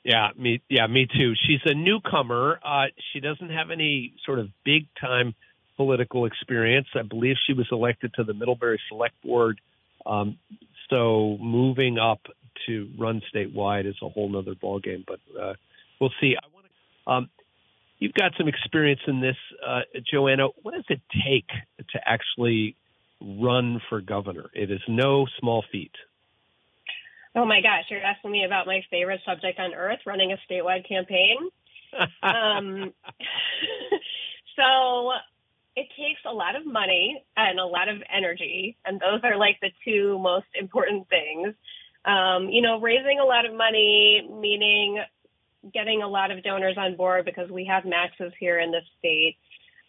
Yeah, 0.03 0.29
me. 0.37 0.61
Yeah, 0.69 0.87
me 0.87 1.05
too. 1.05 1.33
She's 1.35 1.59
a 1.65 1.73
newcomer. 1.73 2.61
Uh, 2.63 2.85
she 3.11 3.19
doesn't 3.19 3.49
have 3.49 3.71
any 3.71 4.13
sort 4.25 4.39
of 4.39 4.47
big 4.63 4.87
time 5.01 5.35
political 5.77 6.25
experience. 6.25 6.87
I 6.95 7.03
believe 7.03 7.35
she 7.45 7.53
was 7.53 7.67
elected 7.71 8.13
to 8.15 8.23
the 8.23 8.33
Middlebury 8.33 8.79
Select 8.89 9.15
Board. 9.23 9.61
Um, 10.05 10.37
so 10.89 11.37
moving 11.39 11.97
up 11.97 12.21
to 12.65 12.89
run 12.97 13.21
statewide 13.33 13.87
is 13.87 13.95
a 14.01 14.09
whole 14.09 14.35
other 14.37 14.55
ballgame. 14.55 15.05
But 15.05 15.19
uh, 15.39 15.53
we'll 16.01 16.11
see. 16.19 16.35
I 16.35 16.47
want 16.53 16.65
to. 16.65 17.11
Um, 17.11 17.29
you've 17.99 18.13
got 18.13 18.31
some 18.37 18.47
experience 18.47 19.01
in 19.07 19.21
this, 19.21 19.37
uh, 19.65 19.81
Joanna. 20.11 20.47
What 20.61 20.73
does 20.73 20.85
it 20.89 21.01
take 21.25 21.47
to 21.91 21.99
actually 22.05 22.75
run 23.21 23.81
for 23.89 24.01
governor? 24.01 24.49
It 24.53 24.71
is 24.71 24.81
no 24.87 25.27
small 25.39 25.63
feat. 25.71 25.93
Oh 27.35 27.45
my 27.45 27.61
gosh, 27.61 27.83
you're 27.89 28.01
asking 28.01 28.31
me 28.31 28.45
about 28.45 28.65
my 28.65 28.81
favorite 28.89 29.21
subject 29.23 29.59
on 29.59 29.73
earth, 29.75 29.99
running 30.07 30.31
a 30.31 30.37
statewide 30.51 30.87
campaign. 30.87 31.37
um, 32.23 32.93
so 34.55 35.11
it 35.77 35.87
takes 35.95 36.21
a 36.25 36.33
lot 36.33 36.55
of 36.55 36.65
money 36.65 37.23
and 37.37 37.59
a 37.59 37.65
lot 37.65 37.87
of 37.87 37.97
energy, 38.11 38.75
and 38.83 38.99
those 38.99 39.21
are 39.23 39.37
like 39.37 39.59
the 39.61 39.69
two 39.85 40.17
most 40.17 40.47
important 40.59 41.07
things. 41.07 41.53
Um, 42.03 42.49
you 42.49 42.63
know, 42.63 42.81
raising 42.81 43.19
a 43.21 43.23
lot 43.23 43.45
of 43.45 43.53
money, 43.53 44.27
meaning 44.27 44.97
getting 45.71 46.01
a 46.01 46.07
lot 46.07 46.31
of 46.31 46.43
donors 46.43 46.77
on 46.77 46.95
board 46.95 47.25
because 47.25 47.51
we 47.51 47.65
have 47.65 47.85
maxes 47.85 48.33
here 48.39 48.59
in 48.59 48.71
the 48.71 48.81
state. 48.97 49.37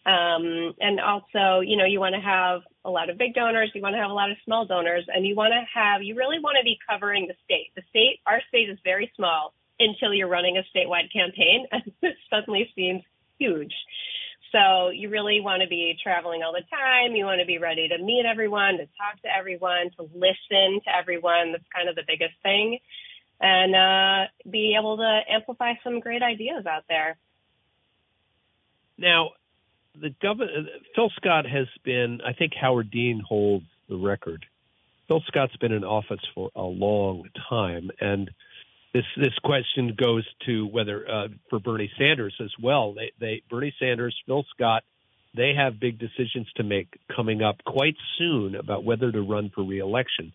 Um, 0.05 0.75
and 0.79 0.99
also, 0.99 1.61
you 1.61 1.75
know, 1.75 1.85
you 1.85 1.99
want 1.99 2.13
to 2.13 2.21
have 2.21 2.61
a 2.85 2.89
lot 2.91 3.09
of 3.09 3.17
big 3.17 3.33
donors, 3.33 3.71
you 3.73 3.81
want 3.81 3.95
to 3.95 3.99
have 3.99 4.11
a 4.11 4.13
lot 4.13 4.29
of 4.29 4.37
small 4.45 4.65
donors, 4.65 5.05
and 5.07 5.25
you 5.25 5.35
want 5.35 5.53
to 5.53 5.63
have, 5.73 6.03
you 6.03 6.15
really 6.15 6.37
want 6.39 6.57
to 6.59 6.63
be 6.63 6.77
covering 6.87 7.27
the 7.27 7.35
state. 7.45 7.71
The 7.75 7.81
state, 7.89 8.19
our 8.27 8.41
state 8.47 8.69
is 8.69 8.77
very 8.83 9.11
small 9.15 9.53
until 9.79 10.13
you're 10.13 10.27
running 10.27 10.57
a 10.57 10.63
statewide 10.69 11.11
campaign, 11.11 11.65
and 11.71 11.81
it 12.03 12.15
suddenly 12.29 12.69
seems 12.75 13.01
huge. 13.39 13.73
So 14.51 14.89
you 14.89 15.09
really 15.09 15.41
want 15.41 15.61
to 15.61 15.67
be 15.67 15.95
traveling 16.01 16.41
all 16.43 16.53
the 16.53 16.63
time. 16.69 17.15
You 17.15 17.25
want 17.25 17.39
to 17.39 17.45
be 17.45 17.57
ready 17.57 17.87
to 17.87 17.97
meet 17.97 18.25
everyone, 18.25 18.77
to 18.77 18.85
talk 18.97 19.21
to 19.23 19.29
everyone, 19.35 19.91
to 19.97 20.03
listen 20.13 20.81
to 20.85 20.95
everyone. 20.97 21.51
That's 21.51 21.63
kind 21.75 21.89
of 21.89 21.95
the 21.95 22.03
biggest 22.07 22.33
thing. 22.41 22.79
And 23.39 23.75
uh, 23.75 24.29
be 24.49 24.75
able 24.77 24.97
to 24.97 25.21
amplify 25.29 25.73
some 25.83 25.99
great 25.99 26.23
ideas 26.23 26.65
out 26.65 26.83
there. 26.89 27.17
Now, 28.97 29.31
the 29.99 30.13
governor, 30.21 30.65
Phil 30.95 31.09
Scott 31.15 31.45
has 31.45 31.67
been. 31.83 32.21
I 32.25 32.33
think 32.33 32.53
Howard 32.59 32.91
Dean 32.91 33.21
holds 33.25 33.65
the 33.87 33.97
record. 33.97 34.45
Phil 35.07 35.23
Scott's 35.27 35.55
been 35.57 35.71
in 35.71 35.83
office 35.83 36.19
for 36.35 36.51
a 36.55 36.61
long 36.61 37.29
time, 37.49 37.89
and 37.99 38.29
this 38.93 39.05
this 39.17 39.37
question 39.43 39.95
goes 39.99 40.25
to 40.45 40.65
whether 40.65 41.07
uh, 41.09 41.27
for 41.49 41.59
Bernie 41.59 41.91
Sanders 41.97 42.35
as 42.41 42.51
well. 42.61 42.93
They, 42.93 43.11
they 43.19 43.43
Bernie 43.49 43.73
Sanders, 43.79 44.15
Phil 44.25 44.43
Scott, 44.55 44.83
they 45.35 45.53
have 45.55 45.79
big 45.79 45.99
decisions 45.99 46.47
to 46.57 46.63
make 46.63 46.87
coming 47.15 47.41
up 47.41 47.57
quite 47.65 47.95
soon 48.17 48.55
about 48.55 48.83
whether 48.83 49.11
to 49.11 49.21
run 49.21 49.51
for 49.53 49.63
reelection. 49.63 50.33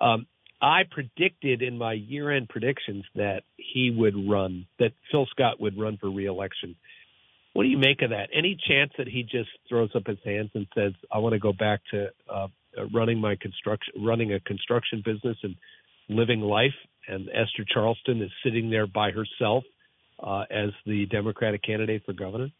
Um, 0.00 0.26
I 0.62 0.82
predicted 0.90 1.62
in 1.62 1.78
my 1.78 1.94
year-end 1.94 2.48
predictions 2.48 3.04
that 3.14 3.44
he 3.56 3.90
would 3.90 4.14
run, 4.28 4.66
that 4.78 4.92
Phil 5.10 5.26
Scott 5.30 5.58
would 5.58 5.78
run 5.78 5.96
for 5.98 6.10
reelection. 6.10 6.76
What 7.54 7.62
do 7.62 7.68
you 7.68 7.78
make 7.78 8.02
of 8.02 8.10
that? 8.10 8.28
Any 8.34 8.58
chance 8.68 8.92
that 8.98 9.08
he 9.08 9.22
just 9.22 9.48
throws 9.68 9.90
up 9.94 10.06
his 10.06 10.18
hands 10.24 10.50
and 10.54 10.66
says, 10.74 10.92
"I 11.10 11.18
want 11.18 11.32
to 11.32 11.38
go 11.38 11.52
back 11.52 11.80
to 11.90 12.10
uh, 12.28 12.48
running 12.92 13.20
my 13.20 13.36
construction, 13.36 13.94
running 14.04 14.32
a 14.32 14.40
construction 14.40 15.02
business 15.04 15.36
and 15.42 15.56
living 16.08 16.40
life," 16.40 16.74
and 17.10 17.28
Esther 17.28 17.64
Charlestin 17.74 18.22
is 18.22 18.30
sitting 18.44 18.70
there 18.70 18.86
by 18.86 19.10
herself 19.10 19.64
uh, 20.22 20.44
as 20.50 20.70
the 20.86 21.06
Democratic 21.06 21.62
candidate 21.62 22.02
for 22.04 22.12
governor? 22.12 22.50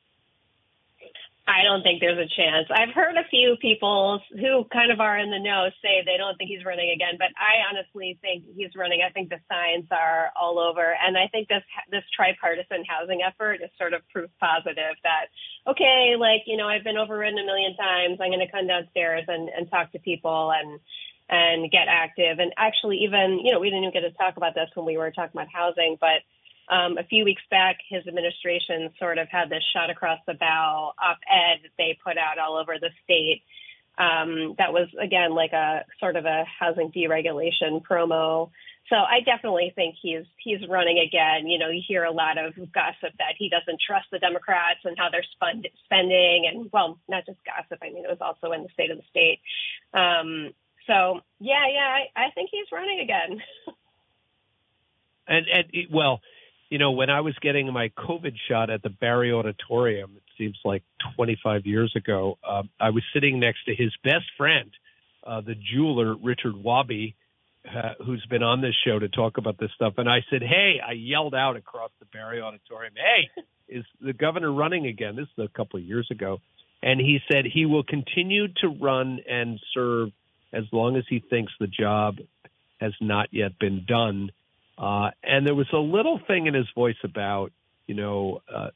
I 1.51 1.65
don't 1.65 1.83
think 1.83 1.99
there's 1.99 2.19
a 2.19 2.31
chance. 2.31 2.71
I've 2.71 2.95
heard 2.95 3.17
a 3.17 3.27
few 3.29 3.57
people 3.61 4.21
who 4.39 4.65
kind 4.71 4.93
of 4.93 5.01
are 5.01 5.19
in 5.19 5.31
the 5.31 5.41
know 5.41 5.67
say 5.83 6.03
they 6.07 6.17
don't 6.17 6.39
think 6.39 6.49
he's 6.49 6.65
running 6.65 6.95
again, 6.95 7.19
but 7.19 7.35
I 7.35 7.67
honestly 7.67 8.19
think 8.23 8.45
he's 8.55 8.71
running. 8.77 9.03
I 9.03 9.11
think 9.11 9.31
the 9.31 9.41
signs 9.51 9.87
are 9.91 10.31
all 10.39 10.61
over, 10.61 10.95
and 10.95 11.19
I 11.19 11.27
think 11.27 11.49
this 11.49 11.65
this 11.91 12.05
tripartisan 12.15 12.85
housing 12.87 13.23
effort 13.27 13.59
is 13.65 13.71
sort 13.79 13.95
of 13.95 14.07
proof 14.15 14.31
positive 14.39 14.95
that 15.03 15.27
okay, 15.67 16.15
like 16.15 16.47
you 16.47 16.57
know, 16.57 16.69
I've 16.69 16.85
been 16.85 16.99
overridden 16.99 17.39
a 17.39 17.45
million 17.45 17.75
times. 17.75 18.19
I'm 18.21 18.31
going 18.31 18.47
to 18.47 18.53
come 18.53 18.69
downstairs 18.69 19.25
and 19.27 19.49
and 19.49 19.69
talk 19.69 19.91
to 19.93 19.99
people 19.99 20.53
and 20.55 20.79
and 21.31 21.71
get 21.71 21.87
active. 21.89 22.41
And 22.41 22.53
actually, 22.59 22.99
even, 22.99 23.41
you 23.45 23.53
know, 23.53 23.61
we 23.61 23.71
didn't 23.71 23.85
even 23.85 23.93
get 23.93 24.01
to 24.01 24.11
talk 24.11 24.37
about 24.37 24.55
this 24.55 24.69
when 24.75 24.85
we 24.85 24.97
were 24.99 25.13
talking 25.13 25.41
about 25.41 25.49
housing, 25.53 25.97
but 26.01 26.27
um, 26.75 26.99
a 26.99 27.05
few 27.05 27.25
weeks 27.25 27.43
back, 27.51 27.79
his 27.89 28.07
administration 28.07 28.91
sort 28.99 29.19
of 29.19 29.29
had 29.29 29.49
this 29.49 29.63
shot 29.73 29.91
across 29.91 30.19
the 30.27 30.35
bow 30.35 30.93
op 31.01 31.19
ed 31.29 31.63
that 31.63 31.73
they 31.79 31.99
put 32.05 32.19
out 32.19 32.39
all 32.39 32.57
over 32.57 32.79
the 32.81 32.91
state. 33.05 33.43
Um, 33.99 34.55
that 34.59 34.73
was, 34.73 34.89
again, 35.01 35.35
like 35.35 35.53
a 35.53 35.85
sort 35.99 36.17
of 36.17 36.25
a 36.25 36.45
housing 36.45 36.91
deregulation 36.91 37.83
promo. 37.83 38.51
So 38.89 38.97
I 38.97 39.21
definitely 39.21 39.73
think 39.75 39.95
he's 40.01 40.25
he's 40.39 40.67
running 40.69 40.99
again. 40.99 41.47
You 41.47 41.59
know, 41.59 41.69
you 41.69 41.83
hear 41.87 42.05
a 42.05 42.11
lot 42.11 42.39
of 42.39 42.55
gossip 42.73 43.15
that 43.19 43.35
he 43.39 43.49
doesn't 43.49 43.81
trust 43.87 44.07
the 44.11 44.19
Democrats 44.19 44.81
and 44.85 44.97
how 44.99 45.11
they're 45.11 45.25
spend, 45.35 45.69
spending, 45.85 46.51
and 46.51 46.71
well, 46.73 46.99
not 47.09 47.27
just 47.27 47.39
gossip. 47.45 47.79
I 47.83 47.91
mean, 47.91 48.05
it 48.05 48.11
was 48.11 48.21
also 48.21 48.53
in 48.53 48.63
the 48.63 48.69
state 48.73 48.91
of 48.91 48.99
the 48.99 49.05
state. 49.11 49.41
Um, 49.95 50.55
so 50.91 51.21
yeah, 51.39 51.67
yeah, 51.73 51.97
I, 52.17 52.27
I 52.27 52.31
think 52.35 52.51
he's 52.51 52.67
running 52.73 53.01
again. 53.01 53.41
and 55.29 55.47
and 55.47 55.87
well, 55.93 56.21
you 56.69 56.79
know, 56.79 56.93
when 56.93 57.11
I 57.11 57.21
was 57.21 57.35
getting 57.41 57.73
my 57.73 57.91
COVID 57.91 58.35
shot 58.49 58.71
at 58.71 58.83
the 58.83 58.91
Barre 58.91 59.33
Auditorium, 59.33 60.13
it 60.17 60.23
seems 60.37 60.59
like 60.65 60.83
25 61.17 61.67
years 61.67 61.93
ago, 61.97 62.39
um, 62.49 62.71
I 62.81 62.91
was 62.91 63.03
sitting 63.13 63.41
next 63.41 63.65
to 63.67 63.75
his 63.75 63.93
best 64.03 64.27
friend, 64.37 64.71
uh, 65.25 65.41
the 65.41 65.55
jeweler 65.55 66.15
Richard 66.17 66.57
Wabi 66.57 67.15
uh, 67.69 67.93
who's 68.05 68.25
been 68.31 68.43
on 68.43 68.61
this 68.61 68.75
show 68.87 68.99
to 68.99 69.09
talk 69.09 69.37
about 69.37 69.59
this 69.59 69.71
stuff, 69.75 69.95
and 69.99 70.09
I 70.09 70.25
said, 70.31 70.43
"Hey!" 70.43 70.81
I 70.87 70.93
yelled 70.93 71.35
out 71.35 71.57
across 71.57 71.91
the 72.01 72.07
Barre 72.07 72.41
Auditorium, 72.41 72.95
"Hey, 72.97 73.43
is 73.69 73.85
the 74.01 74.13
governor 74.13 74.51
running 74.51 74.87
again?" 74.87 75.17
This 75.17 75.29
is 75.37 75.45
a 75.45 75.49
couple 75.49 75.79
of 75.79 75.85
years 75.85 76.09
ago, 76.11 76.41
and 76.83 76.99
he 76.99 77.21
said 77.31 77.45
he 77.45 77.67
will 77.67 77.83
continue 77.83 78.49
to 78.49 78.69
run 78.69 79.21
and 79.29 79.61
serve 79.75 80.11
as 80.53 80.65
long 80.73 80.97
as 80.97 81.05
he 81.09 81.21
thinks 81.21 81.53
the 81.61 81.67
job 81.67 82.17
has 82.81 82.93
not 83.01 83.29
yet 83.31 83.59
been 83.59 83.85
done. 83.87 84.31
Uh, 84.79 85.11
and 85.23 85.47
there 85.47 85.55
was 85.55 85.69
a 85.73 85.79
little 85.79 86.21
thing 86.27 86.47
in 86.47 86.55
his 86.55 86.67
voice 86.75 86.97
about, 87.05 87.53
you 87.87 87.95
know, 87.95 88.41
uh, 88.53 88.69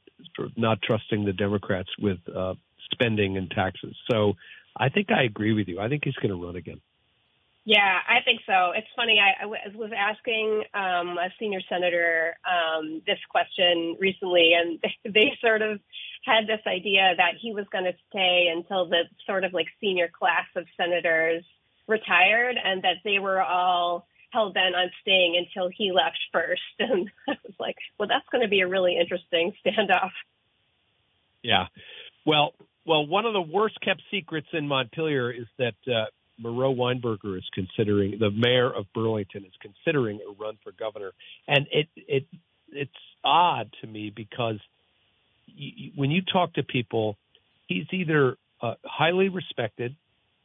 not 0.55 0.81
trusting 0.81 1.25
the 1.25 1.33
Democrats 1.33 1.89
with 1.99 2.19
uh, 2.33 2.53
spending 2.91 3.37
and 3.37 3.49
taxes. 3.49 3.95
So 4.09 4.33
I 4.75 4.89
think 4.89 5.11
I 5.11 5.23
agree 5.23 5.53
with 5.53 5.67
you. 5.67 5.79
I 5.79 5.89
think 5.89 6.03
he's 6.05 6.15
going 6.15 6.29
to 6.29 6.45
run 6.45 6.55
again. 6.55 6.81
Yeah, 7.67 7.97
I 8.07 8.21
think 8.23 8.41
so. 8.45 8.73
It's 8.75 8.87
funny. 8.95 9.19
I, 9.19 9.43
I 9.43 9.47
was 9.47 9.89
asking 9.97 10.63
um, 10.75 11.17
a 11.17 11.33
senior 11.39 11.61
senator 11.67 12.37
um, 12.45 13.01
this 13.07 13.17
question 13.27 13.97
recently, 13.99 14.51
and 14.53 14.79
they 15.13 15.31
sort 15.41 15.63
of 15.63 15.79
had 16.23 16.45
this 16.45 16.61
idea 16.67 17.13
that 17.17 17.33
he 17.41 17.53
was 17.53 17.65
going 17.71 17.85
to 17.85 17.93
stay 18.09 18.53
until 18.55 18.87
the 18.87 19.05
sort 19.25 19.43
of 19.43 19.53
like 19.53 19.65
senior 19.81 20.09
class 20.13 20.45
of 20.55 20.65
senators 20.77 21.43
retired, 21.87 22.55
and 22.63 22.83
that 22.83 22.97
they 23.03 23.19
were 23.19 23.41
all 23.41 24.07
hell 24.31 24.51
bent 24.51 24.75
on 24.75 24.89
staying 25.01 25.37
until 25.37 25.69
he 25.75 25.91
left 25.91 26.19
first. 26.31 26.61
And 26.79 27.09
I 27.27 27.33
was 27.43 27.55
like, 27.59 27.75
well, 27.97 28.07
that's 28.07 28.27
going 28.31 28.43
to 28.43 28.49
be 28.49 28.61
a 28.61 28.67
really 28.67 28.97
interesting 28.99 29.53
standoff. 29.65 30.11
Yeah. 31.41 31.67
Well, 32.25 32.53
well, 32.85 33.05
one 33.05 33.25
of 33.25 33.33
the 33.33 33.41
worst 33.41 33.79
kept 33.81 34.01
secrets 34.11 34.47
in 34.53 34.67
Montpelier 34.67 35.31
is 35.31 35.47
that. 35.57 35.75
Uh, 35.87 36.05
Miro 36.37 36.73
Weinberger 36.73 37.37
is 37.37 37.45
considering 37.53 38.19
the 38.19 38.29
mayor 38.29 38.69
of 38.69 38.87
Burlington 38.93 39.45
is 39.45 39.53
considering 39.61 40.19
a 40.19 40.33
run 40.33 40.57
for 40.65 40.73
governor, 40.73 41.13
and 41.47 41.65
it 41.71 41.87
it 41.95 42.25
it's 42.73 42.91
odd 43.23 43.73
to 43.81 43.87
me 43.87 44.11
because 44.13 44.59
you, 45.47 45.91
when 45.95 46.11
you 46.11 46.21
talk 46.21 46.53
to 46.53 46.63
people, 46.63 47.17
he's 47.67 47.85
either 47.91 48.37
uh, 48.61 48.75
highly 48.83 49.29
respected 49.29 49.95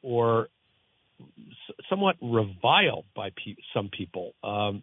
or 0.03 0.49
somewhat 1.89 2.17
reviled 2.21 3.05
by 3.15 3.31
pe- 3.31 3.57
some 3.75 3.89
people. 3.89 4.35
Um, 4.43 4.83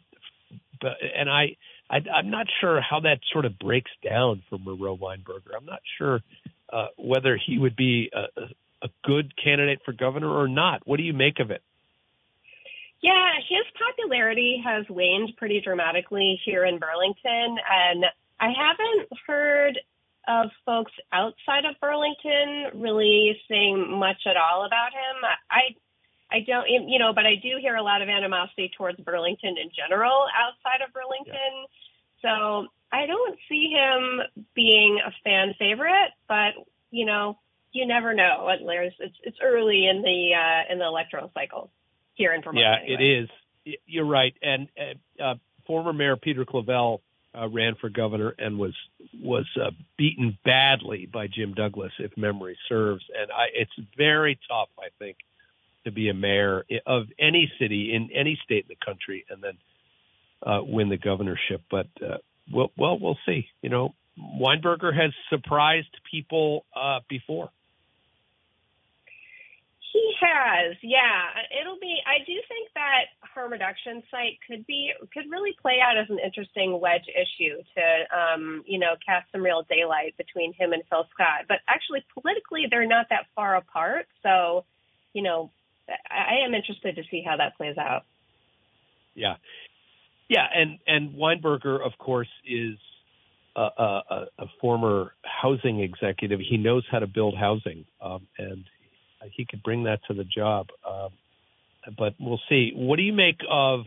but 0.79 0.93
and 1.17 1.29
I, 1.29 1.57
I 1.89 1.97
I'm 2.13 2.29
not 2.29 2.47
sure 2.61 2.81
how 2.81 3.01
that 3.01 3.19
sort 3.31 3.45
of 3.45 3.57
breaks 3.59 3.91
down 4.03 4.43
for 4.49 4.57
Miro 4.57 4.95
Weinberger. 4.95 5.55
I'm 5.57 5.65
not 5.65 5.81
sure 5.97 6.21
uh, 6.71 6.87
whether 6.97 7.37
he 7.37 7.57
would 7.57 7.75
be 7.75 8.11
a, 8.13 8.41
a 8.83 8.89
good 9.03 9.33
candidate 9.41 9.79
for 9.85 9.93
governor 9.93 10.29
or 10.29 10.47
not? 10.47 10.85
What 10.85 10.97
do 10.97 11.03
you 11.03 11.13
make 11.13 11.39
of 11.39 11.51
it? 11.51 11.61
Yeah, 13.01 13.31
his 13.47 13.65
popularity 13.77 14.61
has 14.65 14.85
waned 14.89 15.33
pretty 15.37 15.61
dramatically 15.61 16.39
here 16.43 16.65
in 16.65 16.79
Burlington, 16.79 17.57
and 17.69 18.05
I 18.39 18.47
haven't 18.47 19.09
heard 19.25 19.79
of 20.27 20.49
folks 20.65 20.91
outside 21.13 21.65
of 21.65 21.79
Burlington 21.79 22.81
really 22.81 23.39
saying 23.47 23.97
much 23.99 24.17
at 24.25 24.35
all 24.35 24.65
about 24.65 24.91
him. 24.91 25.23
I 25.49 25.75
I 26.31 26.39
don't, 26.45 26.67
you 26.67 26.99
know, 26.99 27.13
but 27.13 27.25
I 27.25 27.35
do 27.35 27.57
hear 27.61 27.75
a 27.75 27.83
lot 27.83 28.01
of 28.01 28.09
animosity 28.09 28.71
towards 28.77 28.99
Burlington 28.99 29.55
in 29.61 29.69
general 29.75 30.25
outside 30.35 30.85
of 30.85 30.93
Burlington. 30.93 31.33
Yeah. 31.33 32.21
So 32.21 32.67
I 32.91 33.05
don't 33.05 33.37
see 33.47 33.71
him 33.71 34.45
being 34.55 34.99
a 35.05 35.11
fan 35.23 35.53
favorite, 35.57 36.11
but 36.27 36.53
you 36.91 37.05
know, 37.05 37.37
you 37.71 37.85
never 37.85 38.13
know. 38.13 38.49
There's 38.65 38.93
it's 38.99 39.15
it's 39.23 39.37
early 39.43 39.87
in 39.87 40.01
the 40.01 40.31
uh, 40.35 40.73
in 40.73 40.79
the 40.79 40.85
electoral 40.85 41.31
cycle 41.33 41.69
here 42.15 42.33
in 42.33 42.41
Vermont. 42.41 42.65
Yeah, 42.65 42.75
anyway. 42.81 43.03
it 43.03 43.23
is. 43.23 43.77
You're 43.85 44.05
right. 44.05 44.33
And 44.41 44.67
uh, 44.79 45.23
uh, 45.23 45.35
former 45.65 45.93
Mayor 45.93 46.15
Peter 46.15 46.45
Clavelle 46.45 47.01
uh, 47.37 47.47
ran 47.49 47.75
for 47.79 47.89
governor 47.89 48.33
and 48.37 48.57
was 48.57 48.73
was 49.21 49.45
uh, 49.61 49.71
beaten 49.97 50.37
badly 50.43 51.07
by 51.11 51.27
Jim 51.27 51.53
Douglas, 51.53 51.91
if 51.99 52.15
memory 52.17 52.57
serves. 52.67 53.03
And 53.17 53.31
I, 53.31 53.47
it's 53.53 53.89
very 53.97 54.39
tough, 54.49 54.69
I 54.79 54.87
think, 54.97 55.17
to 55.87 55.91
be 55.91 56.09
a 56.09 56.13
mayor 56.13 56.63
of 56.85 57.03
any 57.17 57.51
city 57.59 57.93
in 57.93 58.09
any 58.13 58.39
state 58.43 58.65
in 58.69 58.75
the 58.77 58.85
country 58.85 59.25
and 59.29 59.41
then 59.41 59.57
uh, 60.43 60.61
win 60.63 60.89
the 60.89 60.97
governorship. 60.97 61.61
But 61.71 61.87
uh, 62.01 62.17
well, 62.53 62.71
well, 62.77 62.99
we'll 62.99 63.17
see. 63.25 63.47
You 63.61 63.69
know, 63.69 63.95
Weinberger 64.19 64.93
has 64.93 65.11
surprised 65.29 65.93
people 66.11 66.65
uh, 66.75 66.99
before. 67.09 67.49
He 69.93 70.13
has, 70.21 70.75
yeah. 70.83 71.25
It'll 71.59 71.79
be. 71.79 71.97
I 72.05 72.23
do 72.25 72.33
think 72.47 72.69
that 72.75 73.05
harm 73.21 73.51
reduction 73.51 74.03
site 74.11 74.37
could 74.47 74.67
be 74.67 74.91
could 75.13 75.23
really 75.31 75.55
play 75.59 75.77
out 75.81 75.97
as 75.97 76.09
an 76.09 76.19
interesting 76.23 76.79
wedge 76.79 77.07
issue 77.09 77.57
to, 77.75 77.83
um, 78.15 78.63
you 78.67 78.77
know, 78.77 78.93
cast 79.03 79.31
some 79.31 79.41
real 79.41 79.65
daylight 79.69 80.15
between 80.17 80.53
him 80.53 80.73
and 80.73 80.83
Phil 80.89 81.07
Scott. 81.13 81.45
But 81.47 81.59
actually, 81.67 82.05
politically, 82.13 82.67
they're 82.69 82.85
not 82.85 83.07
that 83.09 83.25
far 83.33 83.55
apart. 83.55 84.07
So, 84.21 84.65
you 85.13 85.23
know, 85.23 85.49
I 86.09 86.45
am 86.45 86.53
interested 86.53 86.95
to 86.95 87.03
see 87.09 87.23
how 87.25 87.37
that 87.37 87.57
plays 87.57 87.77
out. 87.77 88.03
Yeah, 89.15 89.35
yeah, 90.29 90.45
and 90.53 90.79
and 90.87 91.15
Weinberger, 91.15 91.85
of 91.85 91.97
course, 91.97 92.27
is 92.45 92.77
a, 93.55 93.61
a, 93.61 94.25
a 94.39 94.45
former 94.61 95.13
housing 95.23 95.79
executive. 95.79 96.39
He 96.39 96.57
knows 96.57 96.85
how 96.91 96.99
to 96.99 97.07
build 97.07 97.35
housing, 97.37 97.85
um, 98.01 98.27
and 98.37 98.65
he 99.31 99.45
could 99.45 99.63
bring 99.63 99.83
that 99.83 99.99
to 100.07 100.13
the 100.13 100.23
job. 100.23 100.67
Um, 100.87 101.09
but 101.97 102.15
we'll 102.19 102.41
see. 102.49 102.71
What 102.75 102.97
do 102.97 103.03
you 103.03 103.13
make 103.13 103.39
of 103.49 103.85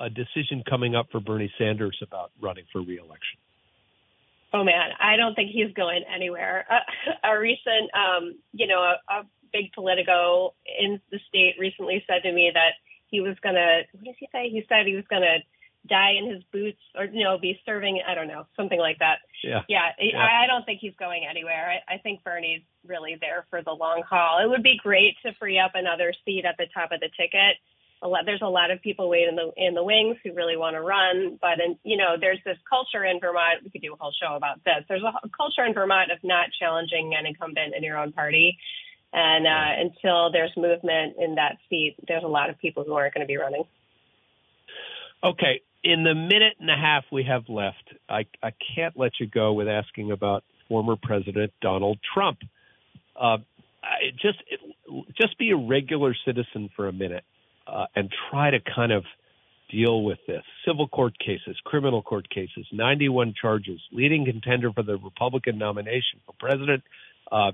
a 0.00 0.08
decision 0.08 0.64
coming 0.68 0.94
up 0.94 1.06
for 1.12 1.20
Bernie 1.20 1.52
Sanders 1.58 1.98
about 2.02 2.30
running 2.40 2.64
for 2.72 2.80
reelection? 2.80 3.38
Oh 4.52 4.62
man, 4.64 4.90
I 5.00 5.16
don't 5.16 5.34
think 5.34 5.50
he's 5.50 5.72
going 5.74 6.02
anywhere. 6.12 6.64
Uh, 6.70 7.28
a 7.28 7.38
recent, 7.38 7.90
um, 7.92 8.36
you 8.52 8.66
know, 8.66 8.78
a, 8.78 9.12
a 9.12 9.22
big 9.54 9.72
Politico 9.72 10.54
in 10.66 11.00
the 11.10 11.20
state 11.30 11.54
recently 11.58 12.02
said 12.06 12.26
to 12.26 12.32
me 12.34 12.50
that 12.52 12.74
he 13.06 13.20
was 13.22 13.36
going 13.40 13.54
to. 13.54 13.86
What 13.92 14.04
did 14.04 14.16
he 14.18 14.28
say? 14.34 14.50
He 14.50 14.66
said 14.68 14.86
he 14.86 14.96
was 14.98 15.06
going 15.08 15.22
to 15.22 15.38
die 15.88 16.12
in 16.18 16.32
his 16.32 16.42
boots 16.52 16.80
or 16.96 17.04
you 17.04 17.22
know 17.22 17.36
be 17.38 17.60
serving 17.66 18.00
i 18.08 18.14
don't 18.14 18.28
know 18.28 18.46
something 18.56 18.78
like 18.78 18.98
that 19.00 19.18
yeah 19.42 19.60
yeah, 19.68 19.90
yeah. 20.00 20.16
I, 20.16 20.44
I 20.44 20.46
don't 20.46 20.64
think 20.64 20.80
he's 20.80 20.96
going 20.98 21.26
anywhere 21.28 21.76
I, 21.88 21.94
I 21.94 21.98
think 21.98 22.24
bernie's 22.24 22.62
really 22.86 23.16
there 23.20 23.44
for 23.50 23.62
the 23.62 23.72
long 23.72 24.02
haul 24.08 24.40
it 24.42 24.48
would 24.48 24.62
be 24.62 24.78
great 24.82 25.16
to 25.26 25.34
free 25.38 25.58
up 25.58 25.72
another 25.74 26.14
seat 26.24 26.44
at 26.48 26.56
the 26.56 26.66
top 26.72 26.92
of 26.92 27.00
the 27.00 27.10
ticket 27.20 27.56
a 28.02 28.08
lot, 28.08 28.24
there's 28.26 28.42
a 28.42 28.48
lot 28.48 28.70
of 28.70 28.82
people 28.82 29.08
waiting 29.08 29.30
in 29.30 29.36
the 29.36 29.52
in 29.56 29.74
the 29.74 29.82
wings 29.82 30.16
who 30.24 30.32
really 30.32 30.56
want 30.56 30.74
to 30.74 30.80
run 30.80 31.38
but 31.40 31.60
in, 31.60 31.76
you 31.84 31.96
know 31.96 32.16
there's 32.18 32.40
this 32.44 32.58
culture 32.68 33.04
in 33.04 33.20
vermont 33.20 33.60
we 33.62 33.70
could 33.70 33.82
do 33.82 33.92
a 33.92 33.96
whole 33.96 34.12
show 34.12 34.36
about 34.36 34.64
this 34.64 34.84
there's 34.88 35.02
a 35.02 35.28
culture 35.36 35.64
in 35.64 35.74
vermont 35.74 36.10
of 36.10 36.18
not 36.22 36.48
challenging 36.58 37.12
an 37.18 37.26
incumbent 37.26 37.74
in 37.76 37.82
your 37.82 37.98
own 37.98 38.12
party 38.12 38.56
and 39.14 39.46
uh, 39.46 39.80
until 39.80 40.30
there's 40.32 40.52
movement 40.56 41.14
in 41.18 41.36
that 41.36 41.56
seat 41.70 41.96
there's 42.08 42.24
a 42.24 42.28
lot 42.28 42.50
of 42.50 42.58
people 42.58 42.84
who 42.84 42.92
aren't 42.94 43.14
going 43.14 43.24
to 43.24 43.28
be 43.28 43.36
running 43.36 43.64
Okay, 45.24 45.62
in 45.82 46.04
the 46.04 46.14
minute 46.14 46.54
and 46.60 46.70
a 46.70 46.76
half 46.76 47.04
we 47.10 47.24
have 47.24 47.48
left, 47.48 47.94
I, 48.10 48.26
I 48.42 48.52
can't 48.76 48.94
let 48.94 49.12
you 49.18 49.26
go 49.26 49.54
with 49.54 49.68
asking 49.68 50.12
about 50.12 50.44
former 50.68 50.96
President 51.02 51.50
Donald 51.62 51.98
Trump. 52.12 52.38
Uh, 53.18 53.38
just 54.20 54.38
just 55.18 55.38
be 55.38 55.50
a 55.50 55.56
regular 55.56 56.14
citizen 56.26 56.68
for 56.76 56.88
a 56.88 56.92
minute 56.92 57.24
uh, 57.66 57.86
and 57.96 58.12
try 58.30 58.50
to 58.50 58.58
kind 58.74 58.92
of 58.92 59.04
deal 59.70 60.02
with 60.02 60.18
this. 60.26 60.42
Civil 60.66 60.88
court 60.88 61.18
cases, 61.18 61.56
criminal 61.64 62.02
court 62.02 62.28
cases, 62.28 62.66
91 62.70 63.34
charges, 63.40 63.80
leading 63.92 64.26
contender 64.26 64.72
for 64.72 64.82
the 64.82 64.98
Republican 64.98 65.56
nomination 65.56 66.20
for 66.26 66.34
president. 66.38 66.82
Uh, 67.32 67.52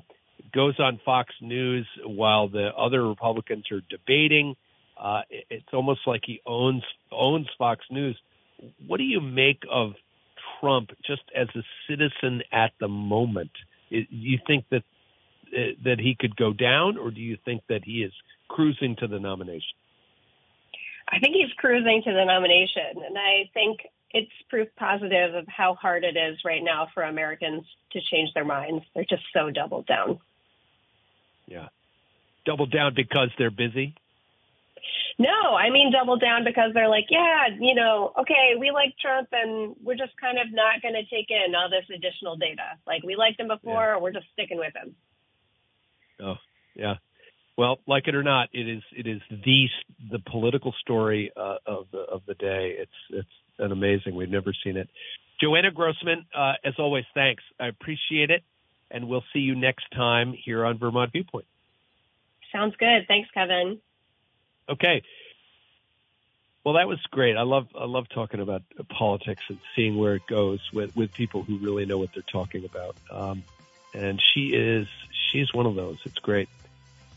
goes 0.52 0.78
on 0.78 1.00
Fox 1.04 1.34
News 1.40 1.86
while 2.04 2.48
the 2.48 2.68
other 2.76 3.06
Republicans 3.06 3.64
are 3.70 3.80
debating. 3.88 4.56
Uh, 5.00 5.22
it's 5.48 5.72
almost 5.72 6.00
like 6.06 6.22
he 6.26 6.40
owns 6.46 6.82
owns 7.10 7.46
Fox 7.58 7.84
News. 7.90 8.18
What 8.86 8.98
do 8.98 9.04
you 9.04 9.20
make 9.20 9.62
of 9.70 9.92
Trump 10.60 10.90
just 11.06 11.22
as 11.34 11.48
a 11.54 11.62
citizen 11.88 12.42
at 12.52 12.72
the 12.80 12.88
moment? 12.88 13.50
Do 13.90 14.04
you 14.10 14.38
think 14.46 14.66
that 14.70 14.82
uh, 15.56 15.72
that 15.84 15.98
he 15.98 16.16
could 16.18 16.36
go 16.36 16.52
down, 16.52 16.98
or 16.98 17.10
do 17.10 17.20
you 17.20 17.36
think 17.44 17.62
that 17.68 17.82
he 17.84 18.02
is 18.02 18.12
cruising 18.48 18.96
to 19.00 19.06
the 19.06 19.18
nomination? 19.18 19.76
I 21.08 21.18
think 21.18 21.34
he's 21.34 21.52
cruising 21.56 22.02
to 22.04 22.12
the 22.12 22.24
nomination, 22.24 23.02
and 23.04 23.18
I 23.18 23.50
think 23.52 23.80
it's 24.12 24.30
proof 24.48 24.68
positive 24.76 25.34
of 25.34 25.46
how 25.48 25.74
hard 25.74 26.04
it 26.04 26.16
is 26.16 26.38
right 26.44 26.62
now 26.62 26.88
for 26.94 27.02
Americans 27.02 27.64
to 27.92 28.00
change 28.10 28.30
their 28.34 28.44
minds. 28.44 28.84
They're 28.94 29.04
just 29.08 29.22
so 29.32 29.50
doubled 29.50 29.86
down. 29.86 30.20
Yeah. 31.50 31.68
Double 32.46 32.66
down 32.66 32.94
because 32.96 33.28
they're 33.36 33.50
busy? 33.50 33.94
No, 35.18 35.54
I 35.54 35.68
mean 35.68 35.92
double 35.92 36.16
down 36.16 36.44
because 36.44 36.70
they're 36.72 36.88
like, 36.88 37.04
yeah, 37.10 37.48
you 37.60 37.74
know, 37.74 38.12
okay, 38.18 38.56
we 38.58 38.70
like 38.70 38.94
Trump 38.98 39.28
and 39.32 39.76
we're 39.84 39.96
just 39.96 40.16
kind 40.18 40.38
of 40.38 40.46
not 40.50 40.80
going 40.80 40.94
to 40.94 41.04
take 41.14 41.28
in 41.28 41.54
all 41.54 41.68
this 41.68 41.84
additional 41.94 42.36
data. 42.36 42.78
Like 42.86 43.02
we 43.02 43.16
liked 43.16 43.38
him 43.38 43.48
before, 43.48 43.94
yeah. 43.94 44.00
we're 44.00 44.12
just 44.12 44.26
sticking 44.32 44.56
with 44.56 44.72
him. 44.74 44.94
Oh, 46.22 46.36
yeah. 46.74 46.94
Well, 47.58 47.80
like 47.86 48.08
it 48.08 48.14
or 48.14 48.22
not, 48.22 48.48
it 48.54 48.66
is 48.66 48.82
it 48.96 49.06
is 49.06 49.20
the 49.28 49.66
the 50.10 50.20
political 50.30 50.72
story 50.80 51.30
uh, 51.36 51.56
of 51.66 51.88
the 51.92 51.98
of 51.98 52.22
the 52.26 52.32
day. 52.34 52.76
It's 52.78 53.00
it's 53.10 53.28
an 53.58 53.72
amazing. 53.72 54.14
We've 54.14 54.30
never 54.30 54.54
seen 54.64 54.78
it. 54.78 54.88
Joanna 55.42 55.70
Grossman, 55.70 56.24
uh, 56.34 56.54
as 56.64 56.74
always, 56.78 57.04
thanks. 57.12 57.42
I 57.58 57.68
appreciate 57.68 58.30
it, 58.30 58.42
and 58.90 59.08
we'll 59.08 59.24
see 59.32 59.40
you 59.40 59.54
next 59.54 59.90
time 59.92 60.32
here 60.32 60.64
on 60.64 60.78
Vermont 60.78 61.12
Viewpoint. 61.12 61.46
Sounds 62.52 62.74
good. 62.76 63.06
Thanks, 63.06 63.30
Kevin. 63.32 63.78
Okay. 64.68 65.02
Well, 66.64 66.74
that 66.74 66.88
was 66.88 67.00
great. 67.10 67.36
I 67.36 67.42
love 67.42 67.68
I 67.78 67.86
love 67.86 68.08
talking 68.08 68.40
about 68.40 68.62
politics 68.88 69.42
and 69.48 69.58
seeing 69.74 69.96
where 69.96 70.16
it 70.16 70.26
goes 70.26 70.60
with 70.72 70.94
with 70.94 71.12
people 71.14 71.42
who 71.42 71.58
really 71.58 71.86
know 71.86 71.98
what 71.98 72.12
they're 72.12 72.22
talking 72.22 72.64
about. 72.64 72.96
Um, 73.10 73.42
and 73.94 74.20
she 74.20 74.48
is 74.48 74.86
she's 75.32 75.54
one 75.54 75.66
of 75.66 75.74
those. 75.74 75.98
It's 76.04 76.18
great. 76.18 76.48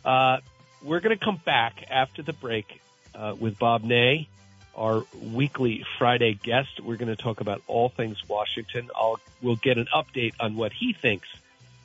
Uh, 0.05 0.37
we're 0.81 0.99
going 0.99 1.17
to 1.17 1.23
come 1.23 1.41
back 1.45 1.83
after 1.89 2.21
the 2.21 2.33
break 2.33 2.81
uh, 3.15 3.35
with 3.39 3.57
Bob 3.57 3.83
Ney, 3.83 4.27
our 4.75 5.03
weekly 5.21 5.85
Friday 5.97 6.33
guest. 6.33 6.79
We're 6.81 6.97
going 6.97 7.15
to 7.15 7.21
talk 7.21 7.41
about 7.41 7.61
all 7.67 7.89
things 7.89 8.17
Washington. 8.27 8.89
I'll, 8.95 9.19
we'll 9.41 9.55
get 9.55 9.77
an 9.77 9.87
update 9.95 10.33
on 10.39 10.55
what 10.55 10.73
he 10.73 10.93
thinks 10.93 11.27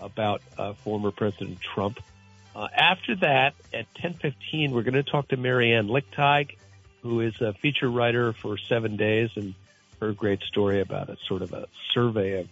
about 0.01 0.43
uh, 0.57 0.75
former 0.75 1.11
President 1.11 1.59
Trump. 1.61 2.01
Uh, 2.55 2.69
after 2.75 3.17
that, 3.17 3.55
at 3.73 3.87
10:15, 3.95 4.73
we're 4.73 4.83
going 4.83 4.95
to 4.95 5.03
talk 5.03 5.29
to 5.29 5.37
Marianne 5.37 5.89
Lichtig, 5.89 6.57
who 7.03 7.21
is 7.21 7.41
a 7.41 7.53
feature 7.53 7.89
writer 7.89 8.33
for 8.33 8.59
Seven 8.59 8.97
Days, 8.97 9.31
and 9.37 9.55
her 10.01 10.13
great 10.13 10.43
story 10.43 10.81
about 10.81 11.09
a 11.09 11.17
sort 11.27 11.43
of 11.43 11.53
a 11.53 11.69
survey 11.95 12.41
of 12.41 12.49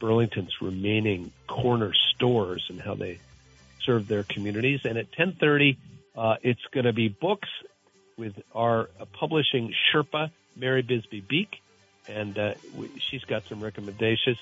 Burlington's 0.00 0.60
remaining 0.60 1.32
corner 1.46 1.92
stores 2.14 2.66
and 2.68 2.80
how 2.80 2.94
they 2.94 3.18
serve 3.84 4.08
their 4.08 4.22
communities. 4.22 4.80
And 4.84 4.98
at 4.98 5.10
10:30, 5.12 5.76
uh, 6.16 6.36
it's 6.42 6.64
going 6.72 6.86
to 6.86 6.92
be 6.92 7.08
books 7.08 7.48
with 8.16 8.34
our 8.54 8.90
uh, 9.00 9.04
publishing 9.06 9.72
Sherpa, 9.92 10.30
Mary 10.56 10.82
Bisbee 10.82 11.20
Beek, 11.20 11.60
and 12.08 12.38
uh, 12.38 12.54
we, 12.76 12.90
she's 13.10 13.24
got 13.24 13.46
some 13.48 13.62
recommendations. 13.62 14.38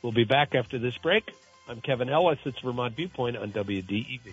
We'll 0.00 0.12
be 0.12 0.24
back 0.24 0.54
after 0.54 0.78
this 0.78 0.96
break. 0.98 1.30
I'm 1.68 1.80
Kevin 1.80 2.08
Ellis. 2.08 2.38
It's 2.44 2.58
Vermont 2.60 2.96
Viewpoint 2.96 3.36
on 3.36 3.52
WDEV. 3.52 4.32